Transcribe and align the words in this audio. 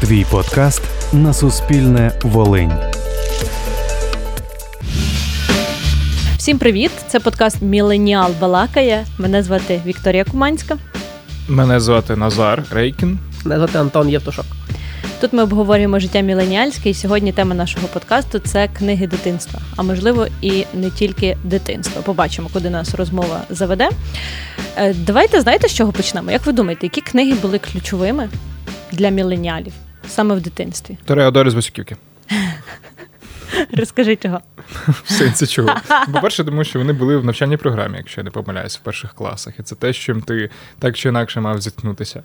Твій 0.00 0.26
подкаст 0.30 0.82
на 1.12 1.32
Суспільне 1.32 2.12
Волинь. 2.22 2.72
Всім 6.36 6.58
привіт! 6.58 6.90
Це 7.08 7.20
подкаст 7.20 7.62
Міленіал 7.62 8.32
Балакає. 8.40 9.06
Мене 9.18 9.42
звати 9.42 9.80
Вікторія 9.86 10.24
Куманська. 10.24 10.78
Мене 11.48 11.80
звати 11.80 12.16
Назар 12.16 12.64
Рейкін. 12.70 13.18
Мене 13.44 13.56
звати 13.56 13.78
Антон 13.78 14.08
Євтушок. 14.08 14.44
Тут 15.20 15.32
ми 15.32 15.42
обговорюємо 15.42 15.98
життя 15.98 16.20
міленіальське, 16.20 16.90
і 16.90 16.94
сьогодні 16.94 17.32
тема 17.32 17.54
нашого 17.54 17.88
подкасту 17.88 18.38
це 18.38 18.68
книги 18.68 19.06
дитинства, 19.06 19.60
а 19.76 19.82
можливо 19.82 20.26
і 20.42 20.64
не 20.74 20.90
тільки 20.90 21.36
дитинства. 21.44 22.02
Побачимо, 22.02 22.48
куди 22.52 22.70
нас 22.70 22.94
розмова 22.94 23.40
заведе. 23.50 23.88
Е, 24.76 24.94
давайте 24.94 25.40
знаєте, 25.40 25.68
з 25.68 25.74
чого 25.74 25.92
почнемо? 25.92 26.30
Як 26.30 26.46
ви 26.46 26.52
думаєте, 26.52 26.86
які 26.86 27.00
книги 27.00 27.34
були 27.34 27.58
ключовими 27.58 28.28
для 28.92 29.08
міленіалів 29.08 29.72
саме 30.08 30.34
в 30.34 30.40
дитинстві? 30.40 30.98
Тореадори 31.04 31.50
з 31.50 31.54
Васюківки. 31.54 31.96
Розкажи 33.72 34.16
чого. 34.16 34.40
В 35.04 35.12
сенсі 35.12 35.46
чого? 35.46 35.74
По-перше, 36.12 36.44
тому 36.44 36.64
що 36.64 36.78
вони 36.78 36.92
були 36.92 37.16
в 37.16 37.24
навчальній 37.24 37.56
програмі, 37.56 37.96
якщо 37.96 38.20
я 38.20 38.24
не 38.24 38.30
помиляюсь, 38.30 38.78
в 38.78 38.80
перших 38.80 39.14
класах. 39.14 39.58
І 39.58 39.62
це 39.62 39.74
те, 39.74 39.92
з 39.92 39.96
чим 39.96 40.20
ти 40.20 40.50
так 40.78 40.96
чи 40.96 41.08
інакше 41.08 41.40
мав 41.40 41.60
зіткнутися. 41.60 42.22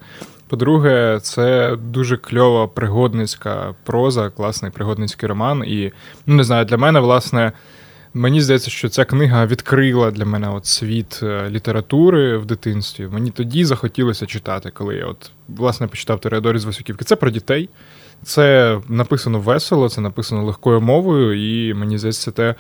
По-друге, 0.48 1.20
це 1.22 1.76
дуже 1.76 2.18
кльова 2.18 2.68
пригодницька 2.68 3.76
проза, 3.84 4.30
класний 4.30 4.72
пригодницький 4.72 5.30
роман. 5.30 5.64
І 5.68 5.92
ну 6.26 6.36
не 6.36 6.44
знаю, 6.44 6.66
для 6.66 6.78
мене, 6.78 7.00
власне. 7.00 7.52
Мені 8.16 8.42
здається, 8.42 8.70
що 8.72 8.90
ця 8.90 9.06
книга 9.06 9.46
відкрила 9.46 10.12
для 10.12 10.26
мене 10.26 10.50
от 10.50 10.66
світ 10.66 11.20
е, 11.24 11.50
літератури 11.50 12.38
в 12.38 12.46
дитинстві. 12.46 13.08
Мені 13.08 13.32
тоді 13.32 13.66
захотілося 13.66 14.26
читати, 14.26 14.72
коли 14.74 14.96
я 14.96 15.06
от 15.06 15.32
власне 15.48 15.88
почитав 15.88 16.20
Тереодорі 16.22 16.58
з 16.58 16.66
Васюківки. 16.66 17.06
Це 17.06 17.16
про 17.16 17.30
дітей. 17.30 17.70
Це 18.24 18.78
написано 18.90 19.40
весело, 19.40 19.90
це 19.90 20.02
написано 20.02 20.44
легкою 20.44 20.82
мовою, 20.82 21.34
і 21.34 21.74
мені 21.74 21.98
здається, 21.98 22.22
це 22.22 22.32
те, 22.32 22.56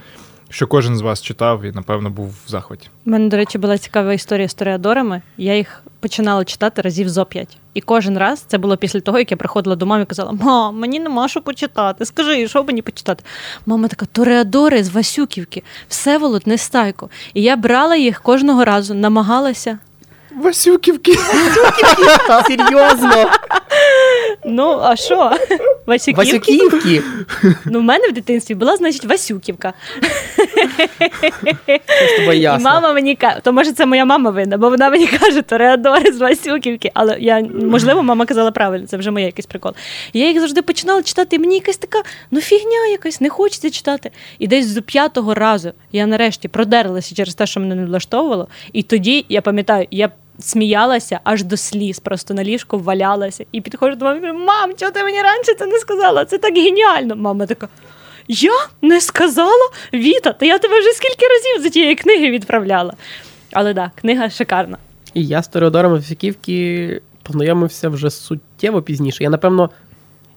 що 0.54 0.68
кожен 0.68 0.98
з 0.98 1.02
вас 1.02 1.22
читав 1.22 1.64
і, 1.64 1.72
напевно, 1.72 2.10
був 2.10 2.28
в 2.46 2.50
захваті. 2.50 2.90
У 3.06 3.10
мене, 3.10 3.30
до 3.30 3.38
речі, 3.38 3.58
була 3.58 3.78
цікава 3.78 4.14
історія 4.14 4.48
з 4.48 4.54
Тореадорами. 4.54 5.22
Я 5.38 5.56
їх 5.56 5.84
починала 6.00 6.46
читати 6.46 6.82
разів 6.82 7.10
зо 7.10 7.26
п'ять. 7.26 7.58
І 7.74 7.82
кожен 7.82 8.18
раз 8.18 8.40
це 8.40 8.58
було 8.58 8.78
після 8.78 9.00
того, 9.00 9.20
як 9.20 9.32
я 9.32 9.38
приходила 9.38 9.76
до 9.76 9.86
мами 9.86 10.04
і 10.04 10.06
казала: 10.06 10.32
Мам, 10.32 10.80
мені 10.80 11.00
нема 11.00 11.28
що 11.28 11.42
почитати. 11.42 12.06
Скажи, 12.06 12.48
що 12.48 12.64
мені 12.64 12.82
почитати? 12.82 13.24
Мама 13.66 13.88
така: 13.88 14.06
Тореадори 14.06 14.84
з 14.84 14.90
Васюківки, 14.90 15.64
Всеволод 15.88 16.48
Нестайко. 16.48 17.10
І 17.34 17.42
я 17.42 17.56
брала 17.56 17.96
їх 17.96 18.22
кожного 18.22 18.66
разу, 18.66 18.94
намагалася. 18.94 19.80
Васюківки! 20.42 21.14
Серйозно! 22.48 23.32
Ну, 24.46 24.80
а 24.84 24.96
що? 24.96 25.32
Васюківки? 25.86 26.26
Васюківки! 26.26 27.02
Ну, 27.66 27.80
в 27.80 27.84
мене 27.84 28.08
в 28.08 28.12
дитинстві 28.12 28.56
була, 28.56 28.78
значить, 28.78 29.06
Васюківка. 29.06 29.74
І 32.60 32.64
мама 32.64 32.94
мені 32.94 33.16
каже, 33.16 33.40
то 33.44 33.54
може 33.54 33.72
це 33.72 33.86
моя 33.86 34.06
мама 34.06 34.30
винна, 34.30 34.58
бо 34.58 34.70
вона 34.70 34.90
мені 34.90 35.08
каже, 35.08 35.42
Тореадори 35.42 36.12
з 36.12 36.18
Васюківки. 36.18 36.92
Але 36.94 37.18
я, 37.20 37.48
можливо, 37.64 38.04
мама 38.04 38.26
казала 38.26 38.52
правильно, 38.52 38.88
це 38.88 38.98
вже 38.98 39.12
моя 39.12 39.26
якийсь 39.26 39.46
прикол. 39.46 39.72
Я 40.14 40.28
їх 40.28 40.40
завжди 40.40 40.62
починала 40.62 41.04
читати, 41.04 41.36
і 41.36 41.40
мені 41.40 41.56
якась 41.56 41.78
така, 41.78 42.02
ну 42.32 42.42
фігня 42.42 42.88
якась, 42.92 43.22
не 43.22 43.30
хочеться 43.30 43.70
читати. 43.70 44.12
І 44.40 44.48
десь 44.48 44.66
з 44.66 44.82
п'ятого 44.82 45.34
разу 45.34 45.72
я 45.92 46.08
нарешті 46.08 46.48
продерлася 46.48 47.16
через 47.16 47.36
те, 47.36 47.46
що 47.46 47.60
мене 47.60 47.76
не 47.76 47.86
влаштовувало. 47.86 48.48
І 48.74 48.84
тоді, 48.84 49.26
я 49.30 49.42
пам'ятаю, 49.42 49.88
я. 49.92 50.12
Сміялася 50.40 51.20
аж 51.24 51.44
до 51.44 51.58
сліз, 51.58 52.00
просто 52.00 52.34
на 52.34 52.44
ліжку 52.44 52.80
валялася. 52.80 53.46
І 53.52 53.62
підходжу 53.62 53.96
до 53.96 54.06
мами 54.06 54.18
і 54.18 54.22
кажу, 54.22 54.34
мам, 54.34 54.74
чого 54.78 54.92
ти 54.92 55.04
мені 55.04 55.22
раніше 55.22 55.54
це 55.60 55.66
не 55.66 55.78
сказала? 55.78 56.26
Це 56.26 56.38
так 56.38 56.56
геніально. 56.56 57.16
Мама 57.16 57.46
така. 57.46 57.68
Я 58.28 58.52
не 58.82 59.02
сказала 59.02 59.70
Віта, 59.94 60.34
та 60.34 60.46
я 60.46 60.60
тебе 60.60 60.80
вже 60.80 60.90
скільки 60.90 61.26
разів 61.28 61.64
за 61.64 61.70
тієї 61.70 61.96
книги 61.96 62.32
відправляла. 62.32 62.94
Але 63.52 63.74
так, 63.74 63.92
да, 63.96 64.02
книга 64.02 64.30
шикарна. 64.30 64.78
І 65.14 65.26
я 65.26 65.44
з 65.44 65.48
Тореодором 65.48 65.92
Васюківки 65.92 67.02
познайомився 67.24 67.90
вже 67.90 68.10
суттєво 68.10 68.82
пізніше. 68.82 69.24
Я, 69.24 69.30
напевно, 69.30 69.70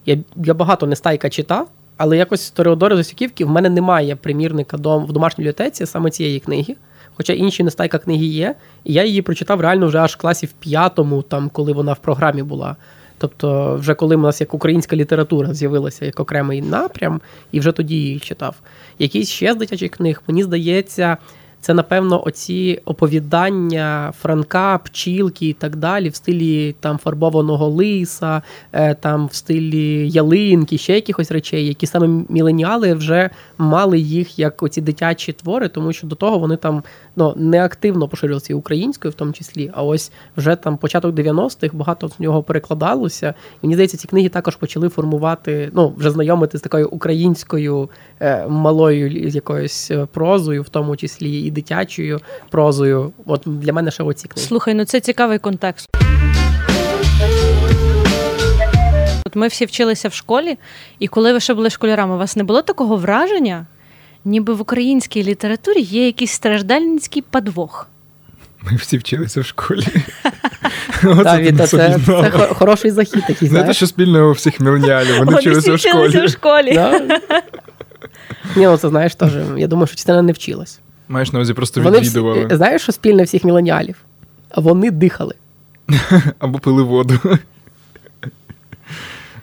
я, 0.07 0.19
я 0.37 0.55
багато 0.55 0.87
нестайка 0.87 1.31
читав, 1.31 1.69
але 1.97 2.17
якось 2.17 2.43
з 2.43 2.51
Тореодора 2.51 2.97
Васюківки 2.97 3.45
в 3.45 3.49
мене 3.49 3.71
немає 3.71 4.17
примірника 4.17 4.77
в 4.77 5.13
домашній 5.13 5.43
бібліотеці 5.43 5.87
саме 5.87 6.11
цієї 6.11 6.41
книги. 6.41 6.77
Хоча 7.17 7.33
інші 7.33 7.63
нестайка 7.63 7.99
книги 7.99 8.25
є, 8.25 8.55
і 8.85 8.93
я 8.93 9.05
її 9.05 9.23
прочитав 9.23 9.61
реально 9.61 9.87
вже 9.87 9.99
аж 9.99 10.13
в 10.13 10.17
класі 10.17 10.47
в 10.47 10.53
п'ятому, 10.53 11.23
там, 11.23 11.49
коли 11.49 11.73
вона 11.73 11.93
в 11.93 11.99
програмі 11.99 12.43
була. 12.43 12.77
Тобто, 13.19 13.77
вже 13.77 13.95
коли 13.95 14.17
в 14.17 14.21
нас 14.21 14.41
як 14.41 14.55
українська 14.55 14.97
література 14.97 15.55
з'явилася 15.55 16.05
як 16.05 16.21
окремий 16.21 16.63
напрям, 16.63 17.21
і 17.53 17.61
вже 17.61 17.73
тоді 17.73 17.95
її 17.95 18.19
читав. 18.19 18.57
Якісь 18.99 19.29
ще 19.29 19.53
з 19.53 19.57
дитячих 19.57 19.91
книг, 19.91 20.23
мені 20.29 20.43
здається, 20.43 21.17
це, 21.67 21.75
напевно, 21.75 22.27
оці 22.27 22.81
оповідання 22.85 24.13
Франка, 24.21 24.79
пчілки 24.79 25.49
і 25.49 25.53
так 25.53 25.77
далі, 25.77 26.09
в 26.09 26.15
стилі 26.15 26.75
там 26.81 26.99
фарбованого 26.99 27.69
лиса, 27.69 28.43
е, 28.73 28.95
там 28.95 29.27
в 29.27 29.35
стилі 29.35 30.11
ялинки, 30.11 30.79
ще 30.79 30.95
якихось 30.95 31.31
речей, 31.31 31.67
які 31.67 31.87
саме 31.87 32.25
міленіали 32.29 32.95
вже 32.95 33.31
мали 33.59 33.99
їх 33.99 34.39
як 34.39 34.63
оці 34.63 34.81
дитячі 34.81 35.33
твори, 35.33 35.69
тому 35.69 35.93
що 35.93 36.07
до 36.07 36.17
того 36.17 36.39
вони 36.39 36.57
там 36.57 36.83
ну, 37.17 37.35
не 37.37 37.65
активно 37.65 38.09
поширювалися 38.09 38.55
українською, 38.55 39.13
в 39.13 39.15
тому 39.15 39.33
числі. 39.33 39.71
А 39.75 39.83
ось 39.83 40.13
вже 40.37 40.57
там 40.57 40.77
початок 40.77 41.15
90-х 41.15 41.77
багато 41.77 42.09
з 42.09 42.21
нього 42.21 42.43
перекладалося. 42.43 43.35
І 43.63 43.67
мені 43.67 43.75
здається, 43.75 43.97
ці 43.97 44.09
книги 44.09 44.29
також 44.29 44.57
почали 44.57 44.89
формувати, 44.89 45.71
ну 45.73 45.95
вже 45.97 46.11
знайомити 46.11 46.59
з 46.59 46.61
такою 46.61 46.89
українською 46.89 47.91
е, 48.21 48.47
малою 48.47 49.29
якоюсь 49.29 49.91
е, 49.91 50.07
прозою, 50.13 50.63
в 50.63 50.69
тому 50.69 50.97
числі 50.97 51.41
і 51.41 51.56
дитячою 51.57 52.21
прозою. 52.51 53.13
От 53.27 53.43
для 53.47 53.73
мене 53.73 53.91
ще 53.91 54.03
оці 54.03 54.29
книги. 54.29 54.49
Слухай, 54.49 54.75
ну 54.75 54.85
це 54.85 55.01
цікавий 55.01 55.39
контекст. 55.39 55.89
От 59.27 59.37
ми 59.37 59.49
всі 59.49 59.65
вчилися 59.65 60.09
в 60.09 60.15
школі, 60.15 60.59
і 60.99 61.09
коли 61.09 61.33
ви 61.33 61.41
ще 61.41 61.55
були 61.55 61.71
школярами, 61.71 62.15
у 62.15 62.19
вас 62.19 62.37
не 62.37 62.45
було 62.45 62.63
такого 62.63 62.97
враження, 62.97 63.67
ніби 64.25 64.55
в 64.55 64.61
українській 64.61 65.25
літературі 65.25 65.81
є 65.81 66.07
якийсь 66.07 66.33
страждальницький 66.33 67.23
подвох. 67.31 67.89
Ми 68.63 68.77
всі 68.77 68.99
вчилися 68.99 69.41
в 69.41 69.45
школі. 69.45 69.87
Так, 71.25 71.41
Віта, 71.41 71.67
це, 71.67 71.99
це 72.07 72.31
хороший 72.31 72.91
захід 72.91 73.25
такий. 73.27 73.49
Знаєте, 73.49 73.73
що 73.75 73.87
спільного 73.87 74.29
у 74.29 74.33
всіх 74.33 74.61
мільйонів? 74.61 75.19
Вони 75.19 75.37
вчилися 75.37 75.73
в 75.73 75.75
всі 75.75 75.89
вчилися 75.89 76.11
школі. 76.11 76.27
в 76.27 76.31
школі. 76.31 76.75
Да? 76.75 77.21
Ні, 78.57 78.67
ну 78.67 78.77
це 78.77 78.89
знаєш 78.89 79.15
теж. 79.15 79.33
Я 79.57 79.67
думаю, 79.67 79.87
що 79.87 79.97
частина 79.97 80.23
не 80.23 80.33
вчилась. 80.33 80.81
Маєш 81.09 81.33
на 81.33 81.39
увазі 81.39 81.55
просто 81.55 81.83
Вони 81.83 81.99
всі, 81.99 82.09
відвідували 82.09 82.49
знаєш, 82.51 82.83
що 82.83 82.93
спільне 82.93 83.23
всіх 83.23 83.45
міленіалів? 83.45 83.97
Вони 84.57 84.91
дихали. 84.91 85.35
або 86.39 86.59
пили 86.59 86.83
воду. 86.83 87.21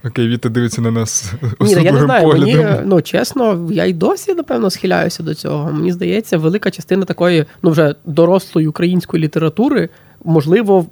Окей, 0.05 0.27
Віта 0.27 0.49
дивиться 0.49 0.81
на 0.81 0.91
нас 0.91 1.33
Ні, 1.41 1.75
ну, 1.75 1.81
я 1.81 1.91
не 1.91 1.99
знаю. 1.99 2.27
Мені, 2.27 2.65
ну 2.85 3.01
чесно, 3.01 3.69
я 3.71 3.85
й 3.85 3.93
досі, 3.93 4.33
напевно, 4.33 4.69
схиляюся 4.69 5.23
до 5.23 5.33
цього. 5.33 5.71
Мені 5.71 5.91
здається, 5.91 6.37
велика 6.37 6.71
частина 6.71 7.05
такої, 7.05 7.45
ну 7.61 7.69
вже 7.69 7.95
дорослої 8.05 8.67
української 8.67 9.23
літератури, 9.23 9.89
можливо, 10.23 10.85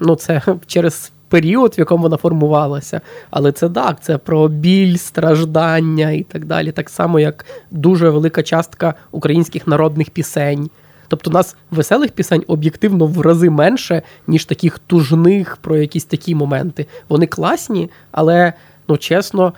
ну 0.00 0.16
це 0.16 0.42
через 0.66 1.12
період, 1.28 1.74
в 1.76 1.78
якому 1.78 2.02
вона 2.02 2.16
формувалася. 2.16 3.00
Але 3.30 3.52
це 3.52 3.68
так, 3.68 4.02
це 4.02 4.18
про 4.18 4.48
біль, 4.48 4.96
страждання 4.96 6.10
і 6.10 6.22
так 6.22 6.44
далі. 6.44 6.72
Так 6.72 6.90
само, 6.90 7.20
як 7.20 7.44
дуже 7.70 8.10
велика 8.10 8.42
частка 8.42 8.94
українських 9.10 9.66
народних 9.66 10.10
пісень. 10.10 10.70
Тобто, 11.08 11.30
у 11.30 11.32
нас 11.32 11.56
веселих 11.70 12.10
пісень 12.10 12.44
об'єктивно 12.46 13.06
в 13.06 13.20
рази 13.20 13.50
менше, 13.50 14.02
ніж 14.26 14.44
таких 14.44 14.78
тужних 14.78 15.56
про 15.56 15.76
якісь 15.76 16.04
такі 16.04 16.34
моменти. 16.34 16.86
Вони 17.08 17.26
класні, 17.26 17.90
але 18.10 18.52
ну 18.88 18.96
чесно, 18.96 19.52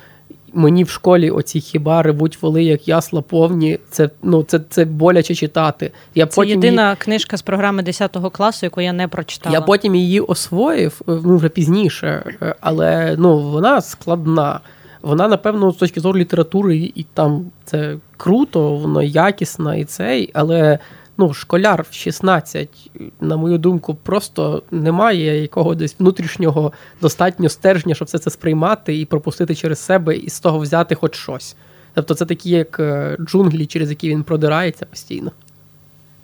мені 0.54 0.84
в 0.84 0.88
школі 0.88 1.30
оці 1.30 1.60
хіба 1.60 2.02
ревуть 2.02 2.42
воли, 2.42 2.64
як 2.64 2.88
ясла 2.88 3.22
повні. 3.22 3.78
Це 3.90 4.10
ну 4.22 4.42
це, 4.42 4.60
це 4.68 4.84
боляче 4.84 5.34
читати. 5.34 5.92
Я 6.14 6.26
Це 6.26 6.36
потім 6.36 6.50
єдина 6.50 6.84
її, 6.84 6.96
книжка 6.96 7.36
з 7.36 7.42
програми 7.42 7.82
10 7.82 8.16
класу, 8.32 8.66
яку 8.66 8.80
я 8.80 8.92
не 8.92 9.08
прочитала. 9.08 9.54
я 9.54 9.60
потім 9.60 9.94
її 9.94 10.20
освоїв 10.20 11.00
е, 11.08 11.12
ну, 11.24 11.36
вже 11.36 11.48
пізніше, 11.48 12.36
е, 12.42 12.54
але 12.60 13.14
ну 13.18 13.38
вона 13.38 13.80
складна. 13.80 14.60
Вона, 15.02 15.28
напевно, 15.28 15.70
з 15.72 15.76
точки 15.76 16.00
зору 16.00 16.18
літератури, 16.18 16.76
і, 16.76 16.84
і 16.84 17.06
там 17.14 17.46
це 17.64 17.96
круто, 18.16 18.76
воно 18.76 19.02
якісно 19.02 19.76
і 19.76 19.84
цей, 19.84 20.30
але 20.34 20.78
ну, 21.20 21.34
школяр 21.34 21.86
в 21.90 21.94
16, 21.94 22.90
на 23.20 23.36
мою 23.36 23.58
думку, 23.58 23.94
просто 23.94 24.62
немає 24.70 25.42
якого 25.42 25.74
десь 25.74 25.96
внутрішнього 25.98 26.72
достатньо 27.00 27.48
стержня, 27.48 27.94
щоб 27.94 28.08
все 28.08 28.18
це 28.18 28.30
сприймати 28.30 28.98
і 28.98 29.04
пропустити 29.04 29.54
через 29.54 29.78
себе, 29.78 30.16
і 30.16 30.30
з 30.30 30.40
того 30.40 30.58
взяти 30.58 30.94
хоч 30.94 31.16
щось. 31.16 31.56
Тобто 31.94 32.14
це 32.14 32.26
такі, 32.26 32.50
як 32.50 32.80
е, 32.80 33.16
джунглі, 33.20 33.66
через 33.66 33.90
які 33.90 34.08
він 34.08 34.22
продирається 34.22 34.86
постійно. 34.86 35.32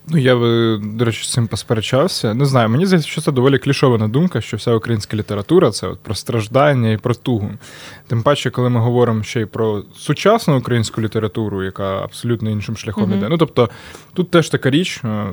Ну, 0.08 0.18
я 0.18 0.36
би, 0.36 0.80
до 0.82 1.04
речі, 1.04 1.24
з 1.24 1.32
цим 1.32 1.46
посперечався. 1.46 2.34
Не 2.34 2.46
знаю, 2.46 2.68
мені 2.68 2.86
здається, 2.86 3.08
що 3.10 3.20
це 3.20 3.32
доволі 3.32 3.58
клішована 3.58 4.08
думка, 4.08 4.40
що 4.40 4.56
вся 4.56 4.74
українська 4.74 5.16
література 5.16 5.70
це 5.70 5.86
от 5.88 5.98
про 5.98 6.14
страждання 6.14 6.90
і 6.92 6.96
про 6.96 7.14
тугу. 7.14 7.50
Тим 8.06 8.22
паче, 8.22 8.50
коли 8.50 8.68
ми 8.70 8.80
говоримо 8.80 9.22
ще 9.22 9.40
й 9.40 9.44
про 9.44 9.82
сучасну 9.96 10.58
українську 10.58 11.00
літературу, 11.00 11.62
яка 11.64 12.02
абсолютно 12.04 12.50
іншим 12.50 12.76
шляхом 12.76 13.04
Мгм. 13.04 13.18
іде. 13.18 13.28
Ну, 13.28 13.38
тобто, 13.38 13.70
тут 14.14 14.30
теж 14.30 14.48
така 14.48 14.70
річ. 14.70 15.00
е, 15.04 15.26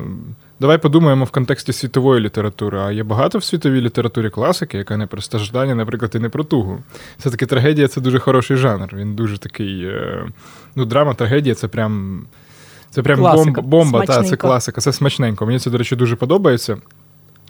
Давай 0.60 0.78
подумаємо 0.78 1.24
в 1.24 1.30
контексті 1.30 1.72
світової 1.72 2.20
літератури. 2.20 2.78
А 2.78 2.90
є 2.92 3.02
багато 3.02 3.38
в 3.38 3.44
світовій 3.44 3.80
літературі 3.80 4.30
класики, 4.30 4.78
яка 4.78 4.96
не 4.96 5.06
про 5.06 5.20
страждання, 5.22 5.74
наприклад, 5.74 6.12
і 6.14 6.18
не 6.18 6.28
про 6.28 6.44
тугу. 6.44 6.78
Все-таки 7.18 7.46
трагедія 7.46 7.88
це 7.88 8.00
дуже 8.00 8.18
хороший 8.18 8.56
жанр. 8.56 8.88
Він 8.96 9.14
дуже 9.14 9.38
такий. 9.38 9.84
е, 9.84 10.26
Ну, 10.76 10.84
драма, 10.84 11.14
трагедія 11.14 11.54
це 11.54 11.68
прям. 11.68 12.22
Це 12.94 13.02
прям 13.02 13.18
Класика. 13.18 13.44
бомба, 13.44 13.62
бомба 13.62 14.06
та, 14.06 14.22
це 14.22 14.36
класика, 14.36 14.80
це 14.80 14.92
смачненько. 14.92 15.46
Мені 15.46 15.58
це, 15.58 15.70
до 15.70 15.78
речі, 15.78 15.96
дуже 15.96 16.16
подобається. 16.16 16.76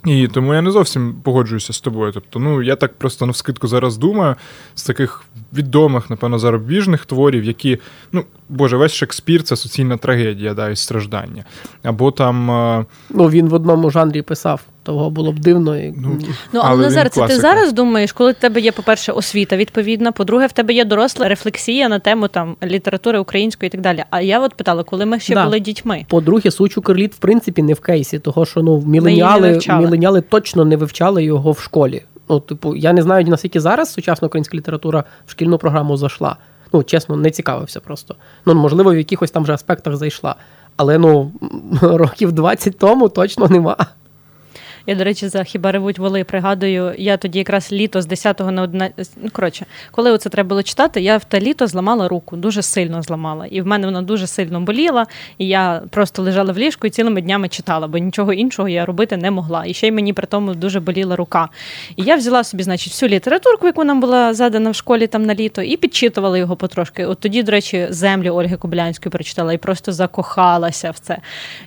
І 0.05 0.29
тому 0.29 0.55
я 0.55 0.63
не 0.63 0.71
зовсім 0.71 1.15
погоджуюся 1.23 1.73
з 1.73 1.81
тобою. 1.81 2.13
Тобто, 2.13 2.39
ну 2.39 2.63
я 2.63 2.77
так 2.77 2.95
просто 2.95 3.27
навскидку 3.27 3.69
зараз 3.69 3.97
думаю 3.97 4.37
з 4.75 4.85
таких 4.85 5.25
відомих, 5.53 6.11
напевно, 6.11 6.39
зарубіжних 6.39 7.07
творів, 7.07 7.45
які, 7.45 7.79
ну, 8.13 8.25
Боже, 8.49 8.77
весь 8.77 8.93
Шекспір 8.93 9.43
це 9.43 9.57
суцільна 9.57 9.97
трагедія, 9.97 10.55
да, 10.55 10.71
і 10.71 10.77
страждання. 10.77 11.45
Або 11.83 12.11
там. 12.11 12.51
е, 12.51 12.85
Ну, 13.11 13.29
він 13.29 13.49
в 13.49 13.55
одному 13.55 13.91
жанрі 13.91 14.23
писав, 14.23 14.61
того 14.83 15.11
було 15.11 15.33
б 15.33 15.39
дивно. 15.39 15.77
І... 15.79 15.95
Ну, 15.97 16.19
Ну, 16.53 16.61
Але 16.65 16.71
але 16.71 16.83
Назар, 16.83 17.11
це 17.11 17.27
ти 17.27 17.37
зараз 17.37 17.73
думаєш, 17.73 18.13
коли 18.13 18.33
в 18.33 18.35
тебе 18.35 18.61
є, 18.61 18.73
по-перше, 18.73 19.13
освіта 19.13 19.57
відповідна, 19.57 20.13
по-друге, 20.13 20.47
в 20.47 20.53
тебе 20.53 20.75
є 20.75 20.85
доросла 20.85 21.29
рефлексія 21.29 21.89
на 21.89 21.99
тему 21.99 22.29
там 22.29 22.57
літератури 22.65 23.19
української 23.19 23.67
і 23.67 23.71
так 23.71 23.81
далі. 23.81 24.05
А 24.11 24.21
я 24.21 24.41
от 24.41 24.55
питала, 24.55 24.83
коли 24.85 25.07
ми 25.07 25.21
ще 25.21 25.35
Да. 25.35 25.45
були 25.45 25.61
дітьми. 25.61 26.07
По-друге, 26.09 26.51
Сучу 26.51 26.83
Керліт, 26.83 27.15
в 27.15 27.19
принципі, 27.19 27.63
не 27.63 27.73
в 27.75 27.81
кейсі, 27.81 28.19
того 28.19 28.47
що 28.47 28.63
ну, 28.63 28.83
міленіали, 28.87 29.61
міленіали 29.69 30.21
точно 30.21 30.65
не 30.65 30.77
вивчали 30.77 31.25
його 31.25 31.53
в 31.53 31.59
школі. 31.61 32.03
Ну, 32.29 32.41
типу, 32.41 32.77
я 32.77 32.93
не 32.93 33.03
знаю, 33.03 33.27
наскільки 33.27 33.61
зараз 33.61 33.93
сучасна 33.93 34.27
українська 34.27 34.57
література 34.57 35.05
в 35.27 35.31
шкільну 35.31 35.59
програму 35.59 35.97
зайшла. 35.97 36.37
Ну, 36.75 36.83
чесно, 36.83 37.17
не 37.17 37.31
цікавився 37.31 37.81
просто. 37.81 38.17
Ну, 38.47 38.55
можливо, 38.55 38.93
в 38.93 38.97
якихось 38.97 39.31
там 39.31 39.47
же 39.47 39.53
аспектах 39.53 39.97
зайшла. 39.97 40.37
Але 40.77 40.99
ну, 40.99 41.33
років 41.83 42.33
20 42.33 42.79
тому 42.79 43.09
точно 43.09 43.49
нема. 43.49 43.77
Я, 44.87 44.95
до 44.95 45.05
речі, 45.05 45.29
за 45.29 45.45
хіба 45.45 45.73
ревуть 45.73 45.99
воли 45.99 46.25
пригадую, 46.25 46.95
я 46.99 47.17
тоді 47.17 47.39
якраз 47.39 47.73
літо 47.73 48.03
з 48.03 48.07
10 48.07 48.41
на 48.41 48.63
11... 48.63 49.17
Ну, 49.23 49.31
коротше, 49.33 49.67
коли 49.91 50.13
оце 50.13 50.29
треба 50.29 50.49
було 50.49 50.63
читати, 50.63 51.01
я 51.01 51.17
в 51.17 51.25
те 51.25 51.41
літо 51.41 51.67
зламала 51.67 52.09
руку, 52.09 52.37
дуже 52.37 52.63
сильно 52.63 53.03
зламала. 53.03 53.47
І 53.47 53.61
в 53.61 53.67
мене 53.67 53.87
вона 53.87 54.03
дуже 54.03 54.27
сильно 54.27 54.61
боліла, 54.61 55.07
і 55.39 55.49
я 55.49 55.83
просто 55.91 56.23
лежала 56.23 56.53
в 56.53 56.59
ліжку 56.59 56.87
і 56.87 56.91
цілими 56.91 57.21
днями 57.21 57.49
читала, 57.49 57.87
бо 57.87 57.99
нічого 57.99 58.33
іншого 58.33 58.69
я 58.69 58.85
робити 58.85 59.17
не 59.17 59.31
могла. 59.31 59.65
І 59.67 59.75
ще 59.75 59.87
й 59.87 59.91
мені 59.91 60.13
при 60.13 60.27
тому 60.27 60.55
дуже 60.55 60.81
боліла 60.81 61.17
рука. 61.17 61.49
І 61.97 62.03
я 62.03 62.17
взяла 62.17 62.45
собі, 62.45 62.63
значить, 62.63 62.93
всю 62.93 63.09
літературку, 63.09 63.67
яку 63.67 63.85
нам 63.85 64.01
була 64.01 64.35
задана 64.35 64.71
в 64.71 64.75
школі 64.75 65.07
там 65.07 65.23
на 65.23 65.35
літо, 65.35 65.63
і 65.63 65.77
підчитувала 65.77 66.39
його 66.39 66.57
потрошки. 66.57 67.07
От 67.07 67.21
тоді, 67.21 67.43
до 67.43 67.53
речі, 67.53 67.87
землі 67.91 68.31
Ольги 68.31 68.57
Кобилянської 68.57 69.11
прочитала 69.11 69.53
і 69.53 69.59
просто 69.59 69.93
закохалася 69.93 70.91
в 70.91 70.99
це. 70.99 71.19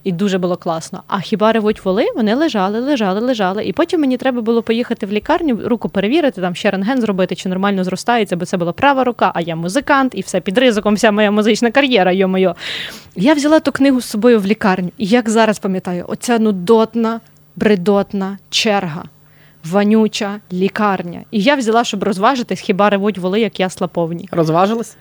І 0.03 0.11
дуже 0.11 0.37
було 0.37 0.57
класно. 0.57 1.03
А 1.07 1.19
хіба 1.19 1.51
ревуть 1.51 1.85
воли? 1.85 2.05
Вони 2.15 2.35
лежали, 2.35 2.79
лежали, 2.79 3.06
лежали. 3.13 3.65
І 3.65 3.73
потім 3.73 4.01
мені 4.01 4.17
треба 4.17 4.41
було 4.41 4.63
поїхати 4.63 5.05
в 5.05 5.11
лікарню, 5.11 5.59
руку 5.65 5.89
перевірити, 5.89 6.41
там 6.41 6.55
ще 6.55 6.71
рентген 6.71 7.01
зробити, 7.01 7.35
чи 7.35 7.49
нормально 7.49 7.83
зростається, 7.83 8.35
бо 8.35 8.45
це 8.45 8.57
була 8.57 8.71
права 8.71 9.03
рука, 9.03 9.31
а 9.35 9.41
я 9.41 9.55
музикант, 9.55 10.11
і 10.15 10.21
все 10.21 10.41
під 10.41 10.57
ризиком, 10.57 10.95
вся 10.95 11.11
моя 11.11 11.31
музична 11.31 11.71
кар'єра, 11.71 12.11
йо-моє. 12.11 12.53
Я 13.15 13.33
взяла 13.33 13.59
ту 13.59 13.71
книгу 13.71 14.01
з 14.01 14.05
собою 14.05 14.39
в 14.39 14.45
лікарню. 14.45 14.91
І 14.97 15.05
як 15.05 15.29
зараз 15.29 15.59
пам'ятаю, 15.59 16.05
оця 16.07 16.39
нудотна, 16.39 17.19
бредотна 17.55 18.37
черга. 18.49 19.03
Вонюча 19.63 20.39
лікарня. 20.53 21.21
І 21.31 21.41
я 21.41 21.55
взяла, 21.55 21.83
щоб 21.83 22.03
розважитись, 22.03 22.59
хіба 22.59 22.89
ревуть 22.89 23.17
воли, 23.17 23.39
як 23.39 23.59
ясла 23.59 23.87
повні. 23.87 24.29
Розважилась? 24.31 24.97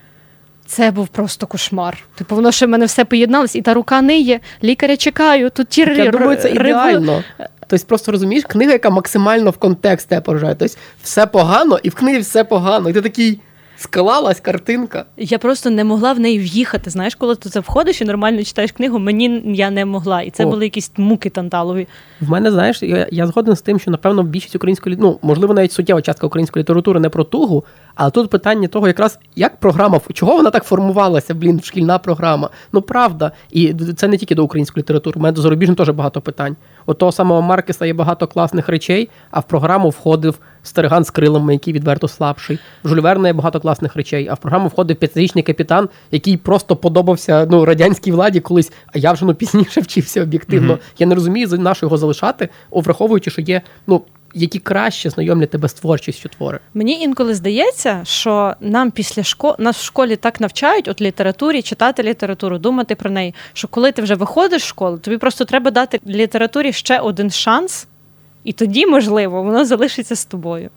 Це 0.67 0.91
був 0.91 1.07
просто 1.07 1.47
кошмар. 1.47 1.97
Типу, 2.15 2.35
воно 2.35 2.51
ще 2.51 2.65
в 2.65 2.69
мене 2.69 2.85
все 2.85 3.05
поєдналось, 3.05 3.55
і 3.55 3.61
та 3.61 3.73
рука 3.73 4.01
ниє, 4.01 4.39
лікаря 4.63 4.97
чекаю, 4.97 5.49
тут 5.49 5.67
ті 5.67 5.81
Я 5.81 6.11
думаю, 6.11 6.37
це 6.37 6.49
ідеально. 6.51 7.23
Тобто, 7.67 7.85
просто 7.85 8.11
розумієш, 8.11 8.43
книга, 8.45 8.71
яка 8.71 8.89
максимально 8.89 9.49
в 9.49 9.57
контекст 9.57 10.09
тебе 10.09 10.21
поражає. 10.21 10.55
Тобто, 10.55 10.75
все 11.03 11.25
погано, 11.25 11.79
і 11.83 11.89
в 11.89 11.95
книгі 11.95 12.19
все 12.19 12.43
погано. 12.43 12.89
І 12.89 12.93
ти 12.93 13.01
такий 13.01 13.39
склалась 13.77 14.39
картинка. 14.39 15.05
Я 15.17 15.37
просто 15.37 15.69
не 15.69 15.83
могла 15.83 16.13
в 16.13 16.19
неї 16.19 16.39
в'їхати. 16.39 16.89
Знаєш, 16.89 17.15
коли 17.15 17.35
ти 17.35 17.49
це 17.49 17.59
входиш 17.59 18.01
і 18.01 18.05
нормально 18.05 18.43
читаєш 18.43 18.71
книгу, 18.71 18.99
мені 18.99 19.41
я 19.45 19.69
не 19.69 19.85
могла. 19.85 20.21
І 20.21 20.29
це 20.29 20.45
О. 20.45 20.49
були 20.49 20.63
якісь 20.63 20.91
муки 20.97 21.29
танталові. 21.29 21.87
В 22.21 22.29
мене, 22.29 22.51
знаєш, 22.51 22.83
я, 22.83 23.07
я 23.11 23.27
згоден 23.27 23.55
з 23.55 23.61
тим, 23.61 23.79
що 23.79 23.91
напевно 23.91 24.23
більшість 24.23 24.55
української 24.55 24.97
ну, 24.99 25.19
можливо, 25.21 25.53
навіть 25.53 25.71
суттєва 25.71 26.01
частка 26.01 26.27
української 26.27 26.63
літератури 26.63 26.99
не 26.99 27.09
про 27.09 27.23
тугу, 27.23 27.63
але 27.95 28.11
тут 28.11 28.29
питання 28.29 28.67
того, 28.67 28.87
якраз 28.87 29.19
як 29.35 29.59
програма, 29.59 30.01
чого 30.13 30.37
вона 30.37 30.49
так 30.49 30.63
формувалася, 30.63 31.33
блін, 31.33 31.61
шкільна 31.63 31.97
програма. 31.97 32.49
Ну 32.73 32.81
правда, 32.81 33.31
і 33.51 33.73
це 33.97 34.07
не 34.07 34.17
тільки 34.17 34.35
до 34.35 34.43
української 34.43 34.81
літератури. 34.81 35.19
У 35.19 35.23
мене 35.23 35.35
до 35.35 35.41
зарубіжної 35.41 35.77
теж 35.77 35.89
багато 35.89 36.21
питань. 36.21 36.55
От 36.87 36.97
того 36.97 37.11
самого 37.11 37.41
Маркеса 37.41 37.85
є 37.85 37.93
багато 37.93 38.27
класних 38.27 38.69
речей, 38.69 39.09
а 39.31 39.39
в 39.39 39.43
програму 39.43 39.89
входив 39.89 40.39
Стереган 40.63 41.03
з 41.03 41.09
крилами, 41.09 41.53
який 41.53 41.73
відверто 41.73 42.07
слабший. 42.07 42.59
В 42.83 42.87
Жюль 42.87 42.97
Верна 42.97 43.27
є 43.27 43.33
багато 43.33 43.59
класних 43.59 43.95
речей, 43.95 44.27
а 44.31 44.33
в 44.33 44.37
програму 44.37 44.67
входив 44.67 44.97
п'ятирічний 44.97 45.43
капітан, 45.43 45.89
який 46.11 46.37
просто 46.37 46.75
подобався 46.75 47.47
ну, 47.51 47.65
радянській 47.65 48.11
владі 48.11 48.39
колись, 48.39 48.71
а 48.93 48.97
я 48.97 49.11
вже 49.11 49.25
ну, 49.25 49.33
пізніше 49.33 49.81
вчився 49.81 50.23
об'єктивно. 50.23 50.73
Мгм. 50.73 50.81
Я 50.99 51.07
не 51.07 51.15
розумію, 51.15 51.47
за 51.47 51.57
нащо 51.57 51.85
його 51.85 51.97
залишати, 51.97 52.49
враховуючи, 52.71 53.31
що 53.31 53.41
є 53.41 53.61
ну, 53.87 54.01
які 54.33 54.59
краще 54.59 55.09
знайомлять 55.09 55.49
тебе 55.49 55.67
з 55.69 55.73
творчістю 55.73 56.29
твори. 56.29 56.59
Мені 56.73 57.01
інколи 57.01 57.35
здається, 57.35 58.01
що 58.03 58.55
нам 58.61 58.91
після 58.91 59.23
школи 59.23 59.55
нас 59.59 59.77
в 59.77 59.83
школі 59.83 60.15
так 60.15 60.41
навчають 60.41 60.87
от 60.87 61.01
літературі, 61.01 61.61
читати 61.61 62.03
літературу, 62.03 62.57
думати 62.57 62.95
про 62.95 63.09
неї. 63.09 63.33
Що 63.53 63.67
коли 63.67 63.91
ти 63.91 64.01
вже 64.01 64.15
виходиш 64.15 64.61
з 64.61 64.65
школи, 64.65 64.99
тобі 64.99 65.17
просто 65.17 65.45
треба 65.45 65.71
дати 65.71 65.99
літературі 66.07 66.73
ще 66.73 66.99
один 66.99 67.31
шанс, 67.31 67.87
і 68.43 68.53
тоді, 68.53 68.85
можливо, 68.85 69.43
воно 69.43 69.65
залишиться 69.65 70.15
з 70.15 70.25
тобою. 70.25 70.69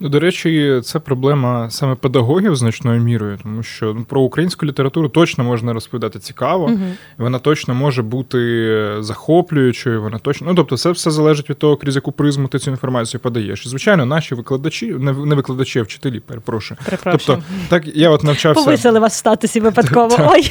Ну, 0.00 0.08
до 0.08 0.20
речі, 0.20 0.80
це 0.84 0.98
проблема 0.98 1.70
саме 1.70 1.94
педагогів 1.94 2.56
значною 2.56 3.00
мірою, 3.00 3.38
тому 3.42 3.62
що 3.62 3.94
ну, 3.98 4.04
про 4.04 4.20
українську 4.20 4.66
літературу 4.66 5.08
точно 5.08 5.44
можна 5.44 5.72
розповідати 5.72 6.18
цікаво, 6.18 6.64
Угу. 6.64 6.78
вона 7.18 7.38
точно 7.38 7.74
може 7.74 8.02
бути 8.02 8.96
захоплюючою, 9.00 10.02
вона 10.02 10.18
точно. 10.18 10.46
Ну, 10.50 10.54
тобто, 10.54 10.76
це 10.76 10.90
все 10.90 11.10
залежить 11.10 11.50
від 11.50 11.58
того, 11.58 11.76
крізь 11.76 11.94
яку 11.94 12.12
призму 12.12 12.48
ти 12.48 12.58
цю 12.58 12.70
інформацію 12.70 13.20
подаєш. 13.20 13.66
І, 13.66 13.68
звичайно, 13.68 14.06
наші 14.06 14.34
викладачі, 14.34 14.86
не 15.00 15.34
викладачі, 15.34 15.78
а 15.78 15.82
вчителі, 15.82 16.20
перепрошую. 16.20 16.78
Тобто, 17.04 17.42
так 17.68 17.96
я 17.96 18.10
от 18.10 18.24
навчався. 18.24 18.64
Повисили 18.64 19.00
вас 19.00 19.14
в 19.14 19.16
статусі 19.16 19.60
випадково. 19.60 20.16
Ой. 20.30 20.50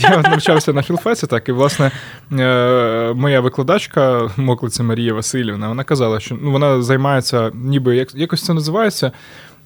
Я 0.00 0.16
от 0.18 0.22
навчався 0.24 0.72
на 0.72 0.82
філфеці, 0.82 1.26
так, 1.26 1.48
і 1.48 1.52
власне 1.52 1.90
е, 2.32 3.12
моя 3.16 3.40
викладачка, 3.40 4.30
моклиця 4.36 4.82
Марія 4.82 5.14
Васильівна, 5.14 5.68
вона 5.68 5.84
казала, 5.84 6.20
що 6.20 6.38
ну, 6.42 6.52
вона 6.52 6.82
займається, 6.82 7.50
ніби 7.54 7.96
як, 7.96 8.14
якось 8.14 8.44
це 8.44 8.54
називається. 8.84 9.12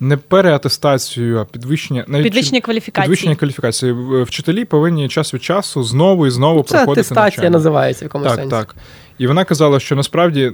Не 0.00 0.16
переатестацією, 0.16 1.38
а 1.38 1.44
підвищення 1.44 2.04
навіть 2.08 2.24
Підвищення 2.24 2.60
кваліфікації. 2.60 3.04
підвищення 3.04 3.36
кваліфікації. 3.36 3.92
Вчителі 4.22 4.64
повинні 4.64 5.08
час 5.08 5.34
від 5.34 5.42
часу 5.42 5.82
знову 5.84 6.26
і 6.26 6.30
знову 6.30 6.62
Це 6.62 6.74
проходити 6.74 7.00
атестація 7.00 7.24
навчання. 7.24 7.50
називається 7.50 8.04
в 8.04 8.06
якомусь 8.06 8.28
Так, 8.28 8.36
сенсі. 8.36 8.50
так. 8.50 8.76
І 9.18 9.26
вона 9.26 9.44
казала, 9.44 9.80
що 9.80 9.96
насправді 9.96 10.52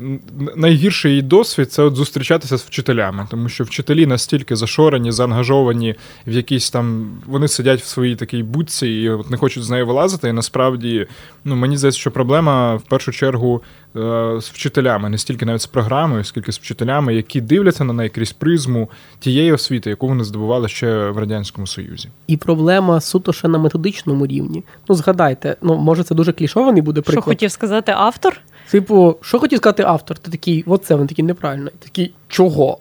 найгірший 0.56 1.10
її 1.10 1.22
досвід 1.22 1.72
це 1.72 1.82
от 1.82 1.96
зустрічатися 1.96 2.58
з 2.58 2.62
вчителями, 2.62 3.26
тому 3.30 3.48
що 3.48 3.64
вчителі 3.64 4.06
настільки 4.06 4.56
зашорені, 4.56 5.12
заангажовані 5.12 5.94
в 6.26 6.32
якісь 6.32 6.70
там. 6.70 7.10
Вони 7.26 7.48
сидять 7.48 7.80
в 7.80 7.86
своїй 7.86 8.16
такій 8.16 8.42
будці 8.42 8.86
і 8.88 9.08
от 9.10 9.30
не 9.30 9.36
хочуть 9.36 9.64
з 9.64 9.70
неї 9.70 9.82
вилазити. 9.84 10.28
І 10.28 10.32
насправді, 10.32 11.06
ну 11.44 11.56
мені 11.56 11.76
здається, 11.76 12.00
що 12.00 12.10
проблема 12.10 12.74
в 12.74 12.82
першу 12.82 13.12
чергу 13.12 13.62
е, 13.62 13.81
з 13.94 14.50
вчителями, 14.52 15.08
не 15.08 15.18
стільки 15.18 15.46
навіть 15.46 15.60
з 15.60 15.66
програмою, 15.66 16.24
скільки 16.24 16.52
з 16.52 16.58
вчителями, 16.58 17.14
які 17.14 17.40
дивляться 17.40 17.84
на 17.84 17.92
неї 17.92 18.08
крізь 18.08 18.32
призму 18.32 18.90
тієї 19.18 19.52
освіти, 19.52 19.90
яку 19.90 20.08
вони 20.08 20.24
здобували 20.24 20.68
ще 20.68 21.10
в 21.10 21.18
радянському 21.18 21.66
союзі. 21.66 22.08
І 22.26 22.36
проблема 22.36 23.00
суто 23.00 23.32
ще 23.32 23.48
на 23.48 23.58
методичному 23.58 24.26
рівні. 24.26 24.64
Ну, 24.88 24.94
згадайте, 24.94 25.56
ну 25.62 25.76
може 25.76 26.04
це 26.04 26.14
дуже 26.14 26.32
клішований 26.32 26.82
буде 26.82 27.02
Що 27.08 27.22
хотів 27.22 27.50
сказати 27.50 27.92
автор? 27.96 28.40
Типу, 28.70 29.16
що 29.20 29.38
хотів 29.38 29.58
сказати 29.58 29.82
автор? 29.82 30.18
Ти 30.18 30.30
такий, 30.30 30.64
от 30.66 30.84
це 30.84 30.96
він 30.96 31.06
такий 31.06 31.24
неправильно. 31.24 31.70
І 31.80 31.84
Такий, 31.84 32.14
чого? 32.28 32.78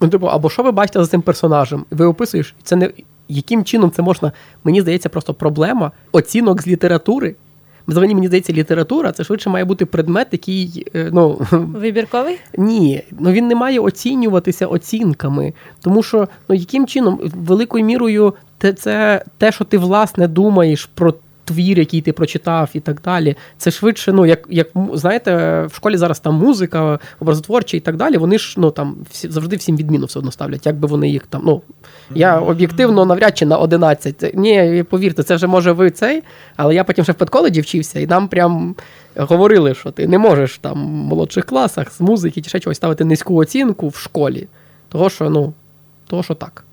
Ну, 0.00 0.08
типу, 0.08 0.26
або 0.26 0.50
що 0.50 0.62
ви 0.62 0.72
бачите 0.72 1.00
за 1.00 1.06
цим 1.06 1.22
персонажем? 1.22 1.84
Ви 1.90 2.06
описуєш, 2.06 2.54
і 2.60 2.62
це 2.62 2.76
не 2.76 2.90
яким 3.28 3.64
чином 3.64 3.90
це 3.90 4.02
можна. 4.02 4.32
Мені 4.64 4.80
здається, 4.80 5.08
просто 5.08 5.34
проблема 5.34 5.92
оцінок 6.12 6.62
з 6.62 6.66
літератури. 6.66 7.34
Взагалі, 7.88 8.14
мені 8.14 8.26
здається, 8.26 8.52
література 8.52 9.12
це 9.12 9.24
швидше 9.24 9.50
має 9.50 9.64
бути 9.64 9.86
предмет, 9.86 10.28
який 10.32 10.86
е, 10.94 11.10
ну 11.12 11.40
Вибірковий? 11.50 12.38
ні, 12.58 13.02
ну 13.20 13.32
він 13.32 13.48
не 13.48 13.54
має 13.54 13.80
оцінюватися 13.80 14.66
оцінками, 14.66 15.52
тому 15.80 16.02
що 16.02 16.28
ну 16.48 16.54
яким 16.54 16.86
чином 16.86 17.20
великою 17.34 17.84
мірою 17.84 18.34
те, 18.58 18.72
це 18.72 19.24
те, 19.38 19.52
що 19.52 19.64
ти 19.64 19.78
власне 19.78 20.28
думаєш 20.28 20.90
про 20.94 21.14
твір, 21.46 21.78
який 21.78 22.00
ти 22.00 22.12
прочитав, 22.12 22.70
і 22.72 22.80
так 22.80 23.00
далі. 23.00 23.36
Це 23.58 23.70
швидше, 23.70 24.12
ну 24.12 24.26
як 24.26 24.46
як 24.48 24.68
знаєте, 24.92 25.62
в 25.66 25.74
школі 25.74 25.96
зараз 25.96 26.20
там 26.20 26.34
музика, 26.34 26.98
образотворча 27.20 27.76
і 27.76 27.80
так 27.80 27.96
далі. 27.96 28.16
Вони 28.16 28.38
ж 28.38 28.54
ну 28.58 28.70
там 28.70 28.96
всі 29.10 29.28
завжди 29.28 29.56
всім 29.56 29.76
відміну 29.76 30.06
все 30.06 30.18
одно 30.18 30.32
ставлять, 30.32 30.66
як 30.66 30.76
би 30.76 30.88
вони 30.88 31.08
їх 31.08 31.26
там. 31.26 31.42
Ну 31.44 31.62
я 32.14 32.38
об'єктивно 32.38 33.04
навряд 33.04 33.38
чи 33.38 33.46
на 33.46 33.56
11. 33.56 34.30
Ні, 34.34 34.84
повірте, 34.90 35.22
це 35.22 35.34
вже 35.34 35.46
може 35.46 35.72
ви 35.72 35.90
цей, 35.90 36.22
але 36.56 36.74
я 36.74 36.84
потім 36.84 37.04
ще 37.04 37.12
в 37.12 37.16
педколеджі 37.16 37.60
вчився, 37.60 38.00
і 38.00 38.06
нам 38.06 38.28
прям 38.28 38.74
говорили, 39.16 39.74
що 39.74 39.90
ти 39.90 40.08
не 40.08 40.18
можеш 40.18 40.58
там 40.58 40.72
в 40.72 40.88
молодших 40.88 41.44
класах 41.44 41.92
з 41.92 42.00
музики 42.00 42.42
чи 42.42 42.48
ще 42.48 42.60
чогось 42.60 42.76
ставити 42.76 43.04
низьку 43.04 43.36
оцінку 43.36 43.88
в 43.88 43.96
школі. 43.96 44.48
Того, 44.88 45.10
що 45.10 45.30
ну, 45.30 45.52
того, 46.06 46.22
що 46.22 46.34
так. 46.34 46.65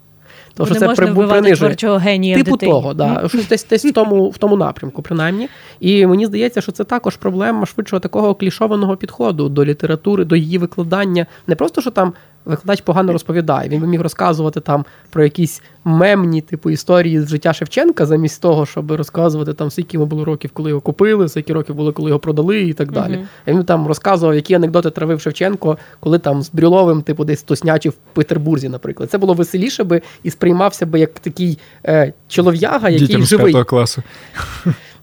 Тому 0.55 0.67
що 0.67 0.75
це 0.75 0.87
прибу 0.89 1.27
принижує. 1.27 1.75
генія 1.97 2.37
Типу 2.37 2.51
дитині. 2.51 2.71
того, 2.71 2.93
да. 2.93 3.27
щось 3.27 3.47
десь 3.47 3.65
десь 3.65 3.85
в 3.85 3.91
тому 3.91 4.29
в 4.29 4.37
тому 4.37 4.57
напрямку, 4.57 5.01
принаймні. 5.01 5.49
І 5.79 6.05
мені 6.05 6.25
здається, 6.25 6.61
що 6.61 6.71
це 6.71 6.83
також 6.83 7.15
проблема 7.17 7.65
швидшого 7.65 7.99
такого 7.99 8.35
клішованого 8.35 8.97
підходу 8.97 9.49
до 9.49 9.65
літератури, 9.65 10.25
до 10.25 10.35
її 10.35 10.57
викладання. 10.57 11.25
Не 11.47 11.55
просто 11.55 11.81
що 11.81 11.91
там 11.91 12.13
викладач 12.45 12.81
погано 12.81 13.13
розповідає. 13.13 13.69
Він 13.69 13.81
би 13.81 13.87
міг 13.87 14.01
розказувати 14.01 14.59
там 14.59 14.85
про 15.09 15.23
якісь 15.23 15.61
мемні 15.83 16.41
типу 16.41 16.69
історії 16.69 17.21
з 17.21 17.29
життя 17.29 17.53
Шевченка, 17.53 18.05
замість 18.05 18.41
того, 18.41 18.65
щоб 18.65 18.91
розказувати 18.91 19.53
там, 19.53 19.71
скільки 19.71 19.97
йому 19.97 20.05
було 20.05 20.25
років, 20.25 20.51
коли 20.53 20.69
його 20.69 20.81
купили, 20.81 21.29
скільки 21.29 21.53
років 21.53 21.75
було, 21.75 21.93
коли 21.93 22.09
його 22.09 22.19
продали, 22.19 22.61
і 22.61 22.73
так 22.73 22.91
далі. 22.91 23.13
Uh-huh. 23.13 23.51
І 23.51 23.51
Він 23.51 23.63
там 23.63 23.87
розказував, 23.87 24.35
які 24.35 24.53
анекдоти 24.53 24.89
травив 24.89 25.21
Шевченко, 25.21 25.77
коли 25.99 26.19
там 26.19 26.41
з 26.41 26.49
Брюловим, 26.51 27.01
типу, 27.01 27.25
десь 27.25 27.43
тоснячив 27.43 27.91
в 27.91 28.15
Петербурзі, 28.15 28.69
наприклад. 28.69 29.11
Це 29.11 29.17
було 29.17 29.33
веселіше 29.33 29.83
би 29.83 30.01
і 30.23 30.29
сприймався 30.29 30.85
би 30.85 30.99
як 30.99 31.19
такий 31.19 31.57
е, 31.85 32.13
чолов'яга, 32.27 32.89
який 32.89 33.07
Дітям 33.07 33.23
живий. 33.23 33.53
з 33.53 33.63
класу. 33.63 34.03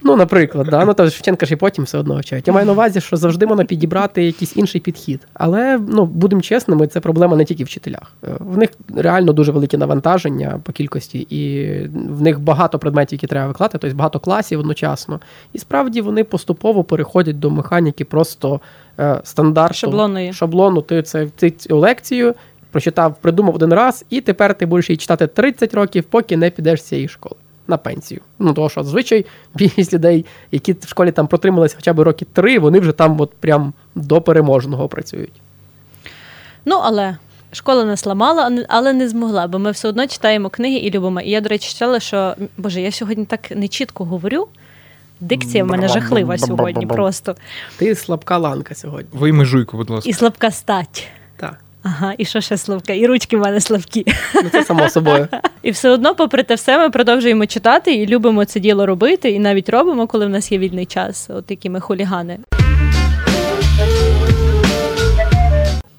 Ну, 0.03 0.17
наприклад, 0.17 0.67
да. 0.71 0.85
ну, 0.85 0.95
то 0.95 1.11
Шевченка 1.11 1.47
ж 1.47 1.55
і 1.55 1.57
потім 1.57 1.85
все 1.85 1.99
одно 1.99 2.21
вчать. 2.21 2.49
Я 2.49 2.55
маю 2.55 2.67
на 2.67 2.73
увазі, 2.73 3.01
що 3.01 3.17
завжди 3.17 3.47
можна 3.47 3.65
підібрати 3.65 4.25
якийсь 4.25 4.57
інший 4.57 4.81
підхід. 4.81 5.27
Але 5.35 5.81
ну, 5.89 6.07
будемо 6.07 6.43
чесними, 6.43 6.87
це 6.87 7.01
проблема 7.01 7.37
не 7.37 7.45
тільки 7.45 7.65
вчителях. 7.65 8.13
Е, 8.25 8.29
в 8.39 8.59
них 8.59 8.71
реально 8.97 9.33
дуже 9.33 9.53
велике 9.53 9.79
навантаження 9.79 10.61
по 10.63 10.73
кількості, 10.73 11.19
і 11.19 11.73
в 11.95 12.23
них 12.23 12.41
багато 12.41 12.79
предметів, 12.79 13.17
які 13.17 13.27
треба 13.27 13.47
викладати, 13.47 13.79
тобто 13.79 13.97
багато 13.97 14.21
класів 14.21 14.61
одночасно. 14.61 15.21
І 15.53 15.59
справді 15.59 16.01
вони 16.01 16.25
поступово 16.25 16.85
переходять 16.85 17.39
до 17.39 17.51
механіки 17.51 18.05
просто 18.05 18.61
е, 18.99 19.21
стандарту 19.25 19.75
Шаблонної. 19.75 20.33
шаблону. 20.33 20.83
Ти 20.83 21.03
це 21.03 21.27
ти 21.27 21.51
цю 21.51 21.79
лекцію 21.79 22.35
прочитав, 22.71 23.17
придумав 23.21 23.55
один 23.55 23.75
раз, 23.75 24.05
і 24.11 24.21
тепер 24.21 24.55
ти 24.55 24.67
будеш 24.67 24.91
її 24.91 24.97
читати 24.97 25.27
30 25.27 25.75
років, 25.75 26.05
поки 26.05 26.37
не 26.37 26.51
підеш 26.51 26.83
з 26.83 26.85
цієї 26.85 27.09
школи 27.09 27.37
на 27.71 27.77
пенсію. 27.77 28.21
Ну, 28.39 28.53
того, 28.53 28.69
що 28.69 28.83
зазвичай 28.83 29.27
більшість 29.55 29.93
людей, 29.93 30.27
які 30.53 30.73
в 30.73 30.89
школі 30.89 31.13
там 31.13 31.27
протрималися 31.27 31.77
хоча 31.77 31.93
б 31.93 32.01
роки 32.01 32.27
три, 32.33 32.59
вони 32.59 32.81
вже 32.81 32.93
там 32.93 33.21
от 33.21 33.33
прям 33.33 33.73
до 33.95 34.21
переможного 34.21 34.89
працюють. 34.89 35.41
Ну, 36.65 36.81
але. 36.83 37.17
Школа 37.53 37.85
нас 37.85 38.07
ламала, 38.07 38.65
але 38.69 38.93
не 38.93 39.09
змогла, 39.09 39.47
бо 39.47 39.59
ми 39.59 39.71
все 39.71 39.89
одно 39.89 40.07
читаємо 40.07 40.51
книги 40.51 40.77
і 40.77 40.91
любимо. 40.91 41.21
І 41.21 41.31
я, 41.31 41.41
до 41.41 41.49
речі, 41.49 41.73
читала, 41.73 42.01
що 42.01 42.35
Боже, 42.57 42.81
я 42.81 42.93
сьогодні 42.93 43.25
так 43.25 43.51
нечітко 43.51 44.05
говорю. 44.05 44.49
Дикція 45.21 45.65
в 45.65 45.67
мене 45.67 45.89
жахлива 45.89 46.39
сьогодні. 46.39 46.87
Просто 46.87 47.37
ти 47.77 47.95
слабка 47.95 48.39
ланка 48.39 48.75
сьогодні. 48.75 49.19
Вийми 49.19 49.45
жуйку, 49.45 49.77
будь 49.77 49.91
ласка. 49.91 50.11
І 50.11 50.13
слабка 50.13 50.51
стать. 50.51 51.09
Так. 51.37 51.57
Ага, 51.83 52.15
і 52.19 52.25
що 52.25 52.41
ще 52.41 52.57
слабке? 52.57 52.99
І 52.99 53.07
ручки 53.07 53.37
в 53.37 53.41
мене 53.41 53.61
слабкі. 53.61 54.07
Ну 54.35 54.49
це 54.53 54.65
само 54.65 54.89
собою. 54.89 55.29
І 55.63 55.71
все 55.71 55.91
одно, 55.91 56.15
попри 56.15 56.43
те 56.43 56.55
все, 56.55 56.79
ми 56.79 56.91
продовжуємо 56.91 57.47
читати 57.47 57.95
і 57.95 58.07
любимо 58.07 58.45
це 58.45 58.61
діло 58.61 58.87
робити, 58.87 59.31
і 59.31 59.39
навіть 59.39 59.69
робимо, 59.69 60.07
коли 60.07 60.27
в 60.27 60.29
нас 60.29 60.53
є 60.53 60.59
вільний 60.59 60.87
час, 60.87 61.31
от 61.31 61.51
які 61.51 61.71
ми 61.71 61.81
хулігани. 61.81 62.39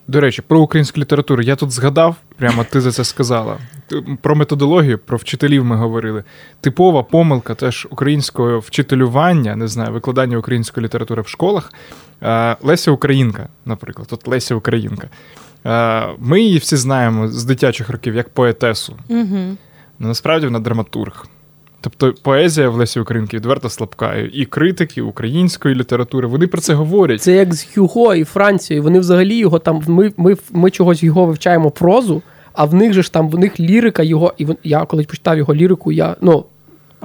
До 0.07 0.21
речі, 0.21 0.41
про 0.41 0.59
українську 0.59 1.01
літературу 1.01 1.41
я 1.41 1.55
тут 1.55 1.71
згадав, 1.71 2.15
прямо 2.37 2.63
ти 2.63 2.81
за 2.81 2.91
це 2.91 3.03
сказала. 3.03 3.57
Про 4.21 4.35
методологію, 4.35 4.99
про 4.99 5.17
вчителів 5.17 5.65
ми 5.65 5.75
говорили. 5.75 6.23
Типова 6.61 7.03
помилка 7.03 7.55
теж 7.55 7.87
українського 7.91 8.59
вчителювання, 8.59 9.55
не 9.55 9.67
знаю, 9.67 9.93
викладання 9.93 10.37
української 10.37 10.85
літератури 10.85 11.21
в 11.21 11.27
школах. 11.27 11.73
Леся 12.61 12.91
Українка, 12.91 13.47
наприклад, 13.65 14.07
от 14.11 14.27
Леся 14.27 14.55
Українка. 14.55 15.09
Ми 16.19 16.41
її 16.41 16.57
всі 16.57 16.75
знаємо 16.75 17.27
з 17.27 17.45
дитячих 17.45 17.89
років 17.89 18.15
як 18.15 18.29
поетесу. 18.29 18.97
Угу. 19.09 19.57
Насправді 19.99 20.45
вона 20.45 20.59
драматург. 20.59 21.25
Тобто 21.81 22.13
поезія 22.21 22.69
в 22.69 22.75
Лесі 22.75 22.99
Українки 22.99 23.37
відверто 23.37 23.69
слабка. 23.69 24.15
І 24.15 24.45
критики 24.45 25.01
української 25.01 25.75
літератури 25.75 26.27
вони 26.27 26.47
про 26.47 26.61
це 26.61 26.73
говорять. 26.73 27.21
Це 27.21 27.31
як 27.31 27.53
з 27.53 27.63
Хюго 27.63 28.15
і 28.15 28.23
Францією. 28.23 28.83
Вони 28.83 28.99
взагалі 28.99 29.35
його 29.35 29.59
там. 29.59 29.83
Ми 29.87 30.11
ми, 30.17 30.37
ми 30.51 30.71
чогось 30.71 31.03
його 31.03 31.25
вивчаємо 31.25 31.71
прозу, 31.71 32.21
а 32.53 32.65
в 32.65 32.73
них 32.73 32.93
же 32.93 33.03
ж 33.03 33.13
там 33.13 33.29
в 33.29 33.39
них 33.39 33.59
лірика 33.59 34.03
його. 34.03 34.33
І 34.37 34.47
я 34.63 34.85
коли 34.85 35.03
почитав 35.03 35.37
його 35.37 35.55
лірику, 35.55 35.91
я 35.91 36.15
ну. 36.21 36.45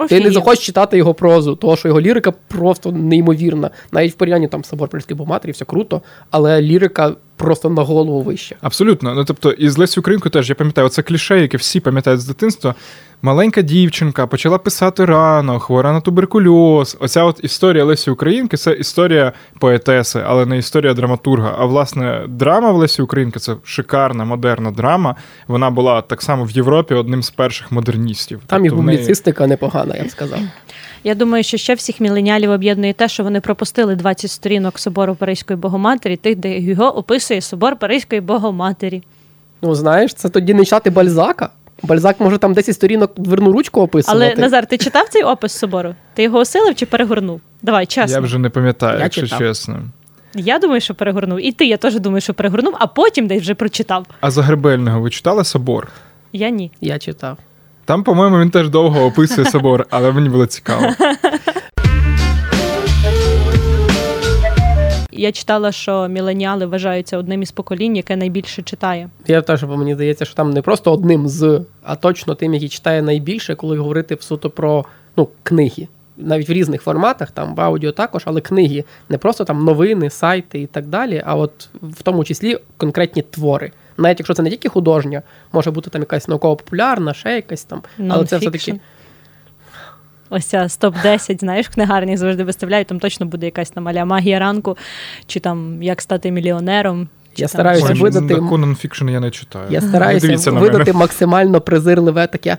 Ти 0.08 0.20
не 0.20 0.30
захочеш 0.30 0.66
читати 0.66 0.96
його 0.96 1.14
прозу, 1.14 1.56
тому 1.56 1.76
що 1.76 1.88
його 1.88 2.00
лірика 2.00 2.32
просто 2.48 2.92
неймовірна. 2.92 3.70
Навіть 3.92 4.12
в 4.12 4.14
порівнянні 4.14 4.48
там 4.48 4.64
собор 4.64 4.88
Польської 4.88 5.16
богоматері, 5.16 5.52
все 5.52 5.64
круто, 5.64 6.02
але 6.30 6.62
лірика 6.62 7.14
просто 7.36 7.70
на 7.70 7.82
голову 7.82 8.22
вище. 8.22 8.56
Абсолютно. 8.60 9.14
Ну 9.14 9.24
тобто, 9.24 9.50
і 9.50 9.68
з 9.68 9.78
Лесі 9.78 10.00
Українкою 10.00 10.30
теж 10.30 10.48
я 10.48 10.54
пам'ятаю, 10.54 10.88
це 10.88 11.02
кліше, 11.02 11.40
яке 11.40 11.56
всі 11.56 11.80
пам'ятають 11.80 12.20
з 12.20 12.26
дитинства. 12.26 12.74
Маленька 13.22 13.62
дівчинка 13.62 14.26
почала 14.26 14.58
писати 14.58 15.04
рано, 15.04 15.58
хвора 15.58 15.92
на 15.92 16.00
туберкульоз. 16.00 16.96
Оця 17.00 17.24
от 17.24 17.40
історія 17.42 17.84
Лесі 17.84 18.10
Українки 18.10 18.56
це 18.56 18.72
історія 18.72 19.32
поетеси, 19.60 20.22
але 20.26 20.46
не 20.46 20.58
історія 20.58 20.94
драматурга. 20.94 21.56
А 21.58 21.64
власне, 21.64 22.24
драма 22.28 22.72
в 22.72 22.76
Лесі 22.76 23.02
Українки 23.02 23.38
це 23.38 23.56
шикарна, 23.64 24.24
модерна 24.24 24.70
драма. 24.70 25.16
Вона 25.48 25.70
була 25.70 26.02
так 26.02 26.22
само 26.22 26.44
в 26.44 26.50
Європі 26.50 26.94
одним 26.94 27.22
з 27.22 27.30
перших 27.30 27.72
модерністів. 27.72 28.40
Там 28.46 28.62
тобто 28.62 28.74
і 28.74 28.78
публіцистика 28.78 29.40
неї... 29.40 29.48
непогана, 29.50 29.96
я 29.96 30.04
б 30.04 30.10
сказав. 30.10 30.38
Я 31.04 31.14
думаю, 31.14 31.44
що 31.44 31.56
ще 31.56 31.74
всіх 31.74 32.00
міленіалів 32.00 32.50
об'єднує 32.50 32.92
те, 32.92 33.08
що 33.08 33.22
вони 33.24 33.40
пропустили 33.40 33.96
20 33.96 34.30
сторінок 34.30 34.78
собору 34.78 35.14
Паризької 35.14 35.56
Богоматері, 35.56 36.16
тих, 36.16 36.36
де 36.36 36.58
його 36.58 36.98
описує 36.98 37.40
собор 37.40 37.76
Паризької 37.76 38.20
Богоматері. 38.20 39.02
Ну, 39.62 39.74
знаєш, 39.74 40.14
це 40.14 40.28
тоді 40.28 40.54
не 40.54 40.64
читати 40.64 40.90
Бальзака. 40.90 41.50
Бальзак 41.82 42.20
може 42.20 42.38
там 42.38 42.54
10 42.54 42.74
сторінок 42.74 43.12
дверну 43.16 43.52
ручку 43.52 43.80
описувати. 43.80 44.24
Але 44.34 44.42
Назар, 44.42 44.66
ти 44.66 44.78
читав 44.78 45.08
цей 45.08 45.22
опис 45.22 45.52
собору? 45.58 45.94
Ти 46.14 46.22
його 46.22 46.38
осилив 46.38 46.74
чи 46.74 46.86
перегорнув? 46.86 47.40
Давай, 47.62 47.86
чесно. 47.86 48.14
Я 48.14 48.20
вже 48.20 48.38
не 48.38 48.50
пам'ятаю, 48.50 48.98
я 48.98 49.04
якщо 49.04 49.22
читав. 49.22 49.38
чесно. 49.38 49.82
Я 50.34 50.58
думаю, 50.58 50.80
що 50.80 50.94
перегорнув. 50.94 51.46
І 51.46 51.52
ти, 51.52 51.66
я 51.66 51.76
теж 51.76 51.94
думаю, 52.00 52.20
що 52.20 52.34
перегорнув, 52.34 52.74
а 52.78 52.86
потім 52.86 53.26
десь 53.26 53.42
вже 53.42 53.54
прочитав. 53.54 54.06
А 54.20 54.30
Загребельного 54.30 55.00
ви 55.00 55.10
читали 55.10 55.44
собор? 55.44 55.88
Я 56.32 56.50
ні. 56.50 56.70
Я 56.80 56.98
читав. 56.98 57.38
Там, 57.84 58.04
по-моєму, 58.04 58.40
він 58.40 58.50
теж 58.50 58.68
довго 58.68 59.04
описує 59.04 59.50
собор, 59.50 59.86
але 59.90 60.12
мені 60.12 60.28
було 60.28 60.46
цікаво. 60.46 60.86
Я 65.18 65.32
читала, 65.32 65.72
що 65.72 66.08
міленіали 66.08 66.66
вважаються 66.66 67.18
одним 67.18 67.42
із 67.42 67.52
поколінь, 67.52 67.96
яке 67.96 68.16
найбільше 68.16 68.62
читає. 68.62 69.10
Я 69.26 69.42
теж, 69.42 69.64
бо 69.64 69.76
мені 69.76 69.94
здається, 69.94 70.24
що 70.24 70.34
там 70.34 70.50
не 70.50 70.62
просто 70.62 70.92
одним 70.92 71.28
з, 71.28 71.60
а 71.82 71.96
точно 71.96 72.34
тим, 72.34 72.54
який 72.54 72.68
читає 72.68 73.02
найбільше, 73.02 73.54
коли 73.54 73.78
говорити 73.78 74.16
суто 74.20 74.50
про 74.50 74.84
ну, 75.16 75.28
книги. 75.42 75.88
Навіть 76.18 76.48
в 76.48 76.52
різних 76.52 76.82
форматах, 76.82 77.30
там 77.30 77.54
в 77.54 77.60
аудіо 77.60 77.92
також, 77.92 78.22
але 78.24 78.40
книги 78.40 78.84
не 79.08 79.18
просто 79.18 79.44
там 79.44 79.64
новини, 79.64 80.10
сайти 80.10 80.60
і 80.60 80.66
так 80.66 80.86
далі, 80.86 81.22
а 81.26 81.36
от 81.36 81.68
в 81.82 82.02
тому 82.02 82.24
числі 82.24 82.58
конкретні 82.76 83.22
твори. 83.22 83.72
Навіть 83.98 84.20
якщо 84.20 84.34
це 84.34 84.42
не 84.42 84.50
тільки 84.50 84.68
художня, 84.68 85.22
може 85.52 85.70
бути 85.70 85.90
там 85.90 86.02
якась 86.02 86.28
науково-популярна, 86.28 87.14
ще 87.14 87.34
якась 87.34 87.64
там, 87.64 87.82
але 88.08 88.24
це 88.24 88.38
все 88.38 88.50
таки. 88.50 88.80
Ось 90.30 90.44
ця 90.44 90.68
стоп 90.68 90.94
10 91.02 91.40
знаєш, 91.40 91.66
в 91.66 91.74
книгарні 91.74 92.16
завжди 92.16 92.44
виставляють, 92.44 92.88
там 92.88 93.00
точно 93.00 93.26
буде 93.26 93.46
якась 93.46 93.70
там 93.70 93.88
аля 93.88 94.04
магія 94.04 94.38
ранку, 94.38 94.76
чи 95.26 95.40
там 95.40 95.82
як 95.82 96.02
стати 96.02 96.30
мільйонером. 96.30 97.08
Чи 97.34 97.42
я 97.42 97.48
там, 97.48 97.48
стараюся 97.48 97.86
Ой, 97.88 98.00
видати. 98.00 98.40
нонфікшн 98.40 99.08
я 99.08 99.20
не 99.20 99.30
читаю. 99.30 99.66
Я 99.70 99.80
стараюся 99.88 100.50
видати 100.50 100.92
максимально 100.92 101.60
презирливе 101.60 102.26
таке. 102.26 102.58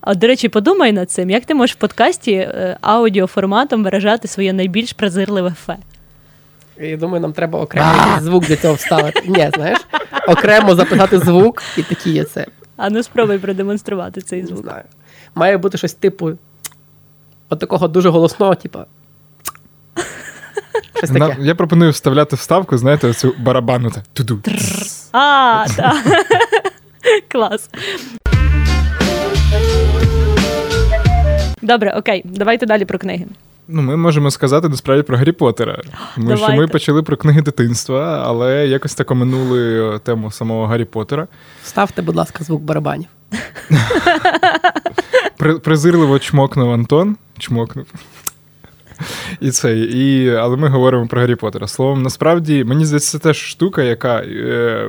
А 0.00 0.14
до 0.14 0.26
речі, 0.26 0.48
подумай 0.48 0.92
над 0.92 1.10
цим, 1.10 1.30
як 1.30 1.44
ти 1.44 1.54
можеш 1.54 1.76
в 1.76 1.78
подкасті 1.78 2.32
е, 2.32 2.78
аудіоформатом 2.80 3.84
виражати 3.84 4.28
своє 4.28 4.52
найбільш 4.52 4.92
презирливе 4.92 5.54
фе. 5.66 5.76
Я 6.80 6.96
думаю, 6.96 7.20
нам 7.20 7.32
треба 7.32 7.60
окремий 7.60 8.20
звук 8.20 8.44
для 8.44 8.56
цього 8.56 8.74
вставити. 8.74 9.22
Ні, 9.26 9.50
знаєш, 9.54 9.78
окремо 10.28 10.74
записати 10.74 11.18
звук 11.18 11.62
і 11.76 11.82
такі 11.82 12.10
є 12.10 12.24
це. 12.24 12.46
А 12.76 12.90
ну 12.90 13.02
спробуй 13.02 13.38
продемонструвати 13.38 14.20
цей 14.20 14.46
звук. 14.46 14.64
Не 14.64 14.70
знаю. 14.70 14.84
Має 15.34 15.58
бути 15.58 15.78
щось 15.78 15.94
типу 15.94 16.32
от 17.48 17.58
такого 17.58 17.88
дуже 17.88 18.08
голосного, 18.08 18.54
типу. 18.54 18.78
Щось 20.96 21.10
таке. 21.10 21.36
Я 21.40 21.54
пропоную 21.54 21.90
вставляти 21.90 22.36
вставку, 22.36 22.78
знаєте, 22.78 23.12
цю 23.12 23.34
барабану. 23.38 23.92
Туду. 24.12 24.40
А, 25.12 25.66
так. 25.76 25.96
Клас. 27.32 27.70
Добре, 31.62 31.92
окей, 31.92 32.22
давайте 32.24 32.66
далі 32.66 32.84
про 32.84 32.98
книги. 32.98 33.26
Ну, 33.68 33.82
ми 33.82 33.96
можемо 33.96 34.30
сказати 34.30 34.68
насправді 34.68 35.02
про 35.02 35.16
Гаррі 35.16 35.32
Поттера. 35.32 35.82
Тому 36.14 36.36
що 36.36 36.52
ми 36.52 36.66
почали 36.68 37.02
про 37.02 37.16
книги 37.16 37.42
дитинства, 37.42 38.22
але 38.26 38.66
якось 38.66 38.94
так 38.94 39.10
оминули 39.10 39.98
тему 39.98 40.30
самого 40.30 40.66
Гаррі 40.66 40.84
Поттера. 40.84 41.26
Ставте, 41.64 42.02
будь 42.02 42.16
ласка, 42.16 42.44
звук 42.44 42.62
барабанів. 42.62 43.06
При- 45.38 45.58
Презирливо 45.58 46.18
чмокнув 46.18 46.72
Антон. 46.72 47.16
Чмокнув. 47.38 47.86
І 49.40 49.50
це, 49.50 49.78
і, 49.78 50.30
але 50.30 50.56
ми 50.56 50.68
говоримо 50.68 51.06
про 51.06 51.20
Гаррі 51.20 51.34
Поттера. 51.34 51.66
Словом, 51.68 52.02
насправді, 52.02 52.64
мені 52.64 52.84
здається, 52.84 53.18
це 53.18 53.18
теж 53.18 53.36
штука, 53.36 53.82
яка 53.82 54.16
е, 54.20 54.88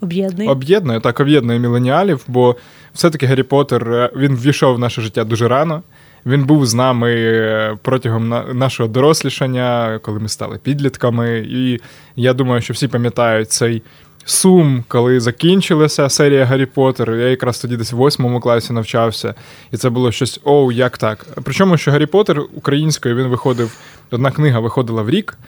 Об'єднує. 0.00 0.50
об'єднує, 0.50 1.00
так, 1.00 1.20
об'єднує 1.20 1.58
міленіалів, 1.58 2.24
бо 2.26 2.56
все-таки 2.94 3.26
Гаррі 3.26 3.42
Поттер 3.42 3.92
е, 3.92 4.10
він 4.16 4.36
ввійшов 4.36 4.76
в 4.76 4.78
наше 4.78 5.02
життя 5.02 5.24
дуже 5.24 5.48
рано. 5.48 5.82
Він 6.26 6.44
був 6.44 6.66
з 6.66 6.74
нами 6.74 7.14
е, 7.16 7.76
протягом 7.82 8.28
нашого 8.58 8.88
дорослішання, 8.88 9.98
коли 10.02 10.18
ми 10.18 10.28
стали 10.28 10.58
підлітками. 10.62 11.38
І 11.38 11.80
я 12.16 12.34
думаю, 12.34 12.62
що 12.62 12.74
всі 12.74 12.88
пам'ятають 12.88 13.50
цей 13.50 13.82
сум, 14.24 14.84
коли 14.88 15.20
закінчилася 15.20 16.08
серія 16.08 16.44
Гаррі 16.44 16.66
Поттер. 16.66 17.14
Я 17.14 17.28
якраз 17.28 17.60
тоді 17.60 17.76
десь 17.76 17.92
в 17.92 17.96
восьмому 17.96 18.40
класі 18.40 18.72
навчався, 18.72 19.34
і 19.72 19.76
це 19.76 19.90
було 19.90 20.12
щось 20.12 20.40
оу, 20.44 20.72
як 20.72 20.98
так. 20.98 21.26
Причому, 21.44 21.76
що 21.76 21.90
Гаррі 21.90 22.06
Поттер 22.06 22.40
українською 22.54 23.16
він 23.16 23.26
виходив, 23.26 23.76
одна 24.10 24.30
книга 24.30 24.60
виходила 24.60 25.02
в 25.02 25.10
рік. 25.10 25.38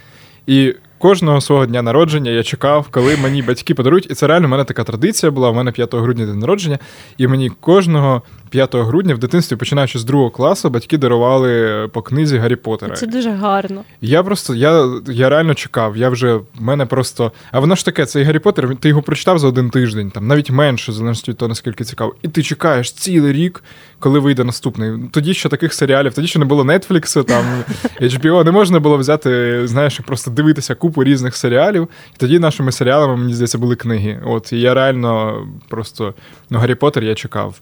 І 0.46 0.74
кожного 0.98 1.40
свого 1.40 1.66
дня 1.66 1.82
народження 1.82 2.30
я 2.30 2.42
чекав, 2.42 2.88
коли 2.90 3.16
мені 3.16 3.42
батьки 3.42 3.74
подарують. 3.74 4.10
І 4.10 4.14
це 4.14 4.26
реально 4.26 4.46
в 4.46 4.50
мене 4.50 4.64
така 4.64 4.84
традиція 4.84 5.32
була. 5.32 5.50
У 5.50 5.54
мене 5.54 5.72
5 5.72 5.94
грудня 5.94 6.26
день 6.26 6.38
народження, 6.38 6.78
і 7.18 7.26
мені 7.26 7.50
кожного 7.60 8.22
5 8.50 8.74
грудня 8.74 9.14
в 9.14 9.18
дитинстві, 9.18 9.56
починаючи 9.56 9.98
з 9.98 10.04
другого 10.04 10.30
класу, 10.30 10.70
батьки 10.70 10.98
дарували 10.98 11.88
по 11.92 12.02
книзі 12.02 12.38
Гаррі 12.38 12.56
Поттера. 12.56 12.96
Це 12.96 13.06
дуже 13.06 13.30
гарно. 13.30 13.84
Я 14.00 14.22
просто, 14.22 14.54
я, 14.54 14.90
я 15.08 15.28
реально 15.28 15.54
чекав. 15.54 15.96
Я 15.96 16.08
вже 16.08 16.34
в 16.34 16.44
мене 16.60 16.86
просто. 16.86 17.32
А 17.52 17.60
воно 17.60 17.74
ж 17.74 17.84
таке, 17.84 18.06
цей 18.06 18.24
Гаррі 18.24 18.38
Поттер, 18.38 18.76
ти 18.76 18.88
його 18.88 19.02
прочитав 19.02 19.38
за 19.38 19.48
один 19.48 19.70
тиждень, 19.70 20.10
там 20.10 20.26
навіть 20.26 20.50
менше, 20.50 20.92
залежно 20.92 21.32
від 21.32 21.36
того, 21.36 21.48
наскільки 21.48 21.84
цікаво. 21.84 22.14
І 22.22 22.28
ти 22.28 22.42
чекаєш 22.42 22.92
цілий 22.92 23.32
рік, 23.32 23.64
коли 23.98 24.18
вийде 24.18 24.44
наступний. 24.44 24.92
Тоді 25.10 25.34
ще 25.34 25.48
таких 25.48 25.74
серіалів, 25.74 26.14
тоді 26.14 26.26
ще 26.26 26.38
не 26.38 26.44
було 26.44 26.64
Netflix, 26.64 27.24
там 27.24 27.44
HBO, 28.00 28.44
не 28.44 28.50
можна 28.50 28.80
було 28.80 28.96
взяти, 28.96 29.62
знаєш, 29.66 30.00
просто 30.06 30.30
дивитися 30.30 30.74
купу 30.74 31.04
різних 31.04 31.36
серіалів. 31.36 31.88
І 32.14 32.16
тоді 32.18 32.38
нашими 32.38 32.72
серіалами, 32.72 33.16
мені 33.16 33.34
здається, 33.34 33.58
були 33.58 33.76
книги. 33.76 34.20
От 34.26 34.52
і 34.52 34.60
я 34.60 34.74
реально 34.74 35.42
просто 35.68 36.14
ну, 36.50 36.58
Гаррі 36.58 36.74
Поттер 36.74 37.04
я 37.04 37.14
чекав. 37.14 37.60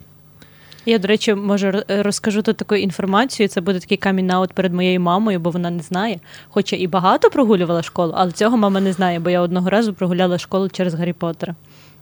Я, 0.88 0.98
до 0.98 1.08
речі, 1.08 1.34
може 1.34 1.84
розкажу 1.88 2.42
тут 2.42 2.56
таку 2.56 2.74
інформацію. 2.74 3.48
Це 3.48 3.60
буде 3.60 3.78
такий 3.78 3.96
камінаут 3.96 4.52
перед 4.52 4.74
моєю 4.74 5.00
мамою, 5.00 5.40
бо 5.40 5.50
вона 5.50 5.70
не 5.70 5.82
знає. 5.82 6.20
Хоча 6.48 6.76
і 6.76 6.86
багато 6.86 7.30
прогулювала 7.30 7.82
школу, 7.82 8.12
але 8.16 8.32
цього 8.32 8.56
мама 8.56 8.80
не 8.80 8.92
знає, 8.92 9.20
бо 9.20 9.30
я 9.30 9.40
одного 9.40 9.70
разу 9.70 9.94
прогуляла 9.94 10.38
школу 10.38 10.68
через 10.68 10.94
Гаррі 10.94 11.12
Поттера. 11.12 11.54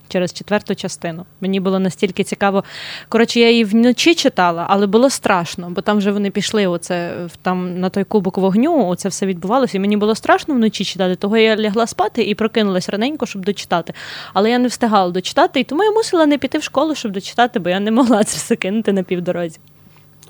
Через 0.08 0.32
четверту 0.32 0.74
частину. 0.74 1.26
Мені 1.40 1.60
було 1.60 1.78
настільки 1.78 2.24
цікаво. 2.24 2.64
Коротше, 3.08 3.40
я 3.40 3.50
її 3.50 3.64
вночі 3.64 4.14
читала, 4.14 4.66
але 4.68 4.86
було 4.86 5.10
страшно, 5.10 5.70
бо 5.70 5.80
там 5.80 5.98
вже 5.98 6.10
вони 6.10 6.30
пішли 6.30 6.66
оце, 6.66 7.14
там, 7.42 7.80
на 7.80 7.88
той 7.88 8.04
кубок 8.04 8.38
вогню, 8.38 8.88
оце 8.88 9.08
все 9.08 9.26
відбувалося. 9.26 9.76
І 9.76 9.80
мені 9.80 9.96
було 9.96 10.14
страшно 10.14 10.54
вночі 10.54 10.84
читати, 10.84 11.14
того 11.16 11.36
я 11.36 11.56
лягла 11.56 11.86
спати 11.86 12.22
і 12.22 12.34
прокинулась 12.34 12.88
раненько, 12.88 13.26
щоб 13.26 13.44
дочитати. 13.44 13.92
Але 14.34 14.50
я 14.50 14.58
не 14.58 14.68
встигала 14.68 15.10
дочитати, 15.10 15.60
і 15.60 15.64
тому 15.64 15.84
я 15.84 15.90
мусила 15.90 16.26
не 16.26 16.38
піти 16.38 16.58
в 16.58 16.62
школу, 16.62 16.94
щоб 16.94 17.12
дочитати, 17.12 17.58
бо 17.58 17.70
я 17.70 17.80
не 17.80 17.90
могла 17.90 18.24
це 18.24 18.36
все 18.36 18.56
кинути 18.56 18.92
на 18.92 19.02
півдорозі. 19.02 19.58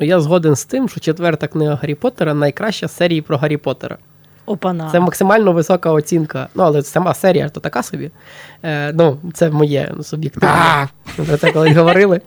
Ну, 0.00 0.06
Я 0.06 0.20
згоден 0.20 0.56
з 0.56 0.64
тим, 0.64 0.88
що 0.88 1.00
четверта 1.00 1.48
книга 1.48 1.74
Гаррі 1.74 1.94
Поттера 1.94 2.34
найкраща 2.34 2.88
з 2.88 2.96
серії 2.96 3.22
про 3.22 3.36
Гаррі 3.36 3.56
Поттера. 3.56 3.98
Опана. 4.46 4.88
Це 4.92 5.00
максимально 5.00 5.52
висока 5.52 5.90
оцінка. 5.90 6.48
Ну, 6.54 6.62
але 6.62 6.82
сама 6.82 7.14
серія 7.14 7.48
то 7.48 7.60
така 7.60 7.82
собі. 7.82 8.10
Е, 8.62 8.92
ну, 8.92 9.18
це 9.34 9.50
моє 9.50 9.92
суб'єктивне. 10.02 10.88
Про 11.16 11.36
це 11.36 11.52
колись 11.52 11.76
говорили. 11.76 12.20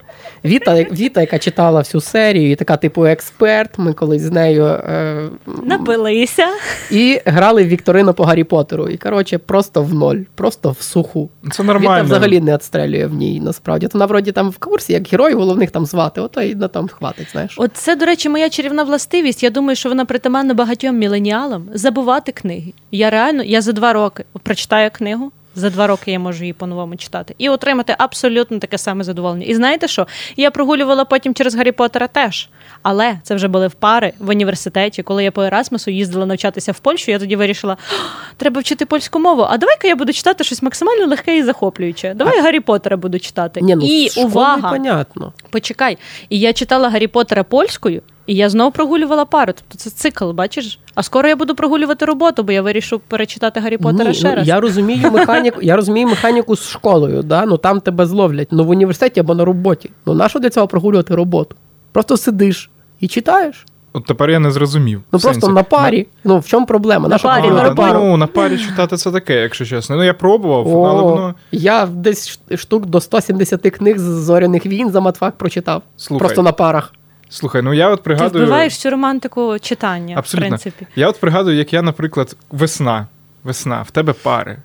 Віта, 0.45 0.75
Віта, 0.75 1.21
яка 1.21 1.39
читала 1.39 1.79
всю 1.79 2.01
серію, 2.01 2.51
і 2.51 2.55
така, 2.55 2.77
типу, 2.77 3.05
експерт. 3.05 3.77
Ми 3.77 3.93
колись 3.93 4.21
з 4.21 4.31
нею 4.31 4.65
е, 4.65 5.29
Напилися. 5.63 6.47
і 6.91 7.21
грали 7.25 7.63
в 7.63 7.67
Вікторину 7.67 8.13
по 8.13 8.23
Гаррі 8.23 8.43
Поттеру. 8.43 8.87
І, 8.87 8.97
коротше, 8.97 9.37
просто 9.37 9.83
в 9.83 9.93
ноль, 9.93 10.17
просто 10.35 10.71
в 10.79 10.81
суху. 10.81 11.29
Це 11.51 11.63
Віта 11.63 11.73
нормально. 11.73 12.03
взагалі 12.05 12.39
не 12.39 12.53
відстрелює 12.53 13.05
в 13.05 13.13
ній, 13.13 13.41
насправді. 13.43 13.87
То 13.87 13.91
вона 13.93 14.05
вроді 14.05 14.31
там 14.31 14.49
в 14.49 14.57
курсі, 14.57 14.93
як 14.93 15.07
герой 15.07 15.33
головних 15.33 15.71
там 15.71 15.85
звати, 15.85 16.21
ото 16.21 16.41
і 16.41 16.55
на 16.55 16.67
там 16.67 16.87
хватить, 16.87 17.27
знаєш. 17.31 17.53
От 17.57 17.71
це, 17.73 17.95
до 17.95 18.05
речі, 18.05 18.29
моя 18.29 18.49
чарівна 18.49 18.83
властивість. 18.83 19.43
Я 19.43 19.49
думаю, 19.49 19.75
що 19.75 19.89
вона 19.89 20.05
притаманна 20.05 20.53
багатьом 20.53 20.97
міленіалам 20.97 21.65
забувати 21.73 22.31
книги. 22.31 22.73
Я 22.91 23.09
реально, 23.09 23.43
я 23.43 23.61
за 23.61 23.71
два 23.71 23.93
роки 23.93 24.23
прочитаю 24.43 24.89
книгу. 24.93 25.31
За 25.55 25.69
два 25.69 25.87
роки 25.87 26.11
я 26.11 26.19
можу 26.19 26.43
її 26.43 26.53
по-новому 26.53 26.95
читати 26.95 27.35
і 27.37 27.49
отримати 27.49 27.95
абсолютно 27.97 28.59
таке 28.59 28.77
саме 28.77 29.03
задоволення. 29.03 29.45
І 29.45 29.55
знаєте 29.55 29.87
що? 29.87 30.07
Я 30.37 30.51
прогулювала 30.51 31.05
потім 31.05 31.33
через 31.33 31.55
Гаррі 31.55 31.71
Поттера 31.71 32.07
теж. 32.07 32.49
Але 32.81 33.19
це 33.23 33.35
вже 33.35 33.47
були 33.47 33.67
в 33.67 33.73
пари 33.73 34.13
в 34.19 34.29
університеті, 34.29 35.03
коли 35.03 35.23
я 35.23 35.31
по 35.31 35.43
Ерасмусу 35.43 35.91
їздила 35.91 36.25
навчатися 36.25 36.71
в 36.71 36.79
Польщу. 36.79 37.11
Я 37.11 37.19
тоді 37.19 37.35
вирішила, 37.35 37.73
«О, 37.73 37.95
треба 38.37 38.61
вчити 38.61 38.85
польську 38.85 39.19
мову. 39.19 39.41
А 39.49 39.57
давай-ка 39.57 39.87
я 39.87 39.95
буду 39.95 40.13
читати 40.13 40.43
щось 40.43 40.61
максимально 40.61 41.07
легке 41.07 41.37
і 41.37 41.43
захоплююче. 41.43 42.13
Давай 42.13 42.41
Гаррі 42.41 42.59
Поттера 42.59 42.97
буду 42.97 43.19
читати. 43.19 43.61
Ні, 43.61 43.75
ну, 43.75 43.85
і 43.85 44.09
увага! 44.21 44.69
понятно. 44.69 45.33
Почекай. 45.49 45.97
І 46.29 46.39
я 46.39 46.53
читала 46.53 46.89
Гаррі 46.89 47.07
Поттера 47.07 47.43
польською, 47.43 48.01
і 48.29 48.35
я 48.35 48.49
знову 48.49 48.71
прогулювала 48.71 49.25
пару. 49.25 49.53
Тобто 49.53 49.77
це 49.77 49.89
цикл, 49.89 50.31
бачиш? 50.31 50.79
А 50.95 51.03
скоро 51.03 51.29
я 51.29 51.35
буду 51.35 51.55
прогулювати 51.55 52.05
роботу, 52.05 52.43
бо 52.43 52.51
я 52.51 52.61
вирішу 52.61 52.99
перечитати 53.07 53.59
Гаррі 53.59 53.77
Поттера 53.77 54.09
Ні, 54.09 54.15
ще 54.15 54.29
ну, 54.29 54.35
раз. 54.35 54.47
Я 54.47 54.59
розумію 54.59 55.11
механіку, 55.13 55.61
я 55.61 55.75
розумію 55.75 56.07
механіку 56.07 56.55
з 56.55 56.69
школою, 56.69 57.23
да? 57.23 57.45
ну 57.45 57.57
там 57.57 57.81
тебе 57.81 58.05
зловлять. 58.05 58.47
Ну 58.51 58.63
в 58.65 58.69
університеті 58.69 59.19
або 59.19 59.35
на 59.35 59.45
роботі. 59.45 59.89
Ну 60.05 60.13
нащо 60.13 60.39
для 60.39 60.49
цього 60.49 60.67
прогулювати 60.67 61.15
роботу? 61.15 61.55
Просто 61.91 62.17
сидиш 62.17 62.69
і 62.99 63.07
читаєш. 63.07 63.65
От 63.93 64.05
тепер 64.05 64.29
я 64.29 64.39
не 64.39 64.51
зрозумів. 64.51 65.01
Ну 65.11 65.19
просто 65.19 65.41
сенсі, 65.41 65.55
на 65.55 65.63
парі. 65.63 66.07
Ну 66.23 66.39
в 66.39 66.47
чому 66.47 66.65
проблема? 66.65 67.03
На 67.03 67.09
Нащо 67.09 67.27
парі, 67.27 67.41
прогулювати 67.41 67.75
на 67.81 67.83
А, 67.83 67.87
пару? 67.87 67.99
ну, 67.99 68.17
на 68.17 68.27
парі 68.27 68.57
читати 68.57 68.97
це 68.97 69.11
таке, 69.11 69.41
якщо 69.41 69.65
чесно. 69.65 69.95
Ну, 69.95 70.03
я 70.03 70.13
пробував, 70.13 70.85
але 70.85 71.01
воно. 71.01 71.35
я 71.51 71.85
десь 71.85 72.29
ш- 72.29 72.57
штук 72.57 72.85
до 72.85 73.01
170 73.01 73.61
книг 73.61 73.97
з 73.97 74.01
зоряних 74.01 74.65
війн 74.65 74.91
за 74.91 74.99
матфак 75.01 75.37
прочитав. 75.37 75.81
Слухай. 75.97 76.19
Просто 76.19 76.43
на 76.43 76.51
парах. 76.51 76.93
Слухай, 77.29 77.61
ну 77.61 77.73
я 77.73 77.89
от 77.89 77.99
Ти 77.99 78.03
пригадую. 78.03 78.43
вбиваєш 78.45 78.73
всю 78.73 78.91
романтику 78.91 79.59
читання, 79.59 80.15
Абсолютно. 80.17 80.47
в 80.47 80.49
принципі. 80.49 80.87
Я 80.95 81.09
от 81.09 81.19
пригадую, 81.19 81.57
як 81.57 81.73
я, 81.73 81.81
наприклад, 81.81 82.35
весна. 82.51 83.07
Весна, 83.43 83.81
в 83.81 83.91
тебе 83.91 84.13
пари. 84.13 84.57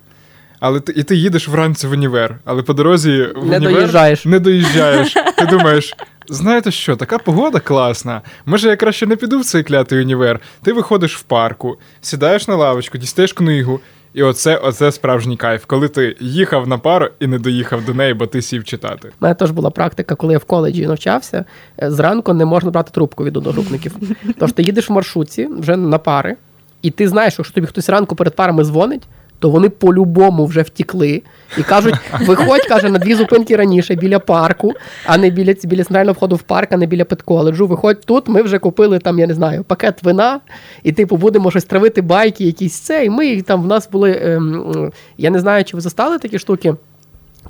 Але 0.59 0.79
ти, 0.79 0.93
і 0.95 1.03
ти 1.03 1.15
їдеш 1.15 1.47
вранці 1.47 1.87
в 1.87 1.91
універ, 1.91 2.35
але 2.45 2.61
по 2.63 2.73
дорозі 2.73 3.21
в 3.35 3.45
Не 3.45 3.57
універ 3.57 3.73
доїжджаєш. 3.73 4.25
не 4.25 4.39
доїжджаєш. 4.39 5.13
Ти 5.37 5.45
думаєш, 5.45 5.95
знаєте 6.29 6.71
що, 6.71 6.95
така 6.95 7.17
погода 7.17 7.59
класна. 7.59 8.21
Може, 8.45 8.69
я 8.69 8.75
краще 8.75 9.05
не 9.05 9.15
піду 9.15 9.39
в 9.39 9.45
цей 9.45 9.63
клятий 9.63 9.99
універ. 9.99 10.39
Ти 10.63 10.73
виходиш 10.73 11.17
в 11.17 11.21
парку, 11.21 11.77
сідаєш 12.01 12.47
на 12.47 12.55
лавочку, 12.55 12.97
дістаєш 12.97 13.33
книгу. 13.33 13.79
І 14.15 14.23
оце, 14.23 14.55
оце 14.57 14.91
справжній 14.91 15.37
кайф, 15.37 15.65
коли 15.65 15.87
ти 15.87 16.15
їхав 16.19 16.67
на 16.67 16.77
пару 16.77 17.07
і 17.19 17.27
не 17.27 17.39
доїхав 17.39 17.85
до 17.85 17.93
неї, 17.93 18.13
бо 18.13 18.27
ти 18.27 18.41
сів 18.41 18.63
читати. 18.63 19.07
У 19.07 19.11
мене 19.19 19.35
теж 19.35 19.51
була 19.51 19.69
практика, 19.69 20.15
коли 20.15 20.33
я 20.33 20.39
в 20.39 20.43
коледжі 20.43 20.87
навчався. 20.87 21.45
е, 21.83 21.91
Зранку 21.91 22.33
не 22.33 22.45
можна 22.45 22.71
брати 22.71 22.91
трубку 22.93 23.23
від 23.23 23.37
одногрупників. 23.37 23.95
Тож 24.39 24.51
ти 24.51 24.63
їдеш 24.63 24.89
в 24.89 24.93
маршрутці 24.93 25.47
вже 25.59 25.75
на 25.75 25.97
пари, 25.97 26.35
і 26.81 26.91
ти 26.91 27.07
знаєш, 27.07 27.33
що 27.33 27.43
тобі 27.43 27.67
хтось 27.67 27.89
ранку 27.89 28.15
перед 28.15 28.35
парами 28.35 28.63
дзвонить, 28.63 29.03
то 29.45 29.49
вони 29.49 29.69
по-любому 29.69 30.45
вже 30.45 30.61
втікли 30.61 31.21
і 31.57 31.63
кажуть: 31.63 31.95
виходь, 32.21 32.65
каже, 32.65 32.89
на 32.89 32.99
дві 32.99 33.15
зупинки 33.15 33.55
раніше 33.55 33.95
біля 33.95 34.19
парку, 34.19 34.73
а 35.05 35.17
не 35.17 35.29
біля, 35.29 35.55
біля 35.63 35.83
центрального 35.83 36.13
входу 36.13 36.35
в 36.35 36.41
парк, 36.41 36.71
а 36.71 36.77
не 36.77 36.85
біля 36.85 37.05
педколеджу. 37.05 37.67
Виходь 37.67 38.01
тут, 38.05 38.27
ми 38.27 38.41
вже 38.41 38.59
купили 38.59 38.99
там, 38.99 39.19
я 39.19 39.27
не 39.27 39.33
знаю, 39.33 39.63
пакет 39.63 40.03
вина, 40.03 40.39
і 40.83 40.91
типу 40.91 41.17
будемо 41.17 41.51
щось 41.51 41.65
травити 41.65 42.01
байки, 42.01 42.45
якісь 42.45 42.79
це. 42.79 43.05
І 43.05 43.09
ми 43.09 43.27
і 43.27 43.41
там 43.41 43.63
в 43.63 43.67
нас 43.67 43.89
були. 43.91 44.19
Ем, 44.23 44.91
я 45.17 45.29
не 45.29 45.39
знаю, 45.39 45.63
чи 45.63 45.77
ви 45.77 45.81
застали 45.81 46.17
такі 46.17 46.39
штуки 46.39 46.75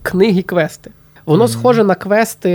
книги-квести. 0.02 0.92
Воно 1.26 1.48
схоже 1.48 1.84
на 1.84 1.96
квести 1.96 2.50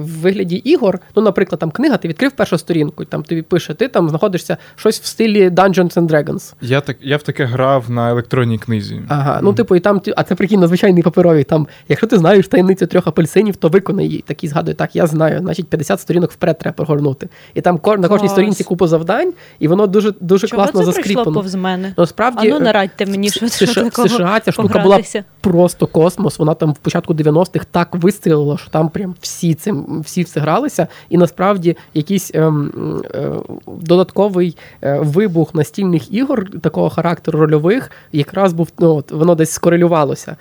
в 0.00 0.20
вигляді 0.20 0.56
ігор. 0.56 0.98
Ну, 1.16 1.22
наприклад, 1.22 1.58
там 1.58 1.70
книга, 1.70 1.96
ти 1.96 2.08
відкрив 2.08 2.32
першу 2.32 2.58
сторінку, 2.58 3.02
і 3.02 3.06
там 3.06 3.22
тобі 3.22 3.42
пише, 3.42 3.74
ти 3.74 3.88
там 3.88 4.08
знаходишся 4.08 4.56
щось 4.76 5.00
в 5.00 5.04
стилі 5.04 5.48
Dungeons 5.48 5.94
and 5.94 6.08
Dragons. 6.08 6.54
Я 6.60 6.80
так 6.80 6.96
я 7.00 7.16
в 7.16 7.22
таке 7.22 7.44
грав 7.44 7.90
на 7.90 8.10
електронній 8.10 8.58
книзі. 8.58 9.02
Ага, 9.08 9.40
ну 9.42 9.52
типу, 9.52 9.76
і 9.76 9.80
там, 9.80 10.00
ти- 10.00 10.12
а 10.16 10.22
це 10.22 10.34
прикинь, 10.34 10.60
на 10.60 10.66
звичайній 10.66 11.02
паперовій. 11.02 11.44
Там, 11.44 11.66
якщо 11.88 12.06
ти 12.06 12.18
знаєш 12.18 12.48
таємницю 12.48 12.86
трьох 12.86 13.06
апельсинів, 13.06 13.56
то 13.56 13.68
виконай 13.68 14.06
її. 14.06 14.24
Такий 14.26 14.48
згадує, 14.48 14.74
так, 14.74 14.96
я 14.96 15.06
знаю, 15.06 15.38
значить 15.38 15.68
50 15.68 16.00
сторінок 16.00 16.32
вперед 16.32 16.58
треба 16.58 16.74
прогорнути. 16.74 17.28
І 17.54 17.60
там 17.60 17.78
кор- 17.78 17.98
на 17.98 18.08
кожній 18.08 18.28
сторінці 18.28 18.64
купу 18.64 18.86
завдань, 18.86 19.32
і 19.58 19.68
воно 19.68 19.86
дуже 19.86 20.12
дуже 20.20 20.46
Чого 20.48 20.62
класно 20.62 20.92
це 20.92 21.02
прийшло 21.02 21.24
повз 21.32 21.54
мене? 21.54 21.94
Ну, 21.98 22.06
справді, 22.06 22.48
а 22.48 22.50
ну 22.50 22.56
е, 22.56 22.60
нарадьте 22.60 23.06
мені, 23.06 23.30
що, 23.30 23.48
США 23.48 24.40
ця 24.40 24.52
штука 24.52 24.78
була 24.78 25.00
просто 25.40 25.86
космос. 25.86 26.38
Вона 26.38 26.54
там 26.54 26.72
в 26.72 26.78
початку 26.78 27.14
90-х 27.14 27.66
так 27.70 27.91
вистрілило, 27.96 28.58
що 28.58 28.70
там 28.70 28.88
прям 28.88 29.14
всі 29.20 29.54
цим 29.54 30.00
всі 30.00 30.22
все 30.22 30.40
гралися, 30.40 30.86
і 31.08 31.18
насправді 31.18 31.76
якийсь 31.94 32.30
ем, 32.34 33.02
е, 33.14 33.30
додатковий 33.66 34.56
е, 34.82 34.98
вибух 34.98 35.54
настільних 35.54 36.12
ігор 36.12 36.60
такого 36.60 36.90
характеру 36.90 37.38
рольових 37.38 37.90
якраз 38.12 38.52
був 38.52 38.68
ну, 38.78 38.94
от, 38.94 39.10
воно 39.10 39.34
десь 39.34 39.50
скорелювалося. 39.50 40.36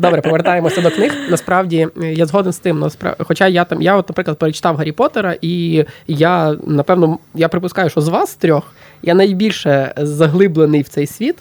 Добре, 0.00 0.20
повертаємося 0.20 0.80
до 0.80 0.90
книг. 0.90 1.12
Насправді 1.30 1.88
е, 2.02 2.12
я 2.12 2.26
згоден 2.26 2.52
з 2.52 2.58
тим. 2.58 2.78
Насправ... 2.78 3.14
Хоча 3.18 3.48
я 3.48 3.64
там, 3.64 3.82
я, 3.82 3.96
от, 3.96 4.08
наприклад, 4.08 4.38
перечитав 4.38 4.76
Гаррі 4.76 4.92
Поттера, 4.92 5.36
і 5.40 5.84
я 6.08 6.56
напевно 6.66 7.18
я 7.34 7.48
припускаю, 7.48 7.90
що 7.90 8.00
з 8.00 8.08
вас 8.08 8.34
трьох 8.34 8.72
я 9.02 9.14
найбільше 9.14 9.94
заглиблений 9.96 10.82
в 10.82 10.88
цей 10.88 11.06
світ, 11.06 11.36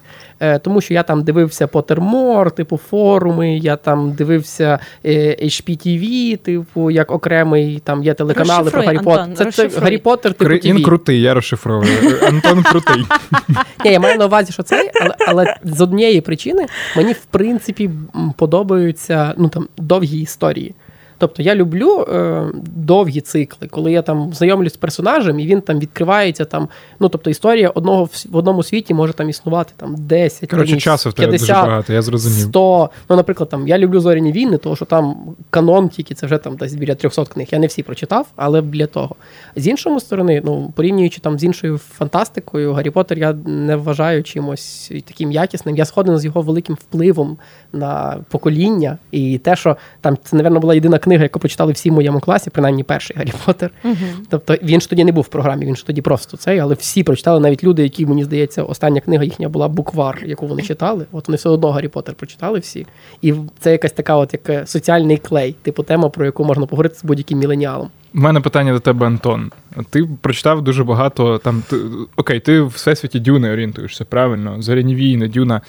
тому 0.62 0.82
що 0.82 0.94
я 0.94 1.04
там 1.04 1.24
дивився 1.24 1.68
Поттермор, 1.68 2.52
типу 2.52 2.78
форуми, 2.78 3.58
я 3.58 3.76
там 3.76 4.12
дивився 4.12 4.80
е, 5.06 5.38
HPTV, 5.44 6.38
типу, 6.38 6.92
як 6.92 7.12
окремий 7.12 7.80
там 7.84 8.04
є 8.04 8.14
телеканали 8.14 8.72
про 8.72 8.82
Гаррі 8.82 9.00
Поттер. 9.00 9.36
Це, 9.36 9.52
це 9.52 9.80
Гаррі 9.80 9.98
Поттер, 9.98 10.34
типу 10.34 10.46
Крин 10.46 10.78
TV. 10.78 10.84
крутий, 10.84 11.22
я 11.22 11.34
розшифровую. 11.34 11.98
Антон 12.28 12.64
крутий. 12.64 13.06
Ні, 13.86 13.92
я 13.92 14.00
маю 14.00 14.18
на 14.18 14.26
увазі, 14.26 14.54
що 14.54 14.64
це, 14.64 14.92
але, 15.02 15.16
але 15.28 15.56
з 15.64 15.82
однієї 15.82 16.22
причини 16.22 16.66
мені 16.98 17.14
в 17.14 17.26
принципі 17.26 17.90
подобаються 18.38 19.34
ну 19.38 19.50
там 19.50 19.68
довгі 19.78 20.22
історії. 20.22 20.76
Тобто 21.20 21.42
я 21.42 21.56
люблю 21.56 22.02
е, 22.02 22.46
довгі 22.76 23.22
цикли, 23.22 23.68
коли 23.68 23.92
я 23.92 24.02
там 24.02 24.34
знайомлюсь 24.34 24.74
з 24.74 24.78
персонажем, 24.78 25.40
і 25.40 25.48
він 25.48 25.62
там 25.62 25.80
відкривається 25.80 26.46
там. 26.46 26.68
Ну 27.00 27.10
тобто 27.10 27.30
історія 27.30 27.70
одного 27.70 28.04
в, 28.04 28.26
в 28.32 28.36
одному 28.36 28.64
світі 28.64 28.94
може 28.94 29.14
там 29.14 29.30
існувати 29.30 29.74
там 29.78 29.96
10, 29.98 30.50
Коротше, 30.50 30.72
там, 30.72 30.80
часу 30.80 31.10
в 31.10 31.14
тебе 31.14 31.28
50, 31.28 31.48
дуже 31.48 31.54
багато, 31.54 31.94
я 31.94 32.02
зрозумів. 32.02 32.48
100. 32.50 32.90
Ну, 33.10 33.16
наприклад, 33.16 33.50
там 33.50 33.68
я 33.68 33.78
люблю 33.78 34.00
зоряні 34.00 34.32
війни, 34.32 34.58
тому 34.58 34.76
що 34.76 34.86
там 34.86 35.16
канон 35.50 35.90
тільки 35.90 36.14
це 36.14 36.26
вже 36.26 36.38
там 36.38 36.56
десь 36.56 36.76
біля 36.76 36.96
300 36.96 37.26
книг. 37.26 37.48
Я 37.52 37.60
не 37.60 37.68
всі 37.68 37.84
прочитав, 37.84 38.28
але 38.36 38.62
біля 38.62 38.88
того. 38.88 39.16
З 39.56 39.68
іншої 39.68 40.00
сторони, 40.00 40.42
ну 40.46 40.74
порівнюючи 40.76 41.22
там 41.22 41.40
з 41.40 41.44
іншою 41.44 41.78
фантастикою, 41.78 42.74
Гаррі 42.74 42.90
Поттер 42.90 43.18
я 43.18 43.34
не 43.46 43.76
вважаю 43.76 44.24
чимось 44.24 44.92
таким 45.06 45.32
якісним. 45.32 45.78
Я 45.78 45.86
сходен 45.86 46.18
з 46.18 46.26
його 46.26 46.42
великим 46.42 46.76
впливом 46.76 47.38
на 47.74 48.18
покоління, 48.30 48.98
і 49.12 49.38
те, 49.38 49.56
що 49.56 49.78
там 50.02 50.18
це, 50.24 50.36
напевно, 50.36 50.60
була 50.60 50.74
єдина 50.76 50.98
книга, 50.98 51.09
яку 51.14 51.40
прочитали 51.40 51.74
всі 51.74 51.90
в 51.90 51.94
моєму 51.94 52.20
класі, 52.20 52.50
принаймні 52.50 52.84
перший 52.84 53.16
Гаррі 53.18 53.34
Поттер. 53.46 53.72
Угу. 53.84 53.96
Тобто 54.30 54.56
він 54.64 54.82
ж 54.82 54.90
тоді 54.90 55.04
не 55.04 55.12
був 55.12 55.24
в 55.24 55.28
програмі, 55.28 55.66
він 55.66 55.76
ж 55.76 55.86
тоді 55.86 56.02
просто 56.02 56.38
цей, 56.38 56.60
але 56.60 56.76
всі 56.76 57.04
прочитали 57.04 57.40
навіть 57.40 57.64
люди, 57.64 57.84
які, 57.84 58.06
мені 58.06 58.24
здається, 58.24 58.64
остання 58.64 59.02
книга 59.02 59.24
їхня 59.24 59.50
була 59.50 59.68
буквар, 59.68 60.24
яку 60.26 60.48
вони 60.48 60.62
читали. 60.62 61.06
От 61.12 61.28
вони 61.28 61.36
все 61.38 61.50
одно 61.50 61.72
Гаррі 61.72 61.88
Поттер 61.88 62.16
прочитали 62.16 62.60
всі. 62.60 62.88
І 63.22 63.34
це 63.60 63.72
якась 63.72 63.92
така, 63.92 64.16
от 64.16 64.34
як 64.34 64.50
е, 64.50 64.66
соціальний 64.66 65.18
клей, 65.18 65.56
типу 65.62 65.84
тема, 65.84 66.10
про 66.10 66.26
яку 66.26 66.46
можна 66.46 66.66
поговорити 66.66 66.96
з 66.96 67.04
будь-яким 67.04 67.40
міленіалом. 67.40 67.90
У 68.14 68.20
мене 68.20 68.40
питання 68.40 68.74
до 68.74 68.80
тебе, 68.80 69.08
Антон. 69.08 69.52
Ти 69.90 70.10
прочитав 70.22 70.62
дуже 70.62 70.84
багато 70.84 71.38
там. 71.38 71.64
Ти, 71.70 71.78
окей, 72.16 72.40
ти 72.40 72.62
в 72.62 72.68
всесвіті 72.68 73.20
Дюни 73.20 73.52
орієнтуєшся, 73.52 74.06
правильно? 74.06 74.62
Зоряні 74.62 74.96
війни, 74.96 75.28
Дюна, 75.28 75.62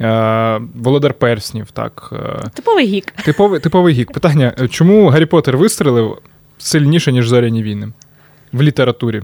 е, 0.00 0.60
Володар 0.74 1.14
Перснів, 1.14 1.70
так. 1.70 2.12
Е, 2.12 2.48
Типовий 2.54 2.86
гік. 2.86 3.12
типовий, 3.24 3.60
типовий 3.60 3.94
гік. 3.94 4.12
Питання: 4.12 4.54
чому 4.70 5.08
Гаррі 5.08 5.26
Поттер 5.26 5.56
вистрелив 5.56 6.18
сильніше, 6.58 7.12
ніж 7.12 7.28
Зоряні 7.28 7.62
війни 7.62 7.92
в 8.52 8.62
літературі? 8.62 9.22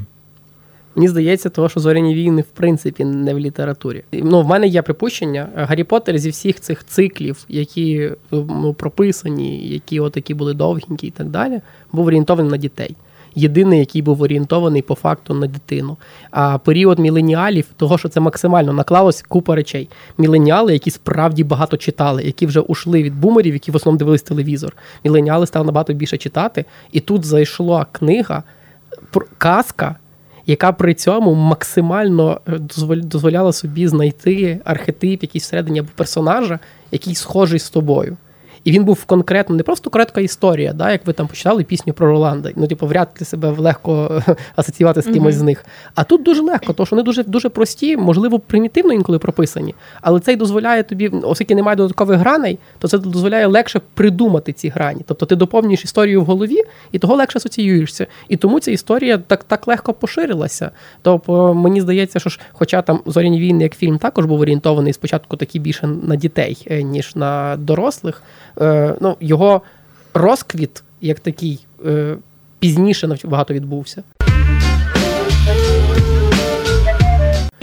Мені 0.96 1.08
здається, 1.08 1.50
того, 1.50 1.68
що 1.68 1.80
зоряні 1.80 2.14
війни 2.14 2.42
в 2.42 2.56
принципі 2.56 3.04
не 3.04 3.34
в 3.34 3.38
літературі. 3.38 4.04
Ну, 4.12 4.42
в 4.42 4.46
мене 4.46 4.66
є 4.66 4.82
припущення. 4.82 5.48
Гаррі 5.54 5.84
Поттер 5.84 6.18
зі 6.18 6.30
всіх 6.30 6.60
цих 6.60 6.84
циклів, 6.84 7.44
які 7.48 8.10
ну, 8.30 8.74
прописані, 8.74 9.68
які 9.68 10.00
отакі 10.00 10.34
були 10.34 10.54
довгенькі 10.54 11.06
і 11.06 11.10
так 11.10 11.28
далі, 11.28 11.60
був 11.92 12.06
орієнтований 12.06 12.50
на 12.50 12.56
дітей. 12.56 12.96
Єдиний, 13.34 13.78
який 13.78 14.02
був 14.02 14.22
орієнтований 14.22 14.82
по 14.82 14.94
факту 14.94 15.34
на 15.34 15.46
дитину. 15.46 15.96
А 16.30 16.58
період 16.58 16.98
міленіалів, 16.98 17.66
того, 17.76 17.98
що 17.98 18.08
це 18.08 18.20
максимально 18.20 18.72
наклалось 18.72 19.22
купа 19.22 19.54
речей. 19.54 19.88
Міленіали, 20.18 20.72
які 20.72 20.90
справді 20.90 21.44
багато 21.44 21.76
читали, 21.76 22.22
які 22.22 22.46
вже 22.46 22.60
ушли 22.60 23.02
від 23.02 23.20
бумерів, 23.20 23.52
які 23.52 23.70
в 23.70 23.76
основному 23.76 23.98
дивились 23.98 24.22
телевізор. 24.22 24.76
Міленіали 25.04 25.46
стали 25.46 25.66
набагато 25.66 25.92
більше 25.92 26.16
читати, 26.16 26.64
і 26.92 27.00
тут 27.00 27.24
зайшла 27.24 27.86
книга, 27.92 28.42
казка, 29.38 29.96
яка 30.46 30.72
при 30.72 30.94
цьому 30.94 31.34
максимально 31.34 32.40
е, 32.46 32.58
дозволяла 32.88 33.52
собі 33.52 33.88
знайти 33.88 34.60
архетип 34.64 35.22
якийсь 35.22 35.44
всередині 35.44 35.78
або 35.78 35.88
персонажа, 35.94 36.58
який 36.92 37.14
схожий 37.14 37.58
з 37.58 37.70
тобою. 37.70 38.16
І 38.64 38.72
він 38.72 38.84
був 38.84 39.04
конкретно 39.04 39.56
не 39.56 39.62
просто 39.62 39.90
коротка 39.90 40.20
історія, 40.20 40.72
да, 40.72 40.92
як 40.92 41.06
ви 41.06 41.12
там 41.12 41.26
почитали 41.26 41.64
пісню 41.64 41.92
про 41.92 42.06
Роланда. 42.06 42.50
Ну, 42.56 42.66
типу, 42.66 42.86
вряд 42.86 43.08
ли 43.20 43.26
себе 43.26 43.48
легко 43.48 44.22
асоціювати 44.56 45.02
з 45.02 45.04
кимось 45.04 45.34
Мгм. 45.34 45.40
з 45.40 45.42
них. 45.42 45.64
А 45.94 46.04
тут 46.04 46.22
дуже 46.22 46.42
легко, 46.42 46.72
тому 46.72 46.86
що 46.86 46.96
вони 46.96 47.02
дуже 47.04 47.22
дуже 47.22 47.48
прості, 47.48 47.96
можливо, 47.96 48.38
примітивно 48.38 48.92
інколи 48.92 49.18
прописані. 49.18 49.74
Але 50.02 50.20
це 50.20 50.32
й 50.32 50.36
дозволяє 50.36 50.82
тобі, 50.82 51.08
оскільки 51.08 51.54
немає 51.54 51.76
додаткових 51.76 52.18
граней, 52.18 52.58
то 52.78 52.88
це 52.88 52.98
дозволяє 52.98 53.46
легше 53.46 53.80
придумати 53.94 54.52
ці 54.52 54.68
грані. 54.68 55.00
Тобто 55.06 55.26
ти 55.26 55.36
доповнюєш 55.36 55.84
історію 55.84 56.22
в 56.22 56.24
голові, 56.24 56.62
і 56.92 56.98
того 56.98 57.14
легше 57.14 57.38
асоціюєшся. 57.38 58.06
І 58.28 58.36
тому 58.36 58.60
ця 58.60 58.70
історія 58.70 59.18
так, 59.18 59.44
так 59.44 59.68
легко 59.68 59.92
поширилася. 59.92 60.70
Тобто 61.02 61.54
мені 61.54 61.80
здається, 61.80 62.20
що 62.20 62.30
ж, 62.30 62.40
хоча 62.52 62.82
там 62.82 63.00
зоряні 63.06 63.40
війни 63.40 63.62
як 63.62 63.76
фільм 63.76 63.98
також 63.98 64.24
був 64.24 64.40
орієнтований 64.40 64.92
спочатку 64.92 65.36
такий 65.36 65.60
більше 65.60 65.86
на 65.86 66.16
дітей, 66.16 66.66
е, 66.70 66.82
ніж 66.82 67.16
на 67.16 67.56
дорослих. 67.56 68.22
Е, 68.60 68.94
ну, 69.00 69.16
його 69.20 69.62
розквіт 70.14 70.82
як 71.00 71.20
такий 71.20 71.66
е, 71.86 72.16
пізніше 72.58 73.16
багато 73.24 73.54
відбувся. 73.54 74.02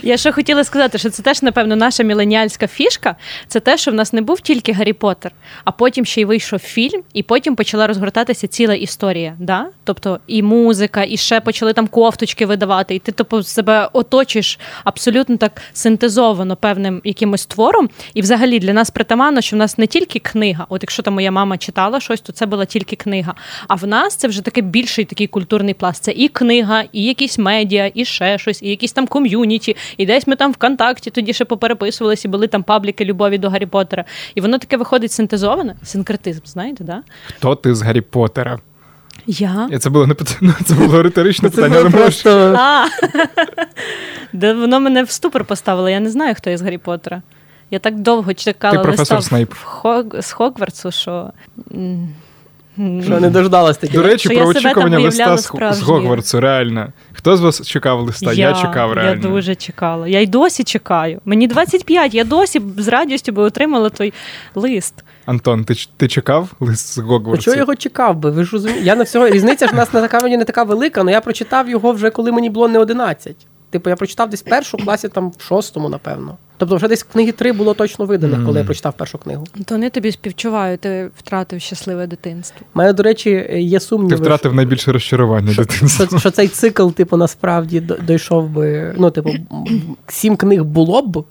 Я 0.04 0.18
ще 0.18 0.32
хотіла 0.32 0.64
сказати, 0.64 0.98
що 0.98 1.10
це 1.10 1.24
теж, 1.24 1.42
напевно, 1.42 1.76
наша 1.76 2.04
міленіальська 2.04 2.68
фішка. 2.68 3.16
Це 3.48 3.60
те, 3.60 3.78
що 3.78 3.92
в 3.92 3.94
нас 3.94 4.14
не 4.14 4.22
був 4.22 4.42
тільки 4.42 4.72
Гаррі 4.72 4.94
Поттер, 4.94 5.32
а 5.66 5.72
потім 5.72 6.06
ще 6.06 6.22
й 6.22 6.26
вийшов 6.26 6.60
фільм, 6.60 7.04
і 7.14 7.24
потім 7.24 7.56
почала 7.56 7.88
розгортатися 7.88 8.48
ціла 8.48 8.74
історія. 8.74 9.36
Да? 9.40 9.68
Тобто 9.84 10.20
і 10.28 10.44
музика, 10.44 11.06
і 11.08 11.18
ще 11.18 11.40
почали 11.40 11.74
там 11.74 11.88
кофточки 11.88 12.46
видавати, 12.46 12.96
і 12.96 13.00
ти 13.00 13.12
тобто, 13.12 13.44
себе 13.44 13.90
оточиш 13.94 14.60
абсолютно 14.84 15.38
так 15.38 15.62
синтезовано 15.74 16.56
певним 16.56 17.02
якимось 17.04 17.46
твором. 17.46 17.90
І 18.14 18.22
взагалі 18.22 18.60
для 18.60 18.74
нас 18.74 18.90
притаманно, 18.90 19.42
що 19.42 19.56
в 19.56 19.60
нас 19.60 19.78
не 19.78 19.88
тільки 19.88 20.20
книга. 20.20 20.66
От 20.70 20.84
якщо 20.84 21.04
там 21.04 21.14
моя 21.14 21.32
мама 21.32 21.58
читала 21.58 22.00
щось, 22.00 22.22
то 22.22 22.34
це 22.34 22.46
була 22.46 22.66
тільки 22.66 22.96
книга. 22.96 23.36
А 23.68 23.76
в 23.76 23.88
нас 23.88 24.16
це 24.16 24.28
вже 24.28 24.42
такий 24.42 24.64
більший 24.64 25.06
такий 25.06 25.28
культурний 25.28 25.74
пласт. 25.74 26.04
Це 26.04 26.12
і 26.12 26.28
книга, 26.28 26.84
і 26.92 27.04
якісь 27.04 27.38
медіа, 27.38 27.92
і 27.94 28.06
ще 28.06 28.38
щось, 28.38 28.62
і 28.62 28.70
якісь 28.70 28.94
там 28.94 29.08
ком'юніті. 29.08 29.76
І 29.98 30.06
десь 30.06 30.28
ми 30.28 30.36
там 30.36 30.52
ВКонтакті 30.52 31.10
тоді 31.10 31.34
ще 31.34 31.46
попереписувалися, 31.46 32.30
були 32.30 32.48
там 32.48 32.64
пабліки 32.64 33.06
любові 33.06 33.38
до 33.38 33.50
Гаррі 33.50 33.66
Поттера. 33.66 34.06
І 34.36 34.42
воно 34.42 34.58
таке 34.58 34.78
виходить 34.78 35.12
синтезоване. 35.12 35.76
Синкретизм, 35.84 36.42
знаєте, 36.46 36.84
да? 36.84 37.04
Хто 37.28 37.56
ти 37.56 37.76
з 37.76 37.82
Гаррі 37.82 38.02
Поттера? 38.02 38.60
Я. 39.28 39.70
І 39.72 39.78
це 39.78 39.90
було 39.90 40.08
не 40.08 40.14
питання, 40.14 40.56
це 40.66 40.74
було 40.74 41.04
риторичне 41.04 41.50
Це 41.50 41.56
питання. 41.56 41.76
було 41.76 41.90
але 41.96 42.04
просто 42.04 42.54
воно 44.54 44.80
мене 44.80 45.04
в 45.04 45.10
ступор 45.12 45.46
поставило. 45.46 45.90
Я 45.90 46.00
не 46.00 46.10
знаю, 46.10 46.36
хто 46.36 46.50
із 46.50 46.62
Гаррі 46.62 46.78
Поттера. 46.78 47.22
Я 47.72 47.80
так 47.80 48.00
довго 48.00 48.34
чекала 48.34 48.78
Ти 48.78 48.84
професор 48.84 49.18
листа 49.18 49.30
Снейп. 49.30 49.54
в 49.54 49.64
Хог... 49.64 50.06
з 50.20 50.32
Хогвартсу, 50.32 50.92
що. 50.92 51.32
Що 52.76 53.20
не 53.20 53.30
дождалась 53.30 53.78
таки. 53.78 53.94
До 53.94 54.04
речі, 54.04 54.20
Що 54.20 54.30
про 54.30 54.38
я 54.38 54.46
очікування 54.46 55.00
листа 55.00 55.36
виявляла 55.36 55.74
з. 55.74 55.82
Гогвартсу, 55.82 56.40
реально. 56.40 56.94
Хто 57.14 57.38
з 57.38 57.42
вас 57.42 57.68
чекав 57.68 58.02
листа? 58.02 58.34
Я, 58.34 58.54
чекав 58.54 58.94
реально. 58.94 59.22
Я 59.24 59.30
дуже 59.30 59.56
чекала. 59.56 60.08
Я 60.08 60.20
й 60.22 60.28
досі 60.28 60.64
чекаю. 60.64 61.22
Мені 61.26 61.48
25, 61.48 62.14
я 62.14 62.24
досі 62.24 62.60
б 62.60 62.82
з 62.82 62.88
радістю 62.88 63.32
би 63.32 63.44
отримала 63.44 63.90
той 63.90 64.14
лист. 64.56 65.04
Антон, 65.26 65.64
ти, 65.64 65.74
ти 65.98 66.08
чекав 66.08 66.50
лист 66.60 66.94
з 66.94 66.98
Гогвартсу? 66.98 67.46
чого 67.46 67.58
його 67.58 67.76
чекав 67.76 68.16
би? 68.16 68.32
Ви 68.32 68.44
ж 68.44 68.52
розумієте? 68.52 68.86
Я 68.86 68.96
на 68.96 69.04
всього 69.04 69.30
різниця 69.30 69.68
ж 69.68 69.74
в 69.74 69.76
нас 69.76 69.94
не 69.94 70.02
така 70.02 70.20
мені 70.20 70.38
не 70.38 70.46
така 70.46 70.64
велика, 70.64 71.02
але 71.02 71.12
я 71.12 71.22
прочитав 71.22 71.70
його 71.70 71.92
вже 71.92 72.10
коли 72.10 72.32
мені 72.32 72.50
було 72.50 72.68
не 72.68 72.80
11. 72.80 73.36
Типу, 73.72 73.90
я 73.90 73.96
прочитав 73.96 74.30
десь 74.30 74.42
в 74.42 74.50
першу 74.50 74.78
класі, 74.78 75.08
там 75.10 75.32
в 75.38 75.42
шостому, 75.42 75.90
напевно. 75.90 76.38
Тобто, 76.58 76.76
вже 76.76 76.88
десь 76.88 77.04
книги 77.04 77.32
три 77.32 77.52
було 77.52 77.74
точно 77.74 78.06
видано, 78.06 78.36
Мгм. 78.36 78.46
коли 78.46 78.60
я 78.60 78.66
прочитав 78.66 78.94
першу 78.94 79.18
книгу. 79.18 79.46
То 79.66 79.78
не 79.78 79.90
тобі 79.90 80.12
співчуваю, 80.12 80.78
ти 80.78 81.10
втратив 81.18 81.62
щасливе 81.62 82.08
дитинство. 82.08 82.66
У 82.76 82.78
мене, 82.80 82.94
до 82.94 83.04
речі, 83.04 83.30
є 83.60 83.80
Ти 83.80 83.86
сумніви. 83.86 84.16
втратив 84.16 84.54
найбільше 84.54 84.92
розчарування 84.92 85.54
дитинства. 85.58 86.06
що, 86.08 86.20
що 86.20 86.32
цей 86.32 86.48
цикл, 86.48 86.90
типу, 86.90 87.18
насправді 87.18 87.84
дійшов 88.08 88.50
би. 88.50 88.96
Ну, 88.98 89.12
типу, 89.12 89.30
сім 90.08 90.36
книг 90.36 90.64
було 90.64 91.02
б, 91.02 91.24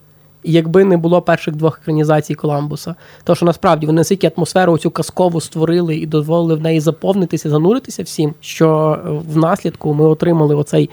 якби 0.44 0.84
не 0.84 0.96
було 0.96 1.22
перших 1.22 1.54
двох 1.56 1.78
екранізацій 1.82 2.34
Коламбуса. 2.34 2.94
Тому 3.24 3.36
що 3.36 3.46
насправді 3.46 3.86
вони 3.86 3.96
настільки 3.96 4.30
атмосферу 4.36 4.78
цю 4.78 4.90
казкову 4.90 5.40
створили 5.40 5.96
і 5.96 6.06
дозволили 6.06 6.54
в 6.54 6.60
неї 6.60 6.80
заповнитися, 6.80 7.50
зануритися 7.50 8.02
всім, 8.02 8.34
що 8.40 8.98
в 9.28 9.36
наслідку 9.36 9.94
ми 9.94 10.04
отримали 10.04 10.54
оцей 10.54 10.90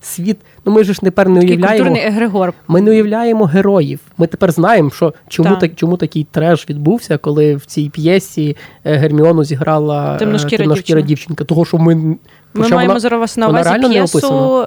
світ. 0.00 0.36
Ну 0.64 0.72
ми 0.72 0.84
ж 0.84 1.00
тепер 1.00 1.28
не 1.28 1.40
Такий 1.40 1.56
уявляємо. 1.56 1.84
культурний 1.84 2.06
егрегор. 2.12 2.52
Ми 2.68 2.80
не 2.80 2.90
уявляємо 2.90 3.44
героїв. 3.44 4.00
Ми 4.18 4.26
тепер 4.26 4.52
знаємо, 4.52 4.90
що 4.90 5.14
чому 5.28 5.48
Так. 5.50 5.58
так 5.58 5.70
чому 5.76 5.96
такий 5.96 6.26
треш 6.30 6.70
відбувся, 6.70 7.18
коли 7.18 7.56
в 7.56 7.66
цій 7.66 7.88
п'єсі 7.90 8.56
е, 8.84 8.96
Герміону 8.96 9.44
зіграла 9.44 10.14
е, 10.14 10.18
Темношкіра 10.18 10.58
темношкіра 10.58 11.00
дівчина. 11.00 11.08
дівчинка. 11.08 11.44
Того, 11.44 11.64
що 11.64 11.78
ми 11.78 11.94
Ми 11.94 12.68
маємо 12.68 12.86
вона- 12.86 13.00
зараз 13.00 13.36
на 13.38 13.46
вона 13.46 13.60
увазі 13.60 13.78
не 13.78 13.88
п'єсу 13.88 14.66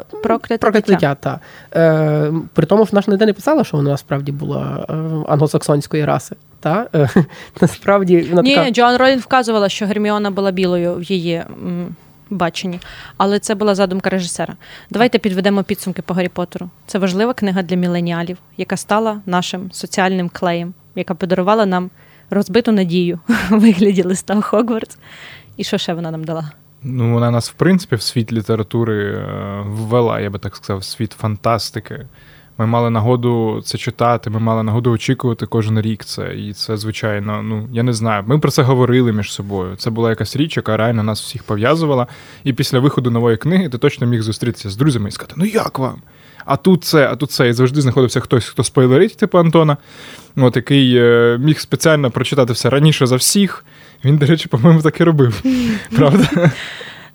дитя, 0.87 1.15
та. 1.15 1.39
Е, 1.75 2.31
при 2.53 2.65
тому, 2.65 2.85
що 2.85 2.91
вона 2.91 3.01
ж 3.01 3.11
ніде 3.11 3.25
не 3.25 3.33
писала, 3.33 3.63
що 3.63 3.77
вона 3.77 3.89
насправді 3.89 4.31
була 4.31 4.85
е, 4.89 4.93
англосаксонської 5.29 6.05
раси. 6.05 6.35
Та? 6.59 6.87
Е, 6.95 7.09
насправді 7.61 8.21
вона 8.29 8.41
Ні, 8.41 8.55
така. 8.55 8.71
Джоан 8.71 8.97
Ролін 8.97 9.19
вказувала, 9.19 9.69
що 9.69 9.85
Герміона 9.85 10.31
була 10.31 10.51
білою 10.51 10.93
в 10.95 11.03
її 11.03 11.33
м, 11.35 11.95
баченні, 12.29 12.79
але 13.17 13.39
це 13.39 13.55
була 13.55 13.75
задумка 13.75 14.09
режисера. 14.09 14.55
Давайте 14.89 15.19
підведемо 15.19 15.63
підсумки 15.63 16.01
по 16.01 16.13
Гаррі 16.13 16.29
Поттеру. 16.29 16.69
Це 16.87 16.99
важлива 16.99 17.33
книга 17.33 17.63
для 17.63 17.75
міленіалів, 17.75 18.37
яка 18.57 18.77
стала 18.77 19.21
нашим 19.25 19.71
соціальним 19.71 20.29
клеєм, 20.33 20.73
яка 20.95 21.15
подарувала 21.15 21.65
нам 21.65 21.89
розбиту 22.29 22.71
надію 22.71 23.19
у 23.51 23.55
вигляді 23.55 24.03
листа 24.03 24.41
Хогвартс. 24.41 24.97
І 25.57 25.63
що 25.63 25.77
ще 25.77 25.93
вона 25.93 26.11
нам 26.11 26.23
дала? 26.23 26.51
Ну, 26.83 27.13
вона 27.13 27.31
нас, 27.31 27.49
в 27.49 27.53
принципі, 27.53 27.95
в 27.95 28.01
світ 28.01 28.31
літератури 28.31 29.15
е, 29.15 29.63
ввела, 29.65 30.19
я 30.19 30.29
би 30.29 30.39
так 30.39 30.55
сказав, 30.55 30.77
в 30.77 30.83
світ 30.83 31.11
фантастики. 31.11 32.05
Ми 32.57 32.65
мали 32.65 32.89
нагоду 32.89 33.61
це 33.65 33.77
читати, 33.77 34.29
ми 34.29 34.39
мали 34.39 34.63
нагоду 34.63 34.91
очікувати 34.91 35.45
кожен 35.45 35.81
рік 35.81 36.05
це. 36.05 36.35
І 36.35 36.53
це, 36.53 36.77
звичайно, 36.77 37.41
ну 37.43 37.67
я 37.71 37.83
не 37.83 37.93
знаю. 37.93 38.23
Ми 38.27 38.39
про 38.39 38.51
це 38.51 38.61
говорили 38.61 39.13
між 39.13 39.33
собою. 39.33 39.75
Це 39.75 39.89
була 39.89 40.09
якась 40.09 40.35
річ, 40.35 40.57
яка 40.57 40.77
реально 40.77 41.03
нас 41.03 41.21
всіх 41.21 41.43
пов'язувала. 41.43 42.07
І 42.43 42.53
після 42.53 42.79
виходу 42.79 43.11
нової 43.11 43.37
книги 43.37 43.69
ти 43.69 43.77
точно 43.77 44.07
міг 44.07 44.21
зустрітися 44.21 44.69
з 44.69 44.77
друзями 44.77 45.09
і 45.09 45.11
сказати: 45.11 45.33
Ну 45.37 45.45
як 45.45 45.79
вам? 45.79 46.01
А 46.45 46.57
тут 46.57 46.83
це, 46.83 47.07
а 47.07 47.15
тут 47.15 47.31
це. 47.31 47.49
І 47.49 47.53
завжди 47.53 47.81
знаходився 47.81 48.19
хтось, 48.19 48.45
хто 48.45 48.63
спойлерить, 48.63 49.17
типу 49.17 49.37
Антона, 49.37 49.77
от 50.35 50.55
який 50.55 50.97
е, 50.97 51.37
міг 51.41 51.59
спеціально 51.59 52.11
прочитати 52.11 52.53
все 52.53 52.69
раніше 52.69 53.07
за 53.07 53.15
всіх. 53.15 53.65
Він, 54.05 54.17
до 54.17 54.25
речі, 54.25 54.47
по-моєму, 54.49 54.81
так 54.81 55.01
і 55.01 55.03
робив. 55.03 55.43
Правда? 55.95 56.51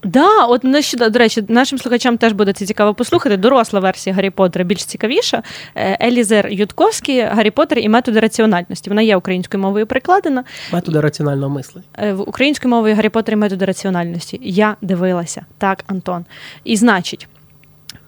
Да, 0.05 0.45
от 0.47 0.65
нещодавно, 0.65 1.11
до 1.11 1.19
речі, 1.19 1.45
нашим 1.49 1.79
слухачам 1.79 2.19
теж 2.19 2.33
буде 2.33 2.53
це 2.53 2.67
цікаво 2.67 2.95
послухати. 2.95 3.37
Доросла 3.37 3.81
версія 3.81 4.17
Гаррі 4.17 4.31
Поттера 4.31 4.65
більш 4.65 4.85
цікавіша. 4.85 5.43
Е, 5.75 6.07
Елізер 6.07 6.49
Ютковський, 6.49 7.21
Гаррі 7.21 7.51
Поттер 7.51 7.79
і 7.79 7.89
методи 7.89 8.21
раціональності. 8.21 8.91
Вона 8.91 9.03
є 9.03 9.17
українською 9.17 9.63
мовою 9.63 9.87
прикладена. 9.87 10.45
Методи 10.73 11.01
раціонального 11.01 11.55
мислення. 11.55 11.85
Е, 11.99 12.13
в 12.13 12.29
українською 12.29 12.71
мовою 12.71 12.95
Гаррі 12.95 13.09
Поттер 13.09 13.35
і 13.35 13.37
методи 13.37 13.65
раціональності. 13.65 14.41
Я 14.43 14.77
дивилася. 14.83 15.47
Так, 15.59 15.85
Антон. 15.87 16.25
І 16.65 16.77
значить. 16.77 17.29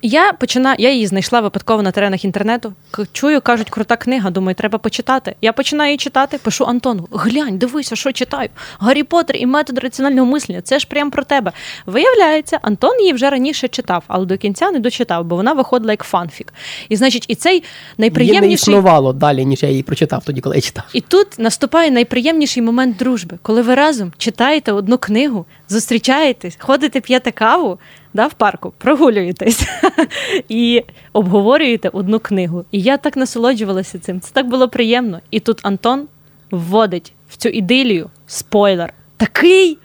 Я 0.06 0.32
починаю, 0.32 0.76
я 0.78 0.92
її 0.92 1.06
знайшла 1.06 1.40
випадково 1.40 1.82
на 1.82 1.90
теренах 1.90 2.24
інтернету. 2.24 2.72
Чую, 3.12 3.40
кажуть, 3.40 3.70
крута 3.70 3.96
книга. 3.96 4.30
Думаю, 4.30 4.54
треба 4.54 4.78
почитати. 4.78 5.34
Я 5.42 5.52
починаю 5.52 5.90
її 5.90 5.98
читати, 5.98 6.38
пишу 6.42 6.64
Антону: 6.64 7.08
глянь, 7.12 7.58
дивися, 7.58 7.96
що 7.96 8.12
читаю. 8.12 8.48
Гаррі 8.78 9.02
Поттер 9.02 9.36
і 9.36 9.46
метод 9.46 9.78
раціонального 9.78 10.26
мислення. 10.26 10.60
Це 10.60 10.78
ж 10.78 10.86
прям 10.86 11.10
про 11.10 11.24
тебе. 11.24 11.52
Виявляється, 11.86 12.58
Антон 12.62 13.00
її 13.00 13.12
вже 13.12 13.30
раніше 13.30 13.68
читав, 13.68 14.04
але 14.06 14.26
до 14.26 14.36
кінця 14.36 14.70
не 14.70 14.80
дочитав, 14.80 15.24
бо 15.24 15.36
вона 15.36 15.52
виходила 15.52 15.92
як 15.92 16.04
фанфік. 16.04 16.54
І 16.88 16.96
значить, 16.96 17.24
і 17.28 17.34
цей 17.34 17.52
Її 17.52 17.64
не 17.98 18.02
найприємніший. 18.02 18.54
існувало 18.54 19.12
далі, 19.12 19.44
ніж 19.44 19.62
я 19.62 19.68
її 19.68 19.82
прочитав 19.82 20.24
тоді, 20.24 20.40
коли 20.40 20.56
я 20.56 20.62
читав. 20.62 20.84
І 20.92 21.00
тут 21.00 21.38
наступає 21.38 21.90
найприємніший 21.90 22.62
момент 22.62 22.96
дружби, 22.96 23.38
коли 23.42 23.62
ви 23.62 23.74
разом 23.74 24.12
читаєте 24.18 24.72
одну 24.72 24.98
книгу, 24.98 25.46
зустрічаєтесь, 25.68 26.56
ходите, 26.58 27.00
п'єте 27.00 27.30
каву 27.30 27.78
да, 28.14 28.26
в 28.26 28.34
парку, 28.34 28.72
прогулюєтесь 28.78 29.68
і 30.48 30.82
обговорюєте 31.12 31.88
одну 31.88 32.18
книгу. 32.18 32.64
І 32.70 32.80
я 32.80 32.96
так 32.96 33.16
насолоджувалася 33.16 33.98
цим. 33.98 34.20
Це 34.20 34.30
так 34.32 34.48
було 34.48 34.68
приємно. 34.68 35.20
І 35.30 35.40
тут 35.40 35.60
Антон 35.62 36.06
вводить 36.50 37.12
в 37.28 37.36
цю 37.36 37.48
ідилію 37.48 38.10
спойлер. 38.26 38.92
Такий, 39.16 39.78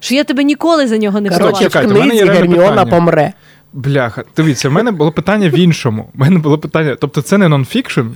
що 0.00 0.14
я 0.14 0.24
тебе 0.24 0.44
ніколи 0.44 0.86
за 0.86 0.98
нього 0.98 1.20
не 1.20 1.30
чекайте, 1.30 1.86
в 1.86 1.90
книзі 1.90 2.16
є 2.16 2.24
Герміона 2.24 2.68
питання. 2.68 2.90
помре. 2.90 3.32
Бляха, 3.72 4.24
дивіться, 4.36 4.68
в 4.68 4.72
мене 4.72 4.90
було 4.90 5.12
питання 5.12 5.48
в 5.48 5.54
іншому. 5.58 6.08
У 6.14 6.18
мене 6.18 6.38
було 6.38 6.58
питання. 6.58 6.96
Тобто, 7.00 7.22
це 7.22 7.38
не 7.38 7.48
нонфікшн, 7.48 8.06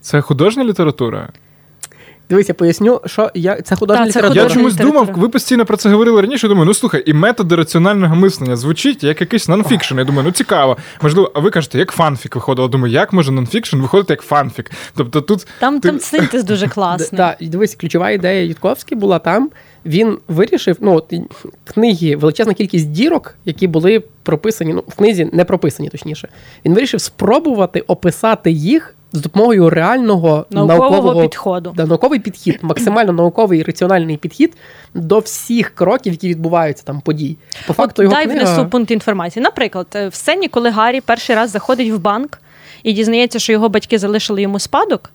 це 0.00 0.20
художня 0.20 0.64
література. 0.64 1.28
Дивися, 2.32 2.54
поясню, 2.54 3.00
що 3.06 3.30
я 3.34 3.62
це 3.62 3.76
художня 3.76 4.04
це 4.04 4.08
література. 4.08 4.42
Я 4.42 4.48
чомусь 4.50 4.72
література. 4.72 5.04
думав, 5.04 5.20
ви 5.20 5.28
постійно 5.28 5.64
про 5.64 5.76
це 5.76 5.88
говорили 5.88 6.20
раніше. 6.20 6.48
Думаю, 6.48 6.66
ну 6.66 6.74
слухай, 6.74 7.02
і 7.06 7.12
методи 7.12 7.56
раціонального 7.56 8.16
мислення 8.16 8.56
звучить 8.56 9.04
як 9.04 9.20
якийсь 9.20 9.48
нонфікшн. 9.48 9.98
Я 9.98 10.04
думаю, 10.04 10.24
ну 10.26 10.32
цікаво. 10.32 10.76
Можливо, 11.02 11.32
а 11.34 11.40
ви 11.40 11.50
кажете, 11.50 11.78
як 11.78 11.92
фанфік 11.92 12.34
виходило. 12.34 12.68
Думаю, 12.68 12.92
як 12.94 13.12
може 13.12 13.32
нонфікшн 13.32 13.76
виходити 13.76 14.12
як 14.12 14.22
фанфік? 14.22 14.70
Тобто 14.94 15.20
тут 15.20 15.46
Там, 15.58 15.80
ти- 15.80 15.88
там 15.88 16.00
синтез 16.00 16.44
дуже 16.44 16.68
класний. 16.68 17.18
Так, 17.18 17.36
і 17.40 17.48
дивись, 17.48 17.74
ключова 17.74 18.10
ідея 18.10 18.44
Ютковський 18.44 18.98
була 18.98 19.18
там. 19.18 19.50
Він 19.86 20.18
вирішив, 20.28 20.76
ну 20.80 20.94
от 20.94 21.12
книги, 21.64 22.16
величезна 22.16 22.54
кількість 22.54 22.90
дірок, 22.90 23.34
які 23.44 23.66
були 23.66 24.02
прописані, 24.22 24.72
ну 24.74 24.84
в 24.88 24.94
книзі 24.94 25.30
не 25.32 25.44
прописані, 25.44 25.88
точніше. 25.88 26.28
Він 26.64 26.74
вирішив 26.74 27.00
спробувати 27.00 27.80
описати 27.80 28.50
їх 28.50 28.94
з 29.12 29.20
допомогою 29.20 29.70
реального 29.70 30.46
Наукового 30.50 30.90
наукового 30.90 31.22
підходу. 31.22 31.72
Да, 31.76 31.86
науковий 31.86 32.20
підхід, 32.20 32.58
максимально 32.62 33.12
науковий 33.12 33.60
і 33.60 33.62
раціональний 33.62 34.16
підхід 34.16 34.56
до 34.94 35.18
всіх 35.18 35.70
кроків, 35.70 36.12
які 36.12 36.28
відбуваються 36.28 36.84
там 36.84 37.00
подій. 37.00 37.36
По 37.66 37.72
факту 37.72 38.02
От 38.02 38.04
його 38.04 38.14
дай 38.14 38.24
книга... 38.24 38.40
внесу 38.40 38.68
пункт 38.68 38.90
інформації. 38.90 39.42
Наприклад, 39.42 39.86
е, 39.94 40.08
в 40.08 40.14
сцені, 40.14 40.48
коли 40.48 40.70
Гаррі 40.70 41.00
перший 41.00 41.36
раз 41.36 41.50
заходить 41.50 41.90
в 41.90 41.98
банк 41.98 42.38
і 42.82 42.92
дізнається, 42.92 43.38
що 43.38 43.52
його 43.52 43.68
батьки 43.68 43.98
залишили 43.98 44.42
йому 44.42 44.58
спадок 44.58 45.10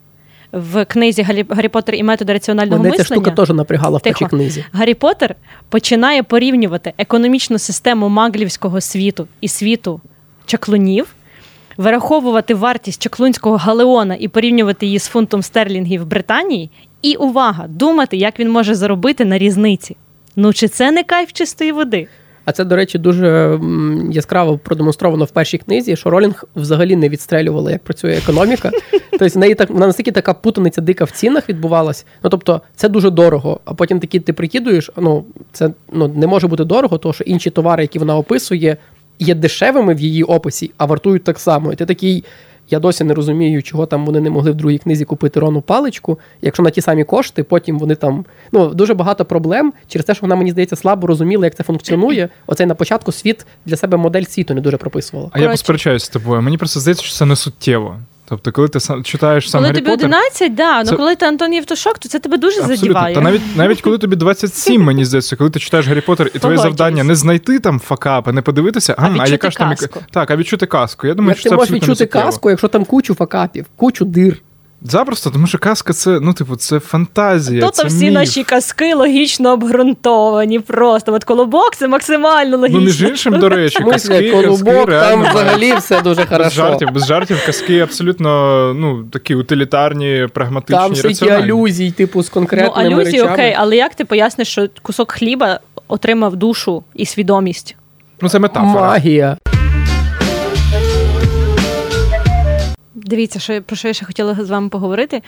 в 0.51 0.85
книзі 0.85 1.21
Гаррі, 1.21 1.45
Гаррі 1.49 1.67
Поттер 1.67 1.95
і 1.95 2.03
методи 2.03 2.33
раціонального 2.33 2.83
Мене 2.83 2.97
ця 2.97 3.03
штука 3.03 3.31
теж 3.31 3.49
напрягала 3.49 3.97
в 3.97 4.01
першій 4.01 4.25
книзі. 4.25 4.65
Гаррі 4.71 4.93
Поттер 4.93 5.35
починає 5.69 6.23
порівнювати 6.23 6.93
економічну 6.97 7.59
систему 7.59 8.09
маглівського 8.09 8.81
світу 8.81 9.27
і 9.41 9.47
світу 9.47 10.01
чаклунів, 10.45 11.07
вираховувати 11.77 12.55
вартість 12.55 13.01
чаклунського 13.01 13.57
галеона 13.57 14.15
і 14.19 14.27
порівнювати 14.27 14.85
її 14.85 14.99
з 14.99 15.07
фунтом 15.07 15.41
стерлінгів 15.41 16.01
в 16.01 16.05
Британії. 16.05 16.69
І 17.01 17.15
увага, 17.15 17.67
думати, 17.67 18.17
як 18.17 18.39
він 18.39 18.49
може 18.49 18.75
заробити 18.75 19.25
на 19.25 19.37
різниці. 19.37 19.95
Ну 20.35 20.53
чи 20.53 20.67
це 20.67 20.91
не 20.91 21.03
кайф 21.03 21.33
чистої 21.33 21.71
води? 21.71 22.07
А 22.45 22.51
це, 22.51 22.63
до 22.63 22.75
речі, 22.75 22.97
дуже 22.97 23.59
яскраво 24.11 24.57
продемонстровано 24.57 25.25
в 25.25 25.31
першій 25.31 25.57
книзі, 25.57 25.95
що 25.95 26.09
Ролінг 26.09 26.43
взагалі 26.55 26.95
не 26.95 27.09
відстрелювала, 27.09 27.71
як 27.71 27.83
працює 27.83 28.11
економіка. 28.11 28.71
Тобто 29.11 29.27
в 29.27 29.37
неї 29.37 29.55
так 29.55 29.69
вона 29.69 29.87
настільки 29.87 30.11
така 30.11 30.33
путаниця 30.33 30.81
дика 30.81 31.05
в 31.05 31.11
цінах 31.11 31.49
відбувалась. 31.49 32.05
Ну 32.23 32.29
тобто, 32.29 32.61
це 32.75 32.89
дуже 32.89 33.09
дорого. 33.09 33.59
А 33.65 33.73
потім 33.73 33.99
такі 33.99 34.19
ти 34.19 34.33
прикидуєш, 34.33 34.91
ну 34.97 35.25
це 35.51 35.69
ну 35.91 36.07
не 36.07 36.27
може 36.27 36.47
бути 36.47 36.63
дорого, 36.63 36.97
тому 36.97 37.13
що 37.13 37.23
інші 37.23 37.49
товари, 37.49 37.83
які 37.83 37.99
вона 37.99 38.17
описує, 38.17 38.77
є 39.19 39.35
дешевими 39.35 39.93
в 39.93 39.99
її 39.99 40.23
описі, 40.23 40.71
а 40.77 40.85
вартують 40.85 41.23
так 41.23 41.39
само. 41.39 41.73
І 41.73 41.75
ти 41.75 41.85
такий. 41.85 42.23
Я 42.69 42.79
досі 42.79 43.03
не 43.03 43.13
розумію, 43.13 43.63
чого 43.63 43.85
там 43.85 44.05
вони 44.05 44.19
не 44.19 44.29
могли 44.29 44.51
в 44.51 44.55
другій 44.55 44.77
книзі 44.77 45.05
купити 45.05 45.39
Рону 45.39 45.61
паличку. 45.61 46.19
Якщо 46.41 46.63
на 46.63 46.69
ті 46.69 46.81
самі 46.81 47.03
кошти, 47.03 47.43
потім 47.43 47.79
вони 47.79 47.95
там. 47.95 48.25
Ну, 48.51 48.67
дуже 48.73 48.93
багато 48.93 49.25
проблем 49.25 49.73
через 49.87 50.05
те, 50.05 50.13
що 50.15 50.21
вона, 50.21 50.35
мені 50.35 50.51
здається, 50.51 50.75
слабо 50.75 51.07
розуміла, 51.07 51.45
як 51.45 51.55
це 51.55 51.63
функціонує. 51.63 52.29
Оцей 52.47 52.65
на 52.65 52.75
початку 52.75 53.11
світ 53.11 53.45
для 53.65 53.75
себе 53.75 53.97
модель 53.97 54.23
світу 54.23 54.53
не 54.53 54.61
дуже 54.61 54.77
прописувала. 54.77 55.29
А 55.31 55.39
я 55.39 55.49
посперечаюся 55.49 56.05
з 56.05 56.09
тобою. 56.09 56.41
Мені 56.41 56.57
просто 56.57 56.79
здається, 56.79 57.03
що 57.03 57.15
це 57.15 57.25
не 57.25 57.35
суттєво. 57.35 57.99
Тобто, 58.29 58.51
коли 58.51 58.67
ти 58.67 58.79
сам 58.79 59.03
читаєш 59.03 59.49
сам 59.49 59.59
коли 59.59 59.67
Гаррі 59.67 59.77
тобі 59.77 59.91
Поттер, 59.91 60.05
11, 60.05 60.55
да, 60.55 60.83
це- 60.83 60.91
ну 60.91 60.97
коли 60.97 61.15
ти 61.15 61.25
Антон 61.25 61.53
Євтушок, 61.53 61.99
то 61.99 62.09
це 62.09 62.19
тебе 62.19 62.37
дуже 62.37 62.59
Абсолютно. 62.59 62.75
задіває. 62.75 63.15
Та 63.15 63.21
навіть 63.21 63.41
навіть 63.55 63.81
коли 63.81 63.97
тобі 63.97 64.15
27, 64.15 64.83
мені 64.83 65.05
здається, 65.05 65.35
коли 65.35 65.49
ти 65.49 65.59
читаєш 65.59 65.87
Гаррі 65.87 66.01
Поттер, 66.01 66.31
і 66.33 66.39
твоє 66.39 66.57
завдання 66.57 67.03
не 67.03 67.15
знайти 67.15 67.59
там 67.59 67.79
факапи, 67.79 68.31
не 68.31 68.41
подивитися, 68.41 68.95
А 68.97 69.05
а, 69.07 69.15
а 69.19 69.27
яка 69.27 69.51
ж 69.51 69.57
там 69.57 69.75
так, 70.11 70.31
а 70.31 70.35
відчути 70.35 70.65
казку. 70.65 71.07
Я 71.07 71.13
думаю, 71.13 71.29
Як 71.31 71.37
що 71.37 71.43
ти 71.43 71.49
це 71.49 71.55
можеш 71.55 71.71
відчути 71.75 72.05
каску, 72.05 72.25
казку, 72.25 72.49
якщо 72.49 72.67
там 72.67 72.85
кучу 72.85 73.15
факапів, 73.15 73.65
кучу 73.75 74.05
дир. 74.05 74.41
Запросто, 74.81 75.29
тому 75.29 75.47
що 75.47 75.57
казка 75.57 75.93
це, 75.93 76.19
ну, 76.21 76.33
типу, 76.33 76.55
це 76.55 76.79
фантазія. 76.79 77.61
То 77.61 77.69
це 77.71 77.87
всі 77.87 78.05
міф. 78.05 78.13
наші 78.13 78.43
казки 78.43 78.93
логічно 78.93 79.53
обґрунтовані. 79.53 80.59
Просто 80.59 81.13
от 81.13 81.23
колобок 81.23 81.75
це 81.75 81.87
максимально 81.87 82.57
логічно. 82.57 82.79
Ну, 82.79 82.85
між 82.85 83.01
іншим, 83.01 83.39
до 83.39 83.49
речі, 83.49 83.77
В 83.83 83.87
смислі, 83.87 84.31
казки, 84.31 84.31
казки 84.47 84.65
там 84.65 84.85
реально 84.85 85.29
взагалі 85.29 85.73
все 85.75 86.01
дуже 86.01 86.25
без 86.25 86.53
жартів, 86.53 86.91
без 86.91 87.05
жартів, 87.05 87.45
казки 87.45 87.79
абсолютно 87.79 88.73
ну, 88.73 89.03
такі 89.03 89.35
утилітарні, 89.35 90.27
прагматичні, 90.33 90.83
Там 90.83 90.95
стільки 90.95 91.07
раціональні. 91.07 91.43
алюзій, 91.43 91.91
типу, 91.91 92.23
з 92.23 92.31
Ну, 92.35 92.47
алюзії, 92.51 93.03
речами. 93.05 93.33
окей, 93.33 93.55
але 93.57 93.75
як 93.75 93.95
ти 93.95 94.05
поясниш, 94.05 94.47
що 94.47 94.67
кусок 94.81 95.11
хліба 95.11 95.59
отримав 95.87 96.35
душу 96.35 96.83
і 96.93 97.05
свідомість? 97.05 97.75
Ну, 98.21 98.29
це 98.29 98.39
метафора. 98.39 98.87
Магія. 98.87 99.37
Дивіться, 103.07 103.39
що, 103.39 103.61
про 103.61 103.75
що 103.75 103.87
я 103.87 103.93
ще 103.93 104.05
хотіла 104.05 104.37
з 104.39 104.49
вами 104.49 104.69
поговорити. 104.69 105.21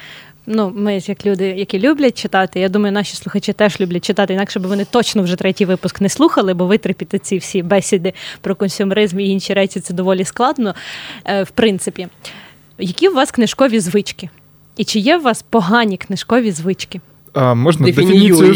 ну, 0.46 0.74
ми 0.76 0.98
як 0.98 1.26
люди, 1.26 1.46
які 1.48 1.80
люблять 1.80 2.22
читати. 2.22 2.60
Я 2.60 2.70
думаю, 2.70 2.92
наші 2.92 3.16
слухачі 3.16 3.54
теж 3.54 3.82
люблять 3.82 4.06
читати, 4.06 4.34
інакше 4.34 4.60
б 4.60 4.66
вони 4.66 4.86
точно 4.86 5.24
вже 5.24 5.36
третій 5.36 5.66
випуск 5.66 6.02
не 6.02 6.10
слухали, 6.10 6.54
бо 6.54 6.66
витерпіти 6.66 7.20
ці 7.20 7.38
всі 7.38 7.64
бесіди 7.64 8.14
про 8.42 8.56
консюмеризм 8.56 9.20
і 9.20 9.30
інші 9.30 9.54
речі 9.54 9.80
це 9.80 9.94
доволі 9.94 10.26
складно, 10.26 10.76
е, 11.26 11.44
в 11.44 11.50
принципі. 11.50 12.08
Які 12.78 13.08
у 13.08 13.14
вас 13.14 13.32
книжкові 13.32 13.80
звички? 13.80 14.30
І 14.78 14.84
чи 14.84 15.00
є 15.00 15.18
у 15.18 15.22
вас 15.22 15.42
погані 15.42 15.98
книжкові 15.98 16.52
звички? 16.52 17.02
А, 17.34 17.54
можна 17.54 17.86
дефініцію, 17.86 18.56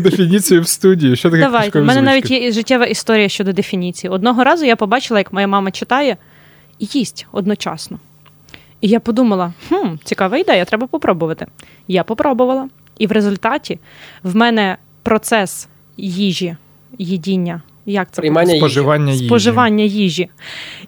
дефініцію 0.00 0.62
в 0.62 0.68
студії. 0.76 1.16
Що 1.16 1.30
таке 1.30 1.42
Давайте. 1.42 1.70
книжкові 1.70 1.82
У 1.82 1.86
мене 1.86 2.00
звички? 2.00 2.30
навіть 2.34 2.44
є 2.44 2.52
життєва 2.52 2.84
історія 2.86 3.28
щодо 3.28 3.52
дефініції. 3.52 4.10
Одного 4.10 4.44
разу 4.44 4.64
я 4.64 4.76
побачила, 4.76 5.20
як 5.20 5.32
моя 5.32 5.46
мама 5.46 5.70
читає 5.70 6.16
і 6.78 6.88
їсть 6.92 7.26
одночасно. 7.32 7.98
І 8.86 8.88
я 8.88 9.00
подумала: 9.00 9.52
хм, 9.68 9.88
цікава 10.04 10.38
ідея, 10.38 10.64
треба 10.64 10.86
попробувати. 10.86 11.46
Я 11.88 12.04
попробувала. 12.04 12.68
І 12.98 13.06
в 13.06 13.12
результаті 13.12 13.78
в 14.22 14.36
мене 14.36 14.76
процес 15.02 15.68
їжі, 15.96 16.56
їдіння. 16.98 17.62
Як 17.86 18.08
це 18.10 18.22
Приймання 18.22 18.52
їжі. 18.52 18.60
Споживання 18.60 19.12
їжі. 19.12 19.26
споживання 19.26 19.84
їжі 19.84 20.28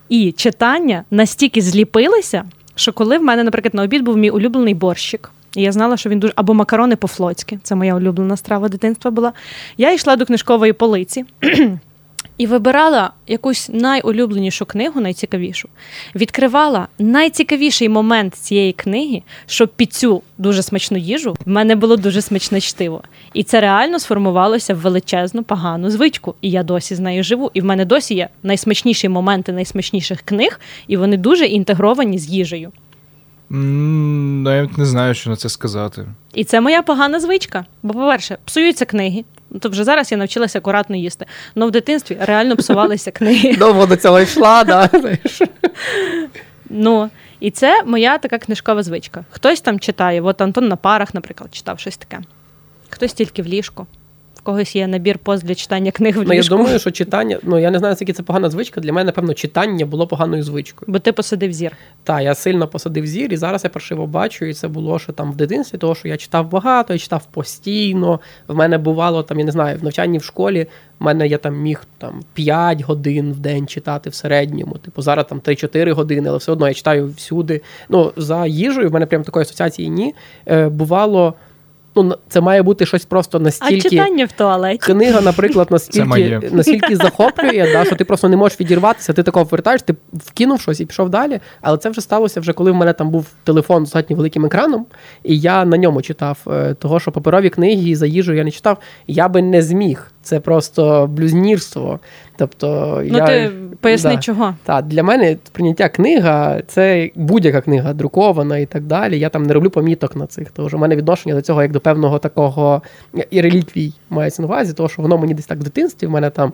і 0.08 0.32
читання 0.32 1.04
настільки 1.10 1.60
зліпилися, 1.60 2.44
що 2.74 2.92
коли 2.92 3.18
в 3.18 3.22
мене, 3.22 3.44
наприклад, 3.44 3.74
на 3.74 3.82
обід 3.82 4.02
був 4.02 4.16
мій 4.16 4.30
улюблений 4.30 4.74
борщик, 4.74 5.30
і 5.56 5.62
я 5.62 5.72
знала, 5.72 5.96
що 5.96 6.10
він 6.10 6.18
дуже 6.20 6.32
або 6.36 6.54
макарони 6.54 6.96
по-флотськи, 6.96 7.58
це 7.62 7.74
моя 7.74 7.94
улюблена 7.94 8.36
страва 8.36 8.68
дитинства 8.68 9.10
була. 9.10 9.32
Я 9.78 9.92
йшла 9.92 10.16
до 10.16 10.26
книжкової 10.26 10.72
полиці. 10.72 11.24
І 12.38 12.46
вибирала 12.46 13.12
якусь 13.26 13.70
найулюбленішу 13.72 14.66
книгу, 14.66 15.00
найцікавішу, 15.00 15.68
відкривала 16.14 16.88
найцікавіший 16.98 17.88
момент 17.88 18.34
цієї 18.34 18.72
книги, 18.72 19.22
щоб 19.46 19.68
під 19.68 19.92
цю 19.92 20.22
дуже 20.38 20.62
смачну 20.62 20.98
їжу 20.98 21.36
в 21.46 21.48
мене 21.48 21.76
було 21.76 21.96
дуже 21.96 22.22
смачне 22.22 22.60
чтиво. 22.60 23.02
І 23.32 23.42
це 23.42 23.60
реально 23.60 23.98
сформувалося 23.98 24.74
в 24.74 24.78
величезну 24.78 25.42
погану 25.42 25.90
звичку. 25.90 26.34
І 26.40 26.50
я 26.50 26.62
досі 26.62 26.94
з 26.94 27.00
нею 27.00 27.24
живу. 27.24 27.50
І 27.54 27.60
в 27.60 27.64
мене 27.64 27.84
досі 27.84 28.14
є 28.14 28.28
найсмачніші 28.42 29.08
моменти 29.08 29.52
найсмачніших 29.52 30.22
книг, 30.22 30.60
і 30.86 30.96
вони 30.96 31.16
дуже 31.16 31.46
інтегровані 31.46 32.18
з 32.18 32.28
їжею. 32.28 32.72
Навіть 33.50 34.78
не 34.78 34.86
знаю, 34.86 35.14
що 35.14 35.30
на 35.30 35.36
це 35.36 35.48
сказати. 35.48 36.06
І 36.34 36.44
це 36.44 36.60
моя 36.60 36.82
погана 36.82 37.20
звичка. 37.20 37.66
Бо, 37.82 37.94
по-перше, 37.94 38.38
псуються 38.44 38.84
книги. 38.84 39.24
Ну, 39.50 39.58
То 39.58 39.68
вже 39.68 39.84
зараз 39.84 40.12
я 40.12 40.18
навчилася 40.18 40.58
акуратно 40.58 40.96
їсти. 40.96 41.26
Але 41.56 41.66
в 41.66 41.70
дитинстві 41.70 42.16
реально 42.20 42.56
псувалися 42.56 43.10
книги. 43.10 43.56
Довго 43.58 43.86
до 43.86 43.96
цього 43.96 44.20
йшла, 44.20 44.64
да. 44.64 44.90
знаєш. 44.92 45.42
Ну, 46.70 47.10
і 47.40 47.50
це 47.50 47.82
моя 47.82 48.18
така 48.18 48.38
книжкова 48.38 48.82
звичка. 48.82 49.24
Хтось 49.30 49.60
там 49.60 49.80
читає, 49.80 50.22
от 50.22 50.40
Антон 50.40 50.68
на 50.68 50.76
парах, 50.76 51.14
наприклад, 51.14 51.54
читав 51.54 51.80
щось 51.80 51.96
таке. 51.96 52.20
Хтось 52.90 53.12
тільки 53.12 53.42
в 53.42 53.46
ліжку. 53.46 53.86
В 54.38 54.42
когось 54.42 54.76
є 54.76 54.86
набір 54.86 55.18
пост 55.18 55.44
для 55.44 55.54
читання 55.54 55.90
книг 55.90 56.18
в 56.18 56.22
Ну, 56.26 56.34
я 56.34 56.42
думаю, 56.42 56.78
що 56.78 56.90
читання, 56.90 57.38
ну 57.42 57.58
я 57.58 57.70
не 57.70 57.78
знаю, 57.78 57.92
наскільки 57.92 58.12
це 58.12 58.22
погана 58.22 58.50
звичка. 58.50 58.80
Для 58.80 58.92
мене, 58.92 59.04
напевно, 59.04 59.34
читання 59.34 59.86
було 59.86 60.06
поганою 60.06 60.42
звичкою. 60.42 60.92
Бо 60.92 60.98
ти 60.98 61.12
посадив 61.12 61.52
зір. 61.52 61.72
Так, 62.04 62.22
я 62.22 62.34
сильно 62.34 62.68
посадив 62.68 63.06
зір, 63.06 63.32
і 63.32 63.36
зараз 63.36 63.64
я 63.64 63.70
паршиво 63.70 64.06
бачу, 64.06 64.44
і 64.44 64.54
це 64.54 64.68
було 64.68 64.98
що 64.98 65.12
там 65.12 65.32
в 65.32 65.36
дитинстві, 65.36 65.78
того 65.78 65.94
що 65.94 66.08
я 66.08 66.16
читав 66.16 66.50
багато, 66.50 66.92
я 66.92 66.98
читав 66.98 67.26
постійно. 67.30 68.20
В 68.48 68.54
мене 68.54 68.78
бувало 68.78 69.22
там, 69.22 69.38
я 69.38 69.44
не 69.44 69.52
знаю, 69.52 69.78
в 69.78 69.84
навчанні 69.84 70.18
в 70.18 70.24
школі 70.24 70.66
в 71.00 71.04
мене 71.04 71.26
я 71.26 71.38
там 71.38 71.56
міг 71.56 71.84
там 71.98 72.20
5 72.34 72.80
годин 72.80 73.32
в 73.32 73.38
день 73.38 73.66
читати 73.66 74.10
в 74.10 74.14
середньому. 74.14 74.74
Типу, 74.74 75.02
зараз 75.02 75.26
там 75.28 75.40
3-4 75.40 75.92
години, 75.92 76.28
але 76.28 76.38
все 76.38 76.52
одно 76.52 76.68
я 76.68 76.74
читаю 76.74 77.08
всюди. 77.16 77.62
Ну, 77.88 78.12
за 78.16 78.46
їжею, 78.46 78.88
в 78.88 78.92
мене 78.92 79.06
прям 79.06 79.22
такої 79.22 79.42
асоціації 79.42 79.90
ні. 79.90 80.14
Е, 80.46 80.68
бувало, 80.68 81.34
ну, 82.02 82.16
це 82.28 82.40
має 82.40 82.62
бути 82.62 82.86
щось 82.86 83.04
просто 83.04 83.38
А 83.38 83.40
настільки. 83.40 83.90
читання 83.90 84.24
в 84.24 84.32
туалеті. 84.32 84.78
Книга, 84.78 85.20
наприклад, 85.20 85.68
настільки, 85.70 86.40
настільки 86.52 86.96
захоплює, 86.96 87.68
да, 87.72 87.84
що 87.84 87.96
ти 87.96 88.04
просто 88.04 88.28
не 88.28 88.36
можеш 88.36 88.60
відірватися, 88.60 89.12
ти 89.12 89.22
такого 89.22 89.44
вертаєш, 89.44 89.82
ти 89.82 89.94
вкинув 90.12 90.60
щось 90.60 90.80
і 90.80 90.86
пішов 90.86 91.10
далі. 91.10 91.40
Але 91.60 91.78
це 91.78 91.90
вже 91.90 92.00
сталося 92.00 92.40
вже 92.40 92.52
коли 92.52 92.70
в 92.70 92.74
мене 92.74 92.92
там 92.92 93.10
був 93.10 93.26
телефон 93.44 93.86
з 93.86 93.92
достатньо 93.98 94.16
великим 94.16 94.46
екраном, 94.46 94.86
і 95.24 95.38
я 95.38 95.64
на 95.64 95.76
ньому 95.76 96.02
читав. 96.02 96.38
Е, 96.46 96.74
Того, 96.74 97.00
що 97.00 97.12
паперові 97.12 97.50
книги 97.50 97.96
за 97.96 98.06
їжу 98.06 98.32
я 98.32 98.44
не 98.44 98.50
читав, 98.50 98.78
я 99.06 99.28
би 99.28 99.42
не 99.42 99.62
зміг. 99.62 100.12
Це 100.28 100.40
просто 100.40 101.06
блюзнірство. 101.06 102.00
Тобто, 102.36 103.00
Ну 103.06 103.18
я, 103.18 103.26
ти 103.26 103.52
поясни, 103.80 104.10
да. 104.10 104.18
чого. 104.20 104.54
Так, 104.64 104.86
для 104.86 105.02
мене 105.02 105.36
прийняття 105.52 105.88
книга 105.88 106.62
це 106.66 107.10
будь-яка 107.14 107.60
книга 107.60 107.92
друкована 107.92 108.58
і 108.58 108.66
так 108.66 108.82
далі. 108.82 109.18
Я 109.18 109.28
там 109.28 109.42
не 109.42 109.54
роблю 109.54 109.70
поміток 109.70 110.16
на 110.16 110.26
цих, 110.26 110.48
що 110.68 110.76
в 110.76 110.80
мене 110.80 110.96
відношення 110.96 111.34
до 111.34 111.40
цього 111.40 111.62
як 111.62 111.72
до 111.72 111.80
певного 111.80 112.18
такого 112.18 112.82
і 113.30 113.40
реліквій 113.40 113.92
мається 114.10 114.42
на 114.42 114.48
увазі, 114.48 114.72
тому 114.72 114.88
що 114.88 115.02
воно 115.02 115.18
мені 115.18 115.34
десь 115.34 115.46
так 115.46 115.58
в 115.58 115.62
дитинстві. 115.62 116.06
В 116.06 116.10
мене 116.10 116.30
там 116.30 116.52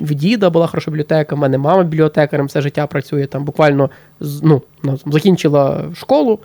в 0.00 0.14
діда 0.14 0.50
була 0.50 0.66
хороша 0.66 0.90
бібліотека, 0.90 1.34
в 1.34 1.38
мене 1.38 1.58
мама 1.58 1.82
бібліотекарем 1.82 2.46
все 2.46 2.60
життя 2.60 2.86
працює. 2.86 3.26
Там 3.26 3.44
буквально 3.44 3.90
ну, 4.42 4.62
закінчила 5.06 5.84
школу. 5.94 6.38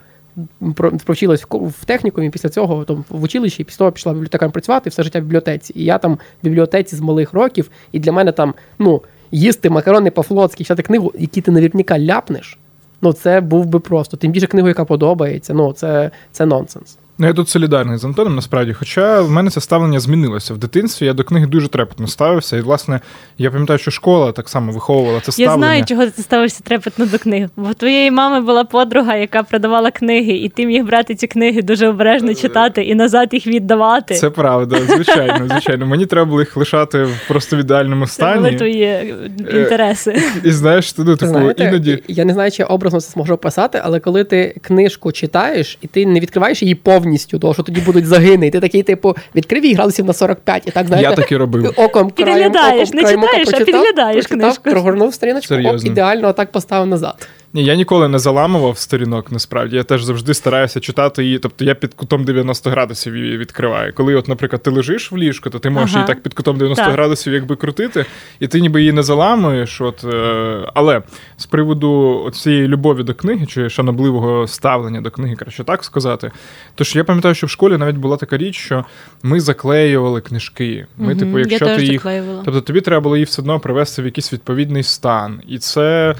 Про- 0.74 0.92
Провчилась 1.04 1.44
в 1.50 1.84
технікумі, 1.84 2.30
після 2.30 2.48
цього 2.48 2.84
там, 2.84 3.04
в 3.08 3.22
училищі, 3.22 3.64
після 3.64 3.78
того 3.78 3.92
пішла 3.92 4.12
бібліотекарем 4.12 4.52
працювати, 4.52 4.90
все 4.90 5.02
життя 5.02 5.18
в 5.18 5.22
бібліотеці. 5.22 5.72
І 5.76 5.84
я 5.84 5.98
там 5.98 6.14
в 6.14 6.44
бібліотеці 6.44 6.96
з 6.96 7.00
малих 7.00 7.32
років, 7.32 7.70
і 7.92 7.98
для 7.98 8.12
мене 8.12 8.32
там, 8.32 8.54
ну, 8.78 9.02
їсти 9.30 9.70
макарони 9.70 10.10
по-флотськи, 10.10 10.64
читати 10.64 10.82
книгу, 10.82 11.12
які 11.18 11.40
ти 11.40 11.50
наверняка 11.50 11.98
ляпнеш, 11.98 12.58
ну 13.02 13.12
це 13.12 13.40
був 13.40 13.66
би 13.66 13.80
просто. 13.80 14.16
Тим 14.16 14.32
більше 14.32 14.46
книгу, 14.46 14.68
яка 14.68 14.84
подобається, 14.84 15.54
ну 15.54 15.72
це, 15.72 16.10
це 16.32 16.46
нонсенс. 16.46 16.98
Ну, 17.18 17.26
я 17.26 17.32
тут 17.32 17.48
солідарний 17.48 17.98
з 17.98 18.04
Антоном, 18.04 18.34
насправді. 18.34 18.72
Хоча 18.72 19.20
в 19.20 19.30
мене 19.30 19.50
це 19.50 19.60
ставлення 19.60 20.00
змінилося. 20.00 20.54
В 20.54 20.58
дитинстві 20.58 21.06
я 21.06 21.12
до 21.12 21.24
книги 21.24 21.46
дуже 21.46 21.68
трепетно 21.68 22.06
ставився. 22.06 22.56
І, 22.56 22.60
власне, 22.60 23.00
я 23.38 23.50
пам'ятаю, 23.50 23.78
що 23.78 23.90
школа 23.90 24.32
так 24.32 24.48
само 24.48 24.72
виховувала 24.72 25.20
це 25.20 25.42
Я 25.42 25.54
знаю, 25.54 25.84
чого 25.84 26.06
ти 26.06 26.22
ставишся 26.22 26.60
трепетно 26.64 27.06
до 27.06 27.18
книг. 27.18 27.48
Бо 27.56 27.74
твоєї 27.74 28.10
мами 28.10 28.40
була 28.40 28.64
подруга, 28.64 29.16
яка 29.16 29.42
продавала 29.42 29.90
книги, 29.90 30.32
і 30.32 30.48
ти 30.48 30.66
міг 30.66 30.84
брати 30.84 31.14
ці 31.14 31.26
книги 31.26 31.62
дуже 31.62 31.88
обережно 31.88 32.34
читати 32.34 32.82
і 32.82 32.94
назад 32.94 33.28
їх 33.32 33.46
віддавати. 33.46 34.14
Це 34.14 34.30
правда, 34.30 34.76
звичайно, 34.88 35.48
звичайно. 35.50 35.86
Мені 35.86 36.06
треба 36.06 36.24
було 36.30 36.40
їх 36.40 36.56
лишати 36.56 37.02
в 37.02 37.20
просто 37.28 37.56
в 37.56 37.60
ідеальному 37.60 38.06
Це 38.06 38.24
були 38.24 38.38
стані. 38.40 38.56
твої 38.56 38.82
е, 38.82 39.28
інтереси. 39.52 40.22
І 40.44 40.50
знаєш, 40.50 40.92
ти, 40.92 41.02
ну, 41.04 41.10
Ви 41.10 41.16
типу, 41.16 41.30
знаєте, 41.30 41.64
іноді. 41.64 42.02
я 42.08 42.24
не 42.24 42.32
знаю, 42.32 42.50
чи 42.50 42.62
я 42.62 42.66
образно 42.66 43.00
це 43.00 43.10
зможу 43.10 43.34
описати, 43.34 43.80
але 43.84 44.00
коли 44.00 44.24
ти 44.24 44.56
книжку 44.62 45.12
читаєш 45.12 45.78
і 45.82 45.86
ти 45.86 46.06
не 46.06 46.20
відкриваєш 46.20 46.62
її 46.62 46.74
повністю, 46.74 47.05
тому 47.40 47.54
що 47.54 47.62
тоді 47.62 47.80
будуть 47.80 48.06
загини, 48.06 48.46
і 48.46 48.50
ти 48.50 48.60
такий, 48.60 48.82
типу, 48.82 49.16
відкрив 49.34 49.66
і 49.66 49.74
градусів 49.74 50.04
на 50.04 50.12
45, 50.12 50.62
і 50.66 50.70
так 50.70 50.86
знаєте, 50.86 51.10
Я 51.10 51.16
так 51.16 51.32
і 51.32 51.36
робив. 51.36 51.72
оком 51.76 52.10
краєм, 52.10 52.10
Підглядаєш, 52.10 52.88
оком, 52.88 52.96
не 52.96 53.02
краєм 53.02 53.20
не 53.20 53.26
читаєш, 53.26 53.48
а 53.48 53.50
прочитав, 53.50 53.82
підглядаєш 53.82 54.26
прочитав, 54.26 54.38
книжку. 54.38 54.70
Прогорнув 54.70 55.14
сторіночку, 55.14 55.54
оп, 55.54 55.84
ідеально 55.84 56.28
отак 56.28 56.52
поставив 56.52 56.86
назад. 56.86 57.28
Ні, 57.56 57.64
я 57.64 57.74
ніколи 57.74 58.08
не 58.08 58.18
заламував 58.18 58.78
сторінок, 58.78 59.32
насправді. 59.32 59.76
Я 59.76 59.82
теж 59.82 60.02
завжди 60.02 60.34
стараюся 60.34 60.80
читати 60.80 61.24
її. 61.24 61.38
Тобто 61.38 61.64
я 61.64 61.74
під 61.74 61.94
кутом 61.94 62.24
90 62.24 62.70
градусів 62.70 63.16
її 63.16 63.38
відкриваю. 63.38 63.92
Коли, 63.92 64.14
от, 64.14 64.28
наприклад, 64.28 64.62
ти 64.62 64.70
лежиш 64.70 65.12
в 65.12 65.16
ліжку, 65.16 65.50
то 65.50 65.58
ти 65.58 65.70
можеш 65.70 65.90
Ага. 65.90 65.98
її 65.98 66.06
так 66.06 66.22
під 66.22 66.34
кутом 66.34 66.56
90 66.58 66.84
Так. 66.84 66.92
градусів 66.94 67.32
якби 67.32 67.56
крутити, 67.56 68.06
і 68.40 68.46
ти 68.46 68.60
ніби 68.60 68.80
її 68.80 68.92
не 68.92 69.02
заламуєш. 69.02 69.80
От, 69.80 70.04
е, 70.04 70.70
але 70.74 71.02
з 71.36 71.46
приводу 71.46 72.30
цієї 72.34 72.68
любові 72.68 73.02
до 73.02 73.14
книги, 73.14 73.46
чи 73.46 73.70
шанобливого 73.70 74.46
ставлення 74.46 75.00
до 75.00 75.10
книги, 75.10 75.36
краще 75.36 75.64
так 75.64 75.84
сказати. 75.84 76.30
Тож 76.74 76.96
я 76.96 77.04
пам'ятаю, 77.04 77.34
що 77.34 77.46
в 77.46 77.50
школі 77.50 77.76
навіть 77.76 77.96
була 77.96 78.16
така 78.16 78.36
річ, 78.36 78.56
що 78.56 78.84
ми 79.22 79.40
заклеювали 79.40 80.20
книжки. 80.20 80.86
Ми, 80.96 81.06
Мгм. 81.06 81.18
типу, 81.18 81.38
якщо 81.38 81.64
я 81.64 81.70
ти 81.70 81.76
теж 81.76 81.88
їх 81.90 81.92
заклеювала. 81.92 82.42
Тобто 82.44 82.60
тобі 82.60 82.80
треба 82.80 83.00
було 83.00 83.16
її 83.16 83.24
все 83.24 83.42
одно 83.42 83.60
привести 83.60 84.02
в 84.02 84.04
якийсь 84.04 84.32
відповідний 84.32 84.82
стан. 84.82 85.40
І 85.48 85.58
це 85.58 86.14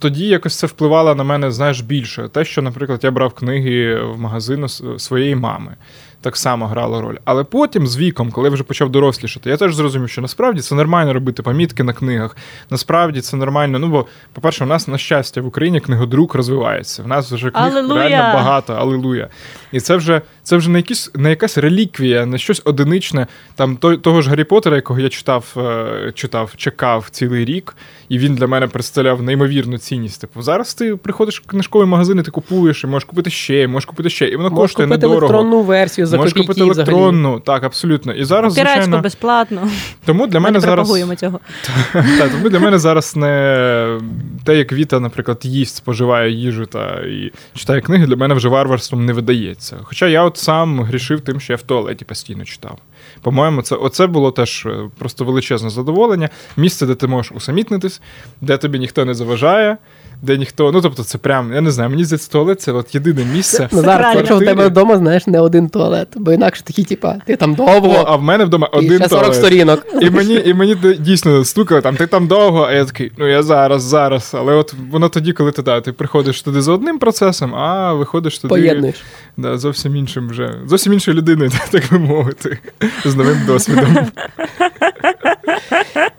тоді 0.00 0.26
якось 0.26 0.58
це 0.58 0.66
впливало 0.66 1.14
на 1.14 1.24
мене, 1.24 1.50
знаєш, 1.50 1.80
більше. 1.80 2.28
Те, 2.28 2.44
що, 2.44 2.62
наприклад, 2.62 3.04
я 3.04 3.10
брав 3.10 3.32
книги 3.32 4.02
в 4.02 4.18
магазину 4.18 4.68
своєї 4.98 5.36
мами. 5.36 5.76
Так 6.22 6.36
само 6.36 6.66
грало 6.66 7.00
роль. 7.00 7.16
Але 7.24 7.44
потім, 7.44 7.86
з 7.86 7.96
віком, 7.98 8.30
коли 8.30 8.48
я 8.48 8.54
вже 8.54 8.62
почав 8.64 8.90
дорослішати, 8.90 9.50
я 9.50 9.56
теж 9.56 9.74
зрозумів, 9.74 10.10
що 10.10 10.22
насправді 10.22 10.60
це 10.60 10.74
нормально 10.74 11.12
робити 11.12 11.42
помітки 11.42 11.82
на 11.82 11.92
книгах. 11.92 12.36
Насправді 12.70 13.20
це 13.20 13.36
нормально. 13.36 13.78
Ну, 13.78 13.88
бо, 13.88 14.06
по-перше, 14.32 14.64
у 14.64 14.66
нас, 14.66 14.88
на 14.88 14.98
щастя, 14.98 15.40
в 15.40 15.46
Україні 15.46 15.80
книгодрук 15.80 16.34
розвивається. 16.34 17.02
В 17.02 17.06
нас 17.06 17.32
вже 17.32 17.50
книг 17.50 17.76
Алілуя! 17.76 18.08
реально 18.08 18.34
багато, 18.34 18.74
алілуя. 18.74 19.28
І 19.72 19.80
це 19.80 19.96
вже 19.96 20.22
це 20.42 20.56
вже 20.56 20.70
не 20.70 20.78
якісь 20.78 21.10
не 21.14 21.30
якась 21.30 21.58
реліквія, 21.58 22.26
не 22.26 22.38
щось 22.38 22.62
одиничне. 22.64 23.26
Там 23.54 23.76
той, 23.76 23.96
того 23.96 24.22
ж 24.22 24.30
Гаррі 24.30 24.44
Поттера, 24.44 24.76
якого 24.76 25.00
я 25.00 25.08
читав, 25.08 25.54
е, 25.56 26.12
читав, 26.14 26.52
чекав 26.56 27.06
цілий 27.10 27.44
рік, 27.44 27.76
і 28.08 28.18
він 28.18 28.34
для 28.34 28.46
мене 28.46 28.66
представляв 28.66 29.22
неймовірну 29.22 29.78
цінність. 29.78 30.20
Типу, 30.20 30.42
зараз 30.42 30.74
ти 30.74 30.96
приходиш 30.96 31.40
в 31.42 31.46
книжковий 31.46 31.88
магазин, 31.88 32.18
і 32.18 32.22
ти 32.22 32.30
купуєш, 32.30 32.84
і 32.84 32.86
можеш 32.86 33.04
купити 33.04 33.30
ще, 33.30 33.68
можеш 33.68 33.86
купити 33.86 34.10
ще, 34.10 34.28
і 34.28 34.36
воно 34.36 34.50
Можеш 34.50 34.62
коштує 34.62 34.88
недорого. 34.88 35.18
електронну 35.18 35.62
версію 35.62 36.06
за 36.12 36.16
можеш 36.16 36.32
копійки 36.32 36.46
купити 36.48 36.70
взагалі. 36.70 36.90
електронну, 36.90 37.40
так, 37.40 37.64
абсолютно. 37.64 38.12
І 38.12 38.24
зараз, 38.24 38.54
Піратську 38.54 38.82
звичайно, 38.82 39.02
безплатно. 39.02 39.68
тому 40.04 40.26
для 40.26 40.40
Ми 40.40 40.44
мене 40.44 40.54
не 40.54 40.60
зараз 40.60 40.74
пропагуємо 40.74 41.14
цього. 41.14 41.40
Так, 41.92 42.30
тому 42.30 42.48
для 42.48 42.60
мене 42.60 42.78
зараз 42.78 43.16
не 43.16 43.98
те, 44.44 44.56
як 44.56 44.72
Віта, 44.72 45.00
наприклад, 45.00 45.38
їсть, 45.42 45.76
споживає 45.76 46.32
їжу 46.32 46.66
та 46.66 46.94
і 46.94 47.32
читає 47.54 47.80
книги, 47.80 48.06
для 48.06 48.16
мене 48.16 48.34
вже 48.34 48.48
варварством 48.48 49.06
не 49.06 49.12
видається. 49.12 49.76
Хоча 49.82 50.08
я 50.08 50.22
от 50.24 50.36
сам 50.36 50.80
грішив 50.80 51.20
тим, 51.20 51.40
що 51.40 51.52
я 51.52 51.56
в 51.56 51.62
туалеті 51.62 52.04
постійно 52.04 52.44
читав. 52.44 52.78
По-моєму, 53.22 53.62
це 53.62 53.76
оце 53.76 54.06
було 54.06 54.30
теж 54.30 54.66
е, 54.66 54.90
просто 54.98 55.24
величезне 55.24 55.70
задоволення. 55.70 56.28
Місце, 56.56 56.86
де 56.86 56.94
ти 56.94 57.06
можеш 57.06 57.32
усамітнитись, 57.32 58.00
де 58.40 58.56
тобі 58.56 58.78
ніхто 58.78 59.04
не 59.04 59.14
заважає, 59.14 59.76
де 60.22 60.38
ніхто. 60.38 60.72
Ну 60.72 60.80
тобто, 60.80 61.04
це 61.04 61.18
прям, 61.18 61.52
я 61.54 61.60
не 61.60 61.70
знаю, 61.70 61.90
мені 61.90 62.04
здається, 62.04 62.30
туалет 62.30 62.60
це 62.60 62.72
от 62.72 62.94
єдине 62.94 63.24
місце. 63.24 63.68
Ну, 63.72 63.82
зараз, 63.82 64.16
якщо 64.16 64.36
у 64.36 64.40
тебе 64.40 64.66
вдома, 64.66 64.96
знаєш, 64.96 65.26
не 65.26 65.40
один 65.40 65.68
туалет, 65.68 66.08
бо 66.16 66.32
інакше 66.32 66.62
такі, 66.64 66.84
типа, 66.84 67.16
ти 67.26 67.36
там 67.36 67.52
О, 67.52 67.54
довго, 67.54 68.04
а 68.06 68.16
в 68.16 68.22
мене 68.22 68.44
вдома 68.44 68.68
один 68.72 68.98
ще 68.98 69.08
40 69.08 69.22
туалет. 69.22 69.38
сторінок. 69.38 69.86
І 70.00 70.10
мені, 70.10 70.42
і 70.44 70.54
мені 70.54 70.76
дійсно 70.98 71.44
стукали, 71.44 71.80
там 71.80 71.96
ти 71.96 72.06
там 72.06 72.26
довго, 72.26 72.62
а 72.68 72.72
я 72.72 72.84
такий, 72.84 73.12
ну 73.18 73.28
я 73.28 73.42
зараз, 73.42 73.82
зараз. 73.82 74.32
Але 74.38 74.54
от 74.54 74.74
воно 74.90 75.08
тоді, 75.08 75.32
коли 75.32 75.52
ти 75.52 75.62
да, 75.62 75.80
ти 75.80 75.92
приходиш 75.92 76.42
туди 76.42 76.62
за 76.62 76.72
одним 76.72 76.98
процесом, 76.98 77.54
а 77.54 77.92
виходиш 77.92 78.38
туди 78.38 78.48
Поєднуєш. 78.48 79.02
да, 79.36 79.58
зовсім 79.58 79.96
іншим 79.96 80.28
вже, 80.28 80.54
зовсім 80.66 80.92
іншою 80.92 81.16
людиною, 81.16 81.50
так 81.70 81.82
би 81.92 81.98
мовити, 81.98 82.58
з 83.04 83.14
новим 83.14 83.38
досвідом. 83.46 83.96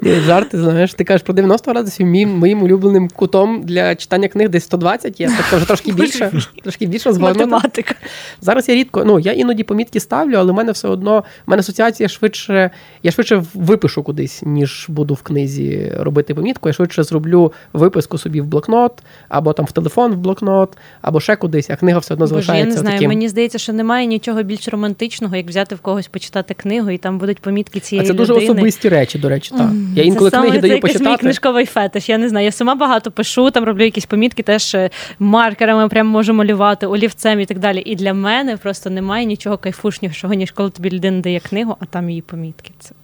Жарти, 0.02 0.58
знаєш, 0.58 0.94
ти 0.94 1.04
кажеш 1.04 1.22
про 1.22 1.34
90 1.34 1.72
градусів, 1.72 2.08
мій, 2.08 2.26
моїм 2.26 2.64
улюбленим 2.64 3.10
кутом 3.10 3.64
для 3.64 3.96
читання 3.96 4.28
книг 4.28 4.50
десь 4.50 4.64
120 4.64 5.20
є, 5.20 5.32
тобто 5.38 5.58
вже 5.58 5.66
трошки 5.68 5.92
більше, 5.92 6.32
трошки 6.64 6.86
більше 6.86 7.14
згорнуто. 7.14 7.40
Математика. 7.40 7.96
Зараз 8.42 8.70
я 8.70 8.76
рідко, 8.76 9.04
ну 9.06 9.20
я 9.20 9.32
іноді 9.32 9.64
помітки 9.64 10.00
ставлю, 10.00 10.36
але 10.36 10.52
в 10.52 10.56
мене 10.56 10.72
все 10.72 10.88
одно, 10.88 11.24
в 11.48 11.50
мене 11.50 11.60
асоціація 11.60 12.10
швидше, 12.10 12.72
я 13.04 13.12
швидше 13.12 13.44
випишу 13.54 14.04
кудись, 14.04 14.42
ніж 14.46 14.86
буду 14.90 15.14
в 15.14 15.22
книзі 15.22 15.94
робити 15.98 16.34
помітку. 16.34 16.70
Я 16.70 16.74
швидше 16.74 17.04
зроблю 17.04 17.54
виписку 17.74 18.18
собі 18.18 18.42
в 18.42 18.46
блокнот, 18.46 19.04
або 19.30 19.54
там 19.54 19.66
в 19.66 19.72
телефон 19.72 20.12
в 20.12 20.18
блокнот, 20.18 20.78
або 21.02 21.20
ще 21.20 21.36
кудись, 21.36 21.70
а 21.70 21.76
книга 21.76 22.00
все 22.00 22.14
одно 22.14 22.26
Боже, 22.26 22.36
я 22.36 22.42
залишається 22.42 22.76
не 22.76 22.82
знаю. 22.82 22.96
таким. 22.96 23.10
Мені 23.10 23.30
здається, 23.30 23.58
що 23.58 23.74
немає 23.74 24.06
нічого 24.06 24.44
більш 24.44 24.68
романтичного, 24.68 25.36
як 25.36 25.48
взяти 25.48 25.76
в 25.76 25.80
когось 25.80 26.08
почитати 26.08 26.54
книгу, 26.54 26.90
і 26.90 26.98
там 26.98 27.18
будуть 27.18 27.40
помітки 27.40 27.80
А 27.80 27.82
цієї 27.82 28.08
це 28.08 28.14
дуже 28.14 28.34
особисті 28.34 28.90
речі, 28.90 29.20
до 29.20 29.30
речі, 29.30 29.43
так. 29.50 29.60
Mm, 29.60 29.88
Я 29.96 30.04
інколи 30.04 30.30
це 30.30 30.38
саме, 30.38 30.48
книги 30.50 30.62
це 30.62 30.80
даю 30.82 30.94
Це 30.94 31.10
мій 31.12 31.18
книжковий 31.18 31.66
фетиш. 31.66 32.10
Я 32.10 32.18
не 32.18 32.30
знаю. 32.30 32.46
Я 32.46 32.52
сама 32.52 32.76
багато 32.76 33.12
пишу, 33.12 33.52
там 33.52 33.64
роблю 33.64 33.84
якісь 33.84 34.06
помітки, 34.06 34.44
теж 34.44 34.76
е, 34.76 34.90
маркерами 35.20 35.90
прям 35.90 36.08
можу 36.08 36.34
малювати, 36.34 36.88
олівцем 36.88 37.40
і 37.40 37.46
так 37.46 37.60
далі. 37.60 37.80
І 37.86 37.96
для 37.96 38.14
мене 38.14 38.58
просто 38.58 38.90
немає 38.90 39.26
нічого 39.26 39.58
кайфушнішого, 39.58 40.34
ніж 40.34 40.52
коли 40.52 40.70
тобі 40.70 40.90
людина 40.90 41.22
дає 41.22 41.40
книгу, 41.40 41.76
а 41.80 41.86
там 41.86 42.10
її 42.10 42.22
помітки. 42.22 42.72
Це 42.80 42.96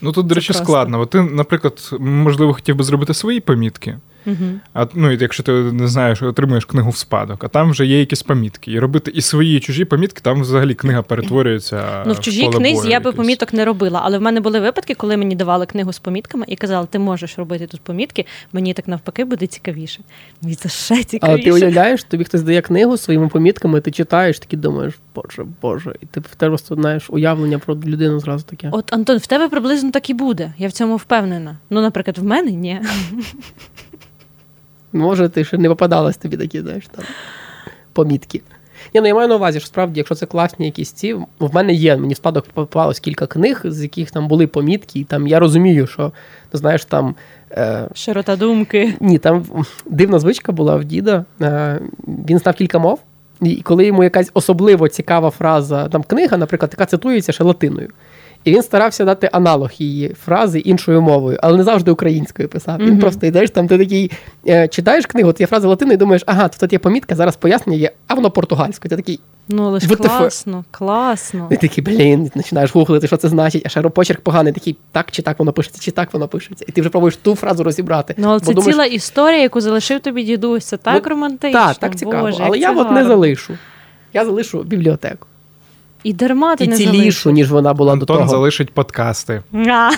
Ну 0.00 0.12
тут, 0.12 0.26
до 0.26 0.34
речі, 0.34 0.46
просто. 0.46 0.64
складно. 0.64 0.98
Бо 0.98 1.06
ти, 1.06 1.22
наприклад, 1.22 1.90
можливо, 2.00 2.54
хотів 2.54 2.76
би 2.76 2.84
зробити 2.84 3.14
свої 3.14 3.40
помітки. 3.40 3.98
Угу. 4.26 4.36
А 4.74 4.86
ну, 4.94 5.12
якщо 5.12 5.42
ти 5.42 5.52
не 5.52 5.88
знаєш, 5.88 6.22
отримуєш 6.22 6.64
книгу 6.64 6.90
в 6.90 6.96
спадок, 6.96 7.44
а 7.44 7.48
там 7.48 7.70
вже 7.70 7.86
є 7.86 8.00
якісь 8.00 8.22
помітки. 8.22 8.72
І 8.72 8.78
робити 8.78 9.10
і 9.14 9.20
свої, 9.20 9.56
і 9.56 9.60
чужі 9.60 9.84
помітки, 9.84 10.20
там 10.22 10.40
взагалі 10.40 10.74
книга 10.74 11.02
перетворюється. 11.02 12.04
Ну, 12.06 12.12
в 12.12 12.20
чужій 12.20 12.48
книзі 12.48 12.74
бою 12.74 12.90
я 12.90 13.00
би 13.00 13.12
поміток 13.12 13.52
не 13.52 13.64
робила, 13.64 14.00
але 14.04 14.18
в 14.18 14.22
мене 14.22 14.40
були 14.40 14.60
випадки, 14.60 14.94
коли 14.94 15.16
мені 15.16 15.34
давали 15.34 15.66
книгу 15.66 15.92
з 15.92 15.98
помітками 15.98 16.44
і 16.48 16.56
казали, 16.56 16.86
ти 16.90 16.98
можеш 16.98 17.38
робити 17.38 17.66
тут 17.66 17.80
помітки, 17.80 18.26
мені 18.52 18.74
так 18.74 18.88
навпаки 18.88 19.24
буде 19.24 19.46
цікавіше. 19.46 20.00
Мені 20.42 20.54
це 20.54 20.68
ще 20.68 20.94
А 20.94 21.04
цікавіше. 21.04 21.44
ти 21.44 21.52
уявляєш, 21.52 22.04
тобі 22.04 22.24
хтось 22.24 22.42
дає 22.42 22.60
книгу 22.60 22.96
своїми 22.96 23.28
помітками, 23.28 23.80
ти 23.80 23.90
читаєш, 23.90 24.38
такий 24.38 24.58
думаєш, 24.58 24.94
боже, 25.14 25.46
боже, 25.62 25.94
і 26.00 26.06
ти 26.06 26.20
в 26.20 26.34
тебе 26.34 26.50
просто 26.50 26.74
знаєш 26.74 27.10
уявлення 27.10 27.58
про 27.58 27.74
людину 27.74 28.20
зразу 28.20 28.44
таке. 28.44 28.68
От 28.72 28.92
Антон, 28.92 29.18
в 29.18 29.26
тебе 29.26 29.48
приблизно 29.48 29.90
так 29.90 30.10
і 30.10 30.14
буде. 30.14 30.52
Я 30.58 30.68
в 30.68 30.72
цьому 30.72 30.96
впевнена. 30.96 31.58
Ну, 31.70 31.80
наприклад, 31.80 32.18
в 32.18 32.24
мене 32.24 32.50
ні. 32.50 32.80
Може, 34.92 35.28
ти 35.28 35.44
ще 35.44 35.58
не 35.58 35.68
попадалась 35.68 36.16
тобі 36.16 36.36
такі, 36.36 36.60
знаєш, 36.60 36.86
там 36.86 37.04
помітки. 37.92 38.42
Ні, 38.94 39.00
ну 39.00 39.06
я 39.06 39.14
маю 39.14 39.28
на 39.28 39.36
увазі, 39.36 39.60
що 39.60 39.68
справді, 39.68 40.00
якщо 40.00 40.14
це 40.14 40.26
класні 40.26 40.66
якісь 40.66 40.92
ці, 40.92 41.14
в 41.38 41.54
мене 41.54 41.72
є, 41.72 41.96
мені 41.96 42.14
в 42.14 42.16
спадок 42.16 42.46
попалось 42.54 43.00
кілька 43.00 43.26
книг, 43.26 43.60
з 43.64 43.82
яких 43.82 44.10
там 44.10 44.28
були 44.28 44.46
помітки, 44.46 45.00
і 45.00 45.04
там 45.04 45.26
я 45.26 45.38
розумію, 45.38 45.86
що 45.86 46.12
ти 46.50 46.58
знаєш, 46.58 46.84
там. 46.84 47.14
Е, 47.50 47.88
Широта 47.94 48.36
думки. 48.36 48.94
ні, 49.00 49.18
там 49.18 49.44
дивна 49.86 50.18
звичка 50.18 50.52
була 50.52 50.76
в 50.76 50.84
діда. 50.84 51.24
Е, 51.40 51.80
він 52.28 52.38
знав 52.38 52.54
кілька 52.54 52.78
мов, 52.78 53.00
і 53.40 53.62
коли 53.62 53.86
йому 53.86 54.04
якась 54.04 54.30
особливо 54.34 54.88
цікава 54.88 55.30
фраза, 55.30 55.88
там 55.88 56.02
книга, 56.02 56.36
наприклад, 56.36 56.70
яка 56.72 56.86
цитується 56.86 57.32
ще 57.32 57.44
латиною. 57.44 57.88
І 58.44 58.52
він 58.52 58.62
старався 58.62 59.04
дати 59.04 59.28
аналог 59.32 59.70
її 59.78 60.08
фрази 60.24 60.58
іншою 60.58 61.02
мовою, 61.02 61.38
але 61.42 61.56
не 61.56 61.64
завжди 61.64 61.90
українською 61.90 62.48
писав. 62.48 62.78
Він 62.78 62.88
Мгм. 62.88 62.98
просто 62.98 63.26
йдеш, 63.26 63.50
там 63.50 63.68
ти 63.68 63.78
такий 63.78 64.10
е, 64.48 64.68
читаєш 64.68 65.06
книгу, 65.06 65.28
от 65.28 65.40
є 65.40 65.46
фраза 65.46 65.68
латиною, 65.68 65.94
і 65.94 65.98
думаєш, 65.98 66.22
ага, 66.26 66.48
тут 66.48 66.72
є 66.72 66.78
помітка, 66.78 67.14
зараз 67.14 67.36
пояснення 67.36 67.78
є, 67.78 67.90
а 68.06 68.14
воно 68.14 68.30
португальською. 68.30 68.90
Ти 68.90 68.96
такий, 68.96 69.20
Ну, 69.48 69.66
але 69.66 69.80
ж 69.80 69.96
класно, 69.96 70.64
класно. 70.70 71.48
і 71.50 71.56
такий, 71.56 71.84
блін, 71.84 72.30
починаєш 72.34 72.74
гуглити, 72.74 73.06
що 73.06 73.16
це 73.16 73.28
значить, 73.28 73.62
а 73.66 73.68
ще 73.68 73.82
почерк 73.82 74.20
поганий, 74.20 74.52
такий, 74.52 74.76
так 74.92 75.10
чи 75.10 75.22
так 75.22 75.38
воно 75.38 75.52
пишеться, 75.52 75.80
чи 75.82 75.90
так 75.90 76.12
воно 76.12 76.28
пишеться. 76.28 76.64
І 76.68 76.72
ти 76.72 76.80
вже 76.80 76.90
пробуєш 76.90 77.16
ту 77.16 77.34
фразу 77.34 77.64
розібрати. 77.64 78.14
Ну, 78.18 78.28
але 78.28 78.40
це 78.40 78.54
думаєш, 78.54 78.74
ціла 78.74 78.84
історія, 78.84 79.40
яку 79.40 79.60
залишив 79.60 80.00
тобі 80.00 80.24
дідусь. 80.24 80.64
Це 80.64 80.76
так 80.76 81.02
Ну, 81.04 81.10
романтично. 81.10 81.60
Так, 81.60 81.76
так 81.76 81.96
цікаво. 81.96 82.26
Боже, 82.26 82.42
але 82.46 82.58
я 82.58 82.72
от 82.72 82.90
не 82.90 83.04
залишу. 83.04 83.54
Я 84.12 84.24
залишу 84.24 84.62
бібліотеку. 84.62 85.26
І 86.04 86.12
дарма 86.12 86.56
ти 86.56 86.64
І 86.64 86.68
не 86.68 86.76
цілішу, 86.76 87.30
ніж 87.30 87.50
вона 87.50 87.74
була 87.74 87.92
до 87.96 88.00
Антон 88.00 88.16
того. 88.16 88.28
залишить 88.28 88.70
подкасти. 88.70 89.42
А. 89.68 89.90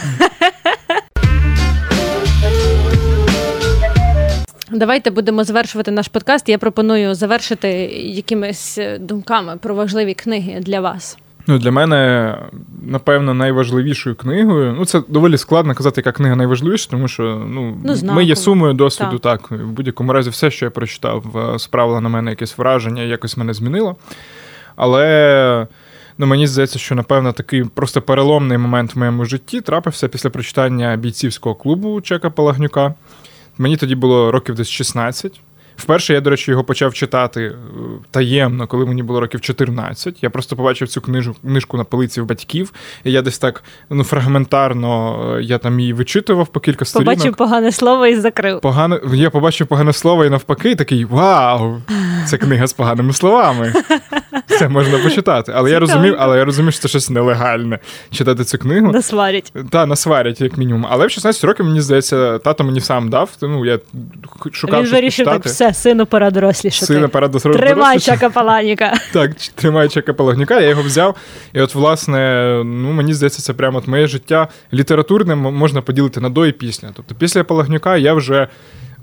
Давайте 4.70 5.10
будемо 5.10 5.44
завершувати 5.44 5.90
наш 5.90 6.08
подкаст. 6.08 6.48
Я 6.48 6.58
пропоную 6.58 7.14
завершити 7.14 7.68
якимись 7.92 8.78
е, 8.78 8.98
думками 8.98 9.56
про 9.56 9.74
важливі 9.74 10.14
книги 10.14 10.60
для 10.60 10.80
вас. 10.80 11.18
Ну, 11.46 11.58
для 11.58 11.70
мене, 11.70 12.34
напевно, 12.82 13.34
найважливішою 13.34 14.16
книгою. 14.16 14.74
Ну, 14.78 14.84
це 14.84 15.02
доволі 15.08 15.38
складно 15.38 15.74
казати, 15.74 16.00
яка 16.00 16.12
книга 16.12 16.36
найважливіша, 16.36 16.90
тому 16.90 17.08
що 17.08 17.22
ну, 17.48 17.76
Ну, 17.84 17.96
ми 18.02 18.24
є 18.24 18.36
сумою 18.36 18.74
досвіду, 18.74 19.18
так. 19.18 19.50
В 19.50 19.66
будь-якому 19.66 20.12
разі, 20.12 20.30
все, 20.30 20.50
що 20.50 20.64
я 20.64 20.70
прочитав, 20.70 21.24
е, 21.54 21.58
справило 21.58 22.00
на 22.00 22.08
мене 22.08 22.30
якесь 22.30 22.58
враження, 22.58 23.02
якось 23.02 23.36
мене 23.36 23.54
змінило. 23.54 23.96
Але 24.76 25.66
ну, 26.18 26.26
мені 26.26 26.46
здається, 26.46 26.78
що, 26.78 26.94
напевно, 26.94 27.32
такий 27.32 27.64
просто 27.64 28.02
переломний 28.02 28.58
момент 28.58 28.94
в 28.94 28.98
моєму 28.98 29.24
житті 29.24 29.60
трапився 29.60 30.08
після 30.08 30.30
прочитання 30.30 30.96
бійцівського 30.96 31.54
клубу 31.54 32.00
Чека 32.00 32.30
Палагнюка. 32.30 32.94
Мені 33.58 33.76
тоді 33.76 33.94
було 33.94 34.32
років 34.32 34.54
десь 34.54 34.68
16. 34.68 35.40
Вперше 35.76 36.14
я, 36.14 36.20
до 36.20 36.30
речі, 36.30 36.50
його 36.50 36.64
почав 36.64 36.94
читати 36.94 37.42
е, 37.42 37.54
таємно, 38.10 38.66
коли 38.66 38.86
мені 38.86 39.02
було 39.02 39.20
років 39.20 39.40
14. 39.40 40.22
Я 40.22 40.30
просто 40.30 40.56
побачив 40.56 40.88
цю 40.88 41.00
книжу, 41.00 41.36
книжку 41.42 41.76
на 41.76 41.84
полиці 41.84 42.20
в 42.20 42.26
батьків, 42.26 42.72
і 43.04 43.12
я 43.12 43.22
десь 43.22 43.38
так 43.38 43.64
ну, 43.90 44.04
фрагментарно 44.04 45.20
е, 45.38 45.42
я 45.42 45.58
там 45.58 45.80
її 45.80 45.92
вичитував 45.92 46.46
по 46.46 46.60
кілька 46.60 46.84
сторінок. 46.84 47.14
Побачив 47.14 47.36
погане 47.36 47.72
слово 47.72 48.06
і 48.06 48.16
закрив. 48.16 48.60
Погано, 48.60 49.00
я 49.14 49.30
побачив 49.30 49.66
погане 49.66 49.92
слово 49.92 50.24
і 50.24 50.30
навпаки, 50.30 50.70
і 50.70 50.74
такий 50.74 51.04
вау! 51.04 51.76
Це 52.26 52.38
книга 52.38 52.66
з 52.66 52.72
поганими 52.72 53.12
словами. 53.12 53.72
Це 54.58 54.68
можна 54.68 54.98
почитати. 54.98 55.52
Але 55.54 55.70
я 55.70 55.78
розумів, 55.78 56.16
але 56.18 56.38
я 56.38 56.44
розумів, 56.44 56.72
що 56.72 56.82
це 56.82 56.88
щось 56.88 57.10
нелегальне 57.10 57.78
читати 58.10 58.44
цю 58.44 58.58
книгу. 58.58 58.92
Насварять. 58.92 59.52
Та, 59.70 59.86
насварять, 59.86 60.40
як 60.40 60.56
мінімум. 60.56 60.86
Але 60.90 61.06
в 61.06 61.10
16 61.10 61.44
років, 61.44 61.66
мені 61.66 61.80
здається, 61.80 62.38
тато 62.38 62.64
мені 62.64 62.80
сам 62.80 63.08
дав. 63.08 63.30
Ну, 63.42 63.64
я 63.64 63.78
шукав 64.52 64.84
Він 64.84 64.90
вирішив 64.90 65.26
так, 65.26 65.44
все, 65.44 65.74
сину 65.74 66.06
пора 66.06 66.30
дорослішати. 66.30 66.86
Сина 66.86 67.08
пора 67.08 67.28
до 67.28 67.38
Тримай 67.38 68.00
чака 68.00 68.30
паланіка. 68.30 68.92
Так, 69.12 69.34
тримай 69.54 69.88
чека 69.88 70.12
Палагнюка, 70.12 70.60
я 70.60 70.68
його 70.68 70.82
взяв. 70.82 71.16
І 71.52 71.60
от, 71.60 71.74
власне, 71.74 72.44
ну 72.64 72.92
мені 72.92 73.14
здається, 73.14 73.42
це 73.42 73.52
прямо 73.52 73.78
от 73.78 73.88
моє 73.88 74.06
життя 74.06 74.48
літературне 74.72 75.34
можна 75.34 75.82
поділити 75.82 76.20
на 76.20 76.28
до 76.28 76.46
і 76.46 76.52
після. 76.52 76.88
Тобто, 76.96 77.14
після 77.14 77.44
Палагнюка 77.44 77.96
я 77.96 78.14
вже. 78.14 78.48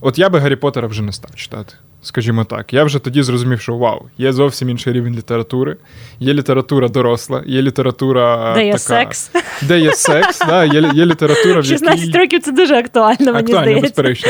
От 0.01 0.19
я 0.19 0.29
би 0.29 0.39
Гаррі 0.39 0.55
Поттера 0.55 0.87
вже 0.87 1.01
не 1.03 1.11
став 1.11 1.35
читати. 1.35 1.73
Скажімо 2.03 2.43
так, 2.43 2.73
я 2.73 2.83
вже 2.83 2.99
тоді 2.99 3.23
зрозумів, 3.23 3.61
що 3.61 3.77
вау, 3.77 4.05
є 4.17 4.33
зовсім 4.33 4.69
інший 4.69 4.93
рівень 4.93 5.15
літератури. 5.15 5.77
Є 6.19 6.33
література 6.33 6.87
доросла, 6.87 7.43
є 7.45 7.61
література 7.61 8.53
Де 8.53 8.65
є 8.65 8.71
така, 8.71 8.79
секс. 8.79 9.31
де 9.61 9.79
є 9.79 9.93
секс, 9.93 10.39
да, 10.39 10.65
є, 10.65 10.91
є 10.93 11.05
література, 11.05 11.59
в 11.59 11.65
16 11.65 12.05
якій... 12.05 12.17
років 12.17 12.41
це 12.41 12.51
дуже 12.51 12.75
актуально, 12.75 13.17
мені 13.25 13.37
Актуально, 13.37 13.61
здається. 13.61 13.81
безперечно. 13.81 14.29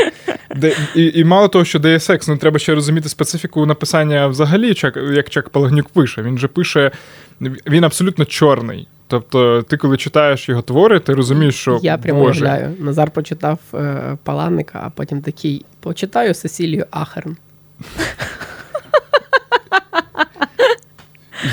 Де, 0.55 0.76
і, 0.95 1.11
і 1.15 1.24
мало 1.24 1.47
того, 1.47 1.65
що 1.65 1.80
де 1.80 1.91
є 1.91 1.99
секс, 1.99 2.28
ну 2.28 2.38
треба 2.38 2.59
ще 2.59 2.76
розуміти 2.76 3.09
специфіку 3.09 3.65
написання 3.65 4.28
взагалі, 4.28 4.74
як 5.13 5.30
Чак 5.30 5.49
Палагнюк 5.49 5.89
пише. 5.89 6.22
Він 6.22 6.38
же 6.38 6.47
пише, 6.47 6.91
він 7.41 7.84
абсолютно 7.84 8.26
чорний. 8.26 8.88
Тобто, 9.12 9.62
ти, 9.62 9.78
коли 9.78 9.97
читаєш 9.97 10.49
його 10.49 10.62
твори, 10.62 10.99
ти 10.99 11.14
розумієш, 11.14 11.55
що 11.55 11.80
Я 11.84 11.97
прямо 11.97 12.20
Боже, 12.20 12.45
уявляю. 12.45 12.76
Назар 12.80 13.12
прочитав 13.12 13.59
е, 13.74 14.18
Паланника, 14.24 14.82
а 14.84 14.89
потім 14.89 15.22
такий 15.22 15.66
почитаю 15.80 16.34
Сесілію 16.34 16.86
Ахерн. 16.91 17.38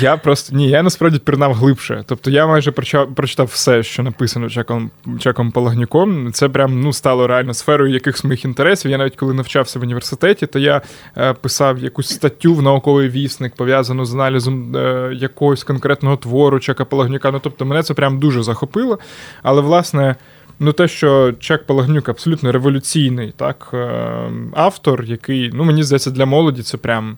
Я 0.01 0.17
просто 0.17 0.55
ні, 0.55 0.69
я 0.69 0.83
насправді 0.83 1.19
пірнав 1.19 1.53
глибше. 1.53 2.03
Тобто 2.07 2.31
я 2.31 2.47
майже 2.47 2.71
прочитав 3.15 3.45
все, 3.45 3.83
що 3.83 4.03
написано 4.03 4.49
Чаком 4.49 4.91
Чаком 5.19 5.51
Палагнюком. 5.51 6.33
Це 6.33 6.49
прям 6.49 6.81
ну 6.81 6.93
стало 6.93 7.27
реально 7.27 7.53
сферою 7.53 7.93
якихось 7.93 8.23
моїх 8.23 8.45
інтересів. 8.45 8.91
Я 8.91 8.97
навіть 8.97 9.15
коли 9.15 9.33
навчався 9.33 9.79
в 9.79 9.81
університеті, 9.81 10.45
то 10.45 10.59
я 10.59 10.81
е, 11.17 11.33
писав 11.33 11.79
якусь 11.79 12.09
статтю 12.09 12.53
в 12.53 12.61
науковий 12.61 13.09
вісник, 13.09 13.55
пов'язану 13.55 14.05
з 14.05 14.13
аналізом 14.13 14.75
е, 14.75 15.11
якогось 15.15 15.63
конкретного 15.63 16.17
твору 16.17 16.59
Чака 16.59 16.85
Палагнюка. 16.85 17.31
Ну 17.31 17.39
тобто 17.43 17.65
мене 17.65 17.83
це 17.83 17.93
прям 17.93 18.19
дуже 18.19 18.43
захопило. 18.43 18.99
Але 19.43 19.61
власне. 19.61 20.15
Ну, 20.61 20.71
те, 20.71 20.87
що 20.87 21.33
Чак 21.39 21.65
Палагнюк 21.65 22.09
абсолютно 22.09 22.51
революційний 22.51 23.33
так, 23.37 23.69
е, 23.73 24.31
автор, 24.53 25.03
який, 25.03 25.51
ну, 25.53 25.63
мені 25.63 25.83
здається, 25.83 26.11
для 26.11 26.25
молоді 26.25 26.61
це 26.61 26.77
прям. 26.77 27.17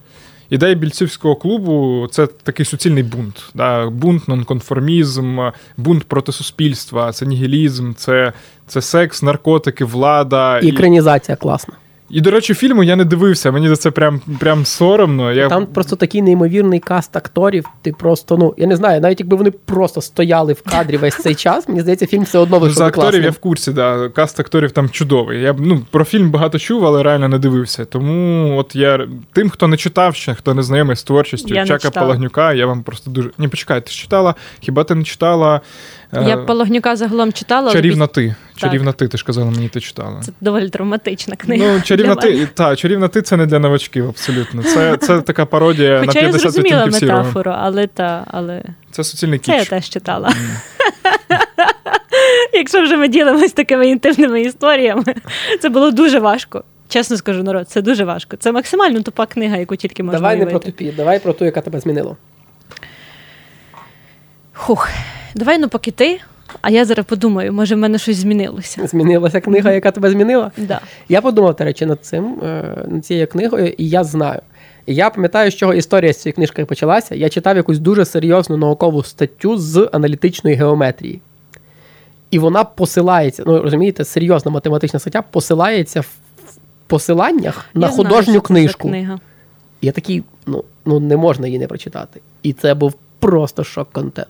Ідея 0.51 0.75
більцівського 0.75 1.35
клубу 1.35 2.07
це 2.11 2.27
такий 2.27 2.65
суцільний 2.65 3.03
бунт. 3.03 3.43
Да? 3.53 3.89
Бунт, 3.89 4.27
нонконформізм, 4.27 5.39
бунт 5.77 6.03
проти 6.03 6.31
суспільства, 6.31 7.11
це 7.11 7.25
нігілізм, 7.25 7.93
це 7.93 8.33
це 8.67 8.81
секс, 8.81 9.23
наркотики, 9.23 9.85
влада. 9.85 10.59
І 10.59 10.69
екранізація 10.69 11.35
класна. 11.35 11.73
І, 12.13 12.21
до 12.21 12.31
речі, 12.31 12.53
фільму 12.53 12.83
я 12.83 12.95
не 12.95 13.05
дивився, 13.05 13.51
мені 13.51 13.69
за 13.69 13.75
це 13.75 13.91
прям 13.91 14.21
прям 14.39 14.65
соромно. 14.65 15.33
Я... 15.33 15.49
Там 15.49 15.65
просто 15.65 15.95
такий 15.95 16.21
неймовірний 16.21 16.79
каст 16.79 17.15
акторів. 17.17 17.65
Ти 17.81 17.91
просто, 17.91 18.37
ну, 18.37 18.53
я 18.57 18.67
не 18.67 18.75
знаю, 18.75 19.01
навіть 19.01 19.19
якби 19.19 19.37
вони 19.37 19.51
просто 19.51 20.01
стояли 20.01 20.53
в 20.53 20.61
кадрі 20.61 20.97
весь 20.97 21.15
цей 21.15 21.35
час, 21.35 21.67
мені 21.67 21.81
здається, 21.81 22.07
фільм 22.07 22.23
все 22.23 22.39
одно 22.39 22.59
вийшов 22.59 22.77
За 22.77 22.87
акторів 22.87 23.03
класним. 23.03 23.23
я 23.23 23.29
в 23.29 23.37
курсі, 23.37 23.71
да. 23.71 24.09
Каст 24.09 24.39
акторів 24.39 24.71
там 24.71 24.89
чудовий. 24.89 25.41
Я 25.41 25.55
ну, 25.59 25.81
про 25.91 26.05
фільм 26.05 26.31
багато 26.31 26.59
чув, 26.59 26.85
але 26.85 27.03
реально 27.03 27.27
не 27.27 27.39
дивився. 27.39 27.85
Тому 27.85 28.57
от 28.57 28.75
я 28.75 29.07
тим, 29.33 29.49
хто 29.49 29.67
не 29.67 29.77
читав 29.77 30.15
ще, 30.15 30.33
хто 30.33 30.53
не 30.53 30.63
знайомий 30.63 30.95
з 30.95 31.03
творчістю 31.03 31.53
Я 31.53 31.65
Чака. 31.65 31.91
Палагнюка, 31.91 32.53
я 32.53 32.65
вам 32.65 32.83
просто 32.83 33.11
дуже. 33.11 33.29
Ні, 33.37 33.47
почекай, 33.47 33.81
ти 33.81 33.91
ж 33.91 33.97
читала? 33.97 34.35
Хіба 34.59 34.83
ти 34.83 34.95
не 34.95 35.03
читала? 35.03 35.61
Е, 36.13 36.23
Я 36.27 36.37
Палагнюка 36.37 36.95
загалом 36.95 37.33
читала. 37.33 37.71
Чарівна 37.71 38.07
ти. 38.07 38.35
Чарівна 38.55 38.91
ти, 38.91 39.07
ти 39.07 39.17
ж 39.17 39.25
казала, 39.25 39.51
мені 39.51 39.69
ти 39.69 39.79
читала. 39.79 40.21
Це 40.21 40.31
доволі 40.41 40.69
травматична 40.69 41.35
книга. 41.35 41.73
Ну, 41.73 41.81
чарівна 41.81 42.15
ти, 42.15 42.45
та, 42.53 42.75
чарівна 42.75 43.07
ти 43.07 43.21
це 43.21 43.37
не 43.37 43.45
для 43.45 43.59
новачків, 43.59 44.09
абсолютно. 44.09 44.63
Це, 44.63 44.97
це 44.97 45.21
така 45.21 45.45
пародія 45.45 45.99
Хоча 45.99 46.13
на 46.13 46.19
я 46.19 46.27
50 46.27 46.41
зрозуміла 46.41 46.77
відтінків 46.77 46.99
сірого. 46.99 47.19
метафору, 47.19 47.51
але 47.57 47.87
та, 47.87 48.23
але 48.27 48.63
Це 48.91 49.03
суцільний 49.03 49.39
це 49.39 49.57
я 49.57 49.65
теж 49.65 49.89
читала. 49.89 50.33
Якщо 52.53 52.81
вже 52.83 52.97
ми 52.97 53.07
ділимось 53.07 53.53
такими 53.53 53.87
інтимними 53.87 54.41
історіями, 54.41 55.03
це 55.61 55.69
було 55.69 55.91
дуже 55.91 56.19
важко. 56.19 56.63
Чесно 56.87 57.17
скажу, 57.17 57.43
народ, 57.43 57.69
це 57.69 57.81
дуже 57.81 58.03
важко. 58.05 58.37
Це 58.37 58.51
максимально 58.51 59.01
тупа 59.01 59.25
книга, 59.25 59.57
яку 59.57 59.75
тільки 59.75 60.03
можна 60.03 60.19
Давай 60.19 60.35
не 60.37 60.45
про 60.45 60.49
уявити. 60.49 60.71
тупі, 60.71 60.93
давай 60.97 61.19
про 61.19 61.33
ту, 61.33 61.45
яка 61.45 61.61
тебе 61.61 61.79
змінила. 61.79 62.15
Хух. 64.53 64.89
Давай 65.35 65.59
ну 65.59 65.69
поки 65.69 65.91
ти, 65.91 66.19
а 66.61 66.69
я 66.69 66.85
зараз 66.85 67.05
подумаю, 67.05 67.53
може 67.53 67.75
в 67.75 67.77
мене 67.77 67.97
щось 67.97 68.17
змінилося. 68.17 68.87
Змінилася 68.87 69.41
книга, 69.41 69.71
яка 69.71 69.91
тебе 69.91 70.11
змінила? 70.11 70.51
Да. 70.57 70.81
Я 71.09 71.21
подумав, 71.21 71.55
до 71.55 71.63
речі, 71.63 71.85
над 71.85 72.05
цим, 72.05 72.39
е, 72.43 72.85
над 72.87 73.05
цією 73.05 73.27
книгою, 73.27 73.73
і 73.77 73.89
я 73.89 74.03
знаю. 74.03 74.41
І 74.85 74.95
я 74.95 75.09
пам'ятаю, 75.09 75.51
з 75.51 75.55
чого 75.55 75.73
історія 75.73 76.13
з 76.13 76.21
цією 76.21 76.35
книжкою 76.35 76.67
почалася. 76.67 77.15
Я 77.15 77.29
читав 77.29 77.55
якусь 77.57 77.79
дуже 77.79 78.05
серйозну 78.05 78.57
наукову 78.57 79.03
статтю 79.03 79.57
з 79.57 79.89
аналітичної 79.93 80.55
геометрії. 80.55 81.21
І 82.31 82.39
вона 82.39 82.63
посилається, 82.63 83.43
ну 83.47 83.61
розумієте, 83.61 84.05
серйозна 84.05 84.51
математична 84.51 84.99
стаття 84.99 85.21
посилається 85.21 86.01
в 86.01 86.07
посиланнях 86.87 87.65
на 87.73 87.87
Я 87.87 87.93
знаю, 87.93 88.09
художню 88.09 88.33
це 88.33 88.39
книжку. 88.39 88.87
книга. 88.87 89.19
Я 89.81 89.91
такий, 89.91 90.23
ну, 90.45 90.63
ну 90.85 90.99
не 90.99 91.17
можна 91.17 91.47
її 91.47 91.59
не 91.59 91.67
прочитати. 91.67 92.21
І 92.43 92.53
це 92.53 92.73
був 92.73 92.93
просто 93.19 93.63
шок-контент. 93.63 94.27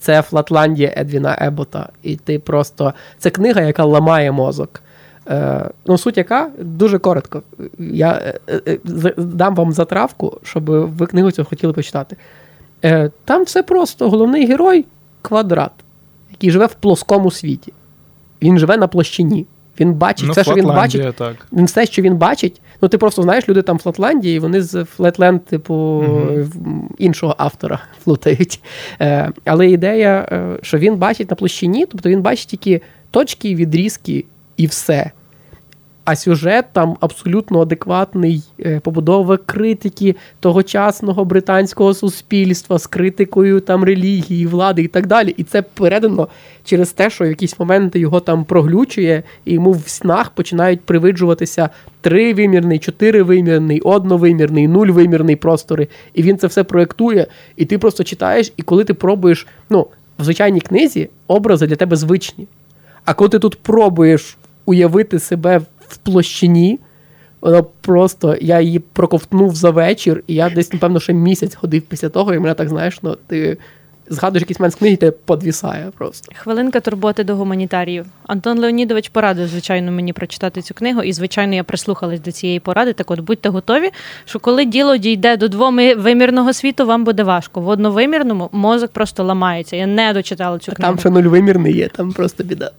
Це 0.00 0.22
Флатландія 0.22 0.94
Едвіна 0.96 1.38
Ебота. 1.40 1.88
І 2.02 2.16
ти 2.16 2.38
просто. 2.38 2.94
Це 3.18 3.30
книга, 3.30 3.60
яка 3.60 3.84
ламає 3.84 4.32
мозок. 4.32 4.82
Е, 5.28 5.70
ну, 5.86 5.98
суть 5.98 6.16
яка 6.16 6.50
дуже 6.58 6.98
коротко. 6.98 7.42
Я 7.78 8.34
е, 8.48 8.60
е, 8.66 8.78
дам 9.16 9.54
вам 9.54 9.72
затравку, 9.72 10.40
щоб 10.42 10.64
ви 10.70 11.06
книгу 11.06 11.30
цю 11.30 11.44
хотіли 11.44 11.72
почитати. 11.72 12.16
Е, 12.84 13.10
там 13.24 13.44
все 13.44 13.62
просто. 13.62 14.10
Головний 14.10 14.46
герой 14.46 14.84
квадрат, 15.22 15.72
який 16.30 16.50
живе 16.50 16.66
в 16.66 16.74
плоскому 16.74 17.30
світі. 17.30 17.72
Він 18.42 18.58
живе 18.58 18.76
на 18.76 18.88
площині. 18.88 19.46
Він 19.80 19.94
бачить 19.94 20.26
Ну, 20.26 20.32
все, 20.32 20.44
що 20.44 20.54
він 20.54 20.66
бачить. 20.66 21.16
так. 21.16 21.46
Він 21.52 21.64
все, 21.64 21.86
що 21.86 22.02
він 22.02 22.16
бачить, 22.16 22.60
ну 22.82 22.88
ти 22.88 22.98
просто 22.98 23.22
знаєш, 23.22 23.48
люди 23.48 23.62
там 23.62 23.76
в 23.76 23.80
Флатландії, 23.80 24.38
вони 24.38 24.62
з 24.62 24.84
Флетленд, 24.84 25.44
типу, 25.44 25.74
в- 26.36 26.54
іншого 26.98 27.34
автора 27.38 27.80
плутають. 28.04 28.60
Е, 29.00 29.30
але 29.44 29.70
ідея, 29.70 30.28
е, 30.32 30.58
що 30.62 30.78
він 30.78 30.96
бачить 30.96 31.30
на 31.30 31.36
площині, 31.36 31.86
тобто 31.86 32.08
він 32.08 32.22
бачить 32.22 32.48
тільки 32.48 32.80
точки, 33.10 33.54
відрізки 33.54 34.24
і 34.56 34.66
все. 34.66 35.10
А 36.10 36.16
сюжет 36.16 36.66
там 36.72 36.96
абсолютно 37.00 37.60
адекватний, 37.60 38.42
е, 38.58 38.80
побудова 38.80 39.36
критики 39.36 40.16
тогочасного 40.40 41.24
британського 41.24 41.94
суспільства 41.94 42.78
з 42.78 42.86
критикою 42.86 43.60
там 43.60 43.84
релігії, 43.84 44.46
влади 44.46 44.82
і 44.82 44.88
так 44.88 45.06
далі. 45.06 45.34
І 45.36 45.44
це 45.44 45.62
передано 45.62 46.28
через 46.64 46.92
те, 46.92 47.10
що 47.10 47.24
в 47.24 47.28
якісь 47.28 47.58
моменти 47.58 47.98
його 47.98 48.20
там 48.20 48.44
проглючує, 48.44 49.22
і 49.44 49.52
йому 49.52 49.72
в 49.72 49.88
снах 49.88 50.30
починають 50.30 50.80
привиджуватися 50.80 51.68
тривимірний, 52.00 52.78
чотиривимірний, 52.78 53.80
одновимірний, 53.80 54.68
нульвимірний 54.68 55.36
простори. 55.36 55.88
І 56.14 56.22
він 56.22 56.38
це 56.38 56.46
все 56.46 56.64
проєктує, 56.64 57.26
і 57.56 57.64
ти 57.64 57.78
просто 57.78 58.04
читаєш, 58.04 58.52
і 58.56 58.62
коли 58.62 58.84
ти 58.84 58.94
пробуєш, 58.94 59.46
ну, 59.68 59.86
в 60.18 60.24
звичайній 60.24 60.60
книзі 60.60 61.08
образи 61.26 61.66
для 61.66 61.76
тебе 61.76 61.96
звичні. 61.96 62.46
А 63.04 63.14
коли 63.14 63.28
ти 63.28 63.38
тут 63.38 63.58
пробуєш 63.58 64.36
уявити 64.66 65.18
себе 65.18 65.60
в 65.90 65.96
площині, 65.96 66.78
вона 67.40 67.62
просто 67.62 68.36
я 68.40 68.60
її 68.60 68.78
проковтнув 68.78 69.54
за 69.54 69.70
вечір, 69.70 70.24
і 70.26 70.34
я 70.34 70.50
десь, 70.50 70.72
напевно, 70.72 71.00
ще 71.00 71.12
місяць 71.12 71.54
ходив 71.54 71.82
після 71.82 72.08
того, 72.08 72.34
і 72.34 72.38
мене 72.38 72.54
так 72.54 72.68
знаєш, 72.68 72.98
ну 73.02 73.16
ти 73.26 73.58
згадуєш 74.08 74.40
якийсь 74.42 74.60
момент 74.60 74.74
з 74.74 74.76
книги, 74.76 74.94
і 74.94 74.96
тебе 74.96 75.16
подвісає 75.24 75.90
просто. 75.98 76.32
Хвилинка 76.36 76.80
турботи 76.80 77.24
до 77.24 77.36
гуманітаріїв. 77.36 78.06
Антон 78.26 78.58
Леонідович 78.58 79.08
порадив, 79.08 79.48
звичайно, 79.48 79.92
мені 79.92 80.12
прочитати 80.12 80.62
цю 80.62 80.74
книгу, 80.74 81.02
і, 81.02 81.12
звичайно, 81.12 81.54
я 81.54 81.64
прислухалась 81.64 82.20
до 82.20 82.32
цієї 82.32 82.60
поради. 82.60 82.92
Так 82.92 83.10
от 83.10 83.20
будьте 83.20 83.48
готові, 83.48 83.90
що 84.24 84.38
коли 84.38 84.64
діло 84.64 84.96
дійде 84.96 85.36
до 85.36 85.48
двовимірного 85.48 86.52
світу, 86.52 86.86
вам 86.86 87.04
буде 87.04 87.22
важко. 87.22 87.60
В 87.60 87.68
одновимірному 87.68 88.48
мозок 88.52 88.90
просто 88.90 89.24
ламається. 89.24 89.76
Я 89.76 89.86
не 89.86 90.12
дочитала 90.12 90.58
цю 90.58 90.72
А 90.72 90.74
книгу. 90.74 90.90
там 90.92 90.98
ще 90.98 91.10
нульвимірний 91.10 91.76
є, 91.76 91.88
там 91.88 92.12
просто 92.12 92.44
біда. 92.44 92.70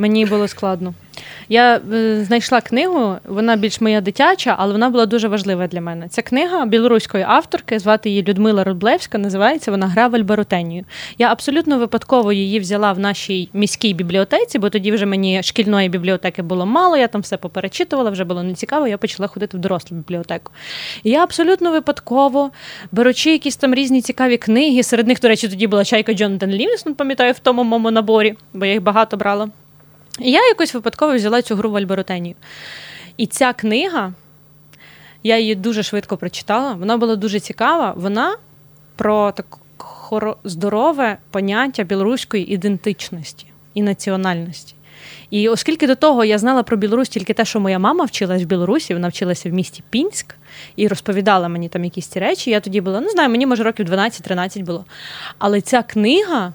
Мені 0.00 0.26
було 0.26 0.48
складно. 0.48 0.94
Я 1.48 1.80
е, 1.92 2.24
знайшла 2.24 2.60
книгу, 2.60 3.16
вона 3.24 3.56
більш 3.56 3.80
моя 3.80 4.00
дитяча, 4.00 4.54
але 4.58 4.72
вона 4.72 4.90
була 4.90 5.06
дуже 5.06 5.28
важлива 5.28 5.66
для 5.66 5.80
мене. 5.80 6.08
Ця 6.08 6.22
книга 6.22 6.66
білоруської 6.66 7.24
авторки, 7.28 7.78
звати 7.78 8.08
її 8.08 8.22
Людмила 8.22 8.64
Рудблевська, 8.64 9.18
називається 9.18 9.70
вона 9.70 9.86
Гра 9.86 10.08
в 10.08 10.14
Альбарутенію. 10.14 10.84
Я 11.18 11.32
абсолютно 11.32 11.78
випадково 11.78 12.32
її 12.32 12.60
взяла 12.60 12.92
в 12.92 12.98
нашій 12.98 13.48
міській 13.52 13.94
бібліотеці, 13.94 14.58
бо 14.58 14.70
тоді 14.70 14.92
вже 14.92 15.06
мені 15.06 15.42
шкільної 15.42 15.88
бібліотеки 15.88 16.42
було 16.42 16.66
мало, 16.66 16.96
я 16.96 17.08
там 17.08 17.20
все 17.20 17.36
поперечитувала, 17.36 18.10
вже 18.10 18.24
було 18.24 18.42
нецікаво, 18.42 18.86
я 18.86 18.98
почала 18.98 19.28
ходити 19.28 19.56
в 19.56 19.60
дорослу 19.60 19.96
бібліотеку. 19.96 20.52
І 21.02 21.10
я 21.10 21.22
абсолютно 21.22 21.72
випадково, 21.72 22.50
беручи 22.92 23.32
якісь 23.32 23.56
там 23.56 23.74
різні 23.74 24.02
цікаві 24.02 24.36
книги, 24.36 24.82
серед 24.82 25.06
них, 25.06 25.20
до 25.20 25.28
речі, 25.28 25.48
тоді 25.48 25.66
була 25.66 25.84
чайка 25.84 26.12
Джонатан 26.12 26.50
Лівісон, 26.50 26.94
пам'ятаю, 26.94 27.32
в 27.32 27.38
тому 27.38 27.64
моєму 27.64 27.90
наборі, 27.90 28.34
бо 28.54 28.64
я 28.64 28.72
їх 28.72 28.82
багато 28.82 29.16
брала. 29.16 29.48
І 30.18 30.30
я 30.30 30.48
якось 30.48 30.74
випадково 30.74 31.14
взяла 31.14 31.42
цю 31.42 31.56
гру 31.56 31.70
в 31.70 31.76
Альберотенію. 31.76 32.34
І 33.16 33.26
ця 33.26 33.52
книга, 33.52 34.12
я 35.22 35.38
її 35.38 35.54
дуже 35.54 35.82
швидко 35.82 36.16
прочитала. 36.16 36.72
Вона 36.72 36.96
була 36.96 37.16
дуже 37.16 37.40
цікава. 37.40 37.94
Вона 37.96 38.36
про 38.96 39.32
так 39.32 39.58
хоро- 39.78 40.36
здорове 40.44 41.16
поняття 41.30 41.82
білоруської 41.82 42.52
ідентичності 42.52 43.46
і 43.74 43.82
національності. 43.82 44.74
І 45.30 45.48
оскільки 45.48 45.86
до 45.86 45.94
того 45.94 46.24
я 46.24 46.38
знала 46.38 46.62
про 46.62 46.76
Білорусь 46.76 47.08
тільки 47.08 47.34
те, 47.34 47.44
що 47.44 47.60
моя 47.60 47.78
мама 47.78 48.04
вчилась 48.04 48.42
в 48.42 48.46
Білорусі, 48.46 48.94
вона 48.94 49.08
вчилася 49.08 49.50
в 49.50 49.52
місті 49.52 49.82
Пінськ 49.90 50.34
і 50.76 50.88
розповідала 50.88 51.48
мені 51.48 51.68
там 51.68 51.84
якісь 51.84 52.06
ці 52.06 52.18
речі. 52.18 52.50
Я 52.50 52.60
тоді 52.60 52.80
була, 52.80 53.00
ну 53.00 53.08
знаю, 53.10 53.30
мені 53.30 53.46
може 53.46 53.62
років 53.62 53.86
12-13 53.90 54.64
було. 54.64 54.84
Але 55.38 55.60
ця 55.60 55.82
книга 55.82 56.52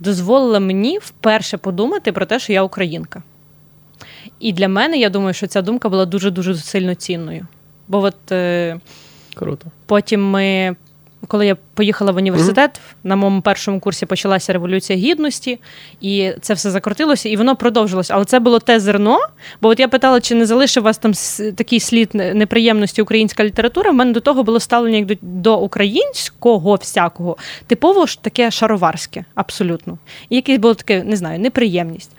дозволила 0.00 0.60
мені 0.60 0.98
вперше 0.98 1.56
подумати 1.56 2.12
про 2.12 2.26
те, 2.26 2.38
що 2.38 2.52
я 2.52 2.62
українка. 2.62 3.22
І 4.40 4.52
для 4.52 4.68
мене, 4.68 4.98
я 4.98 5.10
думаю, 5.10 5.34
що 5.34 5.46
ця 5.46 5.62
думка 5.62 5.88
була 5.88 6.06
дуже-дуже 6.06 6.54
сильно 6.54 6.94
цінною. 6.94 7.46
Бо 7.88 7.98
от 7.98 8.32
е, 8.32 8.80
Круто. 9.34 9.66
потім 9.86 10.30
ми 10.30 10.76
коли 11.28 11.46
я 11.46 11.56
поїхала 11.74 12.12
в 12.12 12.16
університет, 12.16 12.80
на 13.04 13.16
моєму 13.16 13.40
першому 13.42 13.80
курсі 13.80 14.06
почалася 14.06 14.52
революція 14.52 14.98
гідності, 14.98 15.58
і 16.00 16.32
це 16.40 16.54
все 16.54 16.70
закрутилося, 16.70 17.28
і 17.28 17.36
воно 17.36 17.56
продовжилося. 17.56 18.14
Але 18.14 18.24
це 18.24 18.40
було 18.40 18.58
те 18.58 18.80
зерно. 18.80 19.18
Бо 19.62 19.68
от 19.68 19.80
я 19.80 19.88
питала, 19.88 20.20
чи 20.20 20.34
не 20.34 20.46
залишив 20.46 20.82
вас 20.82 20.98
там 20.98 21.12
такий 21.56 21.80
слід 21.80 22.10
неприємності 22.14 23.02
українська 23.02 23.44
література. 23.44 23.90
В 23.90 23.94
мене 23.94 24.12
до 24.12 24.20
того 24.20 24.42
було 24.42 24.60
ставлення 24.60 24.96
як 24.96 25.06
до, 25.06 25.14
до 25.22 25.58
українського 25.58 26.74
всякого, 26.74 27.36
типово 27.66 28.06
ж 28.06 28.22
таке 28.22 28.50
шароварське, 28.50 29.24
абсолютно. 29.34 29.98
І 30.28 30.36
якесь 30.36 30.58
було 30.58 30.74
таке, 30.74 31.04
не 31.04 31.16
знаю, 31.16 31.40
неприємність. 31.40 32.10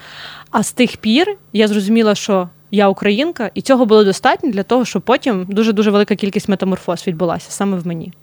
А 0.52 0.64
з 0.64 0.72
тих 0.72 0.98
пір 0.98 1.38
я 1.54 1.68
зрозуміла, 1.68 2.16
що 2.16 2.50
я 2.72 2.88
українка, 2.88 3.52
і 3.54 3.62
цього 3.62 3.86
було 3.86 4.04
достатньо 4.04 4.52
для 4.52 4.64
того, 4.64 4.86
щоб 4.86 5.02
потім 5.02 5.46
дуже 5.50 5.74
дуже 5.74 5.92
велика 5.92 6.16
кількість 6.16 6.50
метаморфоз 6.50 7.08
відбулася 7.08 7.52
саме 7.52 7.78
в 7.78 7.88
мені. 7.88 8.14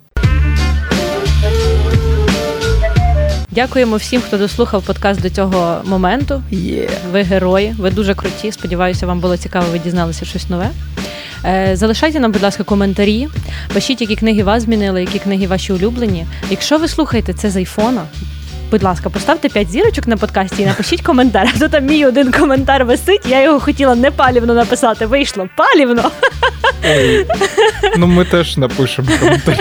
Дякуємо 3.59 3.97
всім, 3.97 4.21
хто 4.23 4.39
дослухав 4.39 4.83
подкаст 4.83 5.23
до 5.23 5.31
цього 5.31 5.83
моменту. 5.85 6.43
Yeah. 6.53 6.91
Ви 7.13 7.23
герої, 7.23 7.75
ви 7.79 7.91
дуже 7.91 8.15
круті. 8.15 8.53
Сподіваюся, 8.53 9.07
вам 9.07 9.21
було 9.21 9.37
цікаво, 9.37 9.67
ви 9.73 9.79
дізналися 9.79 10.25
щось 10.25 10.49
нове. 10.49 10.71
Е, 11.45 11.71
Залишайте 11.77 12.21
нам, 12.21 12.33
будь 12.33 12.43
ласка, 12.43 12.65
коментарі. 12.65 13.29
Пишіть, 13.75 14.01
які 14.01 14.17
книги 14.17 14.43
вас 14.43 14.63
змінили, 14.63 15.01
які 15.01 15.19
книги 15.19 15.47
ваші 15.47 15.73
улюблені. 15.73 16.27
Якщо 16.51 16.79
ви 16.79 16.89
слухаєте 16.89 17.33
це 17.33 17.51
з 17.51 17.57
айфона, 17.57 18.03
будь 18.71 18.83
ласка, 18.83 19.11
поставте 19.11 19.49
5 19.49 19.71
зірочок 19.71 20.07
на 20.07 20.17
подкасті 20.17 20.63
і 20.63 20.67
напишіть 20.67 21.03
коментар. 21.03 21.53
А 21.57 21.59
то 21.59 21.69
там 21.69 21.87
мій 21.87 22.07
один 22.07 22.33
коментар 22.33 22.85
висить. 22.85 23.27
Я 23.27 23.43
його 23.43 23.61
хотіла 23.61 23.95
не 23.95 24.11
палівно 24.11 24.55
написати. 24.55 25.07
Вийшло 25.07 25.49
палівно. 25.57 26.11
Ой. 26.85 27.27
Ну, 27.97 28.07
ми 28.07 28.25
теж 28.25 28.57
напишемо 28.57 29.09
коментарі. 29.21 29.59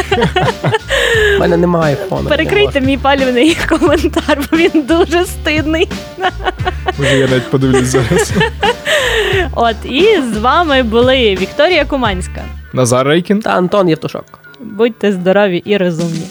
У 1.35 1.39
мене 1.39 1.57
немає 1.57 1.95
фону. 2.09 2.29
Перекрийте 2.29 2.81
мій 2.81 2.97
палівний 2.97 3.57
коментар, 3.69 4.39
бо 4.51 4.57
він 4.57 4.81
дуже 4.81 5.25
стидний. 5.25 5.89
Може, 6.97 7.17
я 7.17 7.27
навіть 7.27 7.51
подивлюсь 7.51 7.87
зараз. 7.87 8.31
От 9.55 9.75
і 9.85 10.21
з 10.33 10.37
вами 10.37 10.83
були 10.83 11.37
Вікторія 11.41 11.85
Куманська. 11.85 12.41
Назар 12.73 13.07
Рейкін. 13.07 13.39
Та 13.39 13.49
Антон 13.49 13.89
Євтушок. 13.89 14.25
Будьте 14.59 15.11
здорові 15.11 15.57
і 15.65 15.77
розумні. 15.77 16.27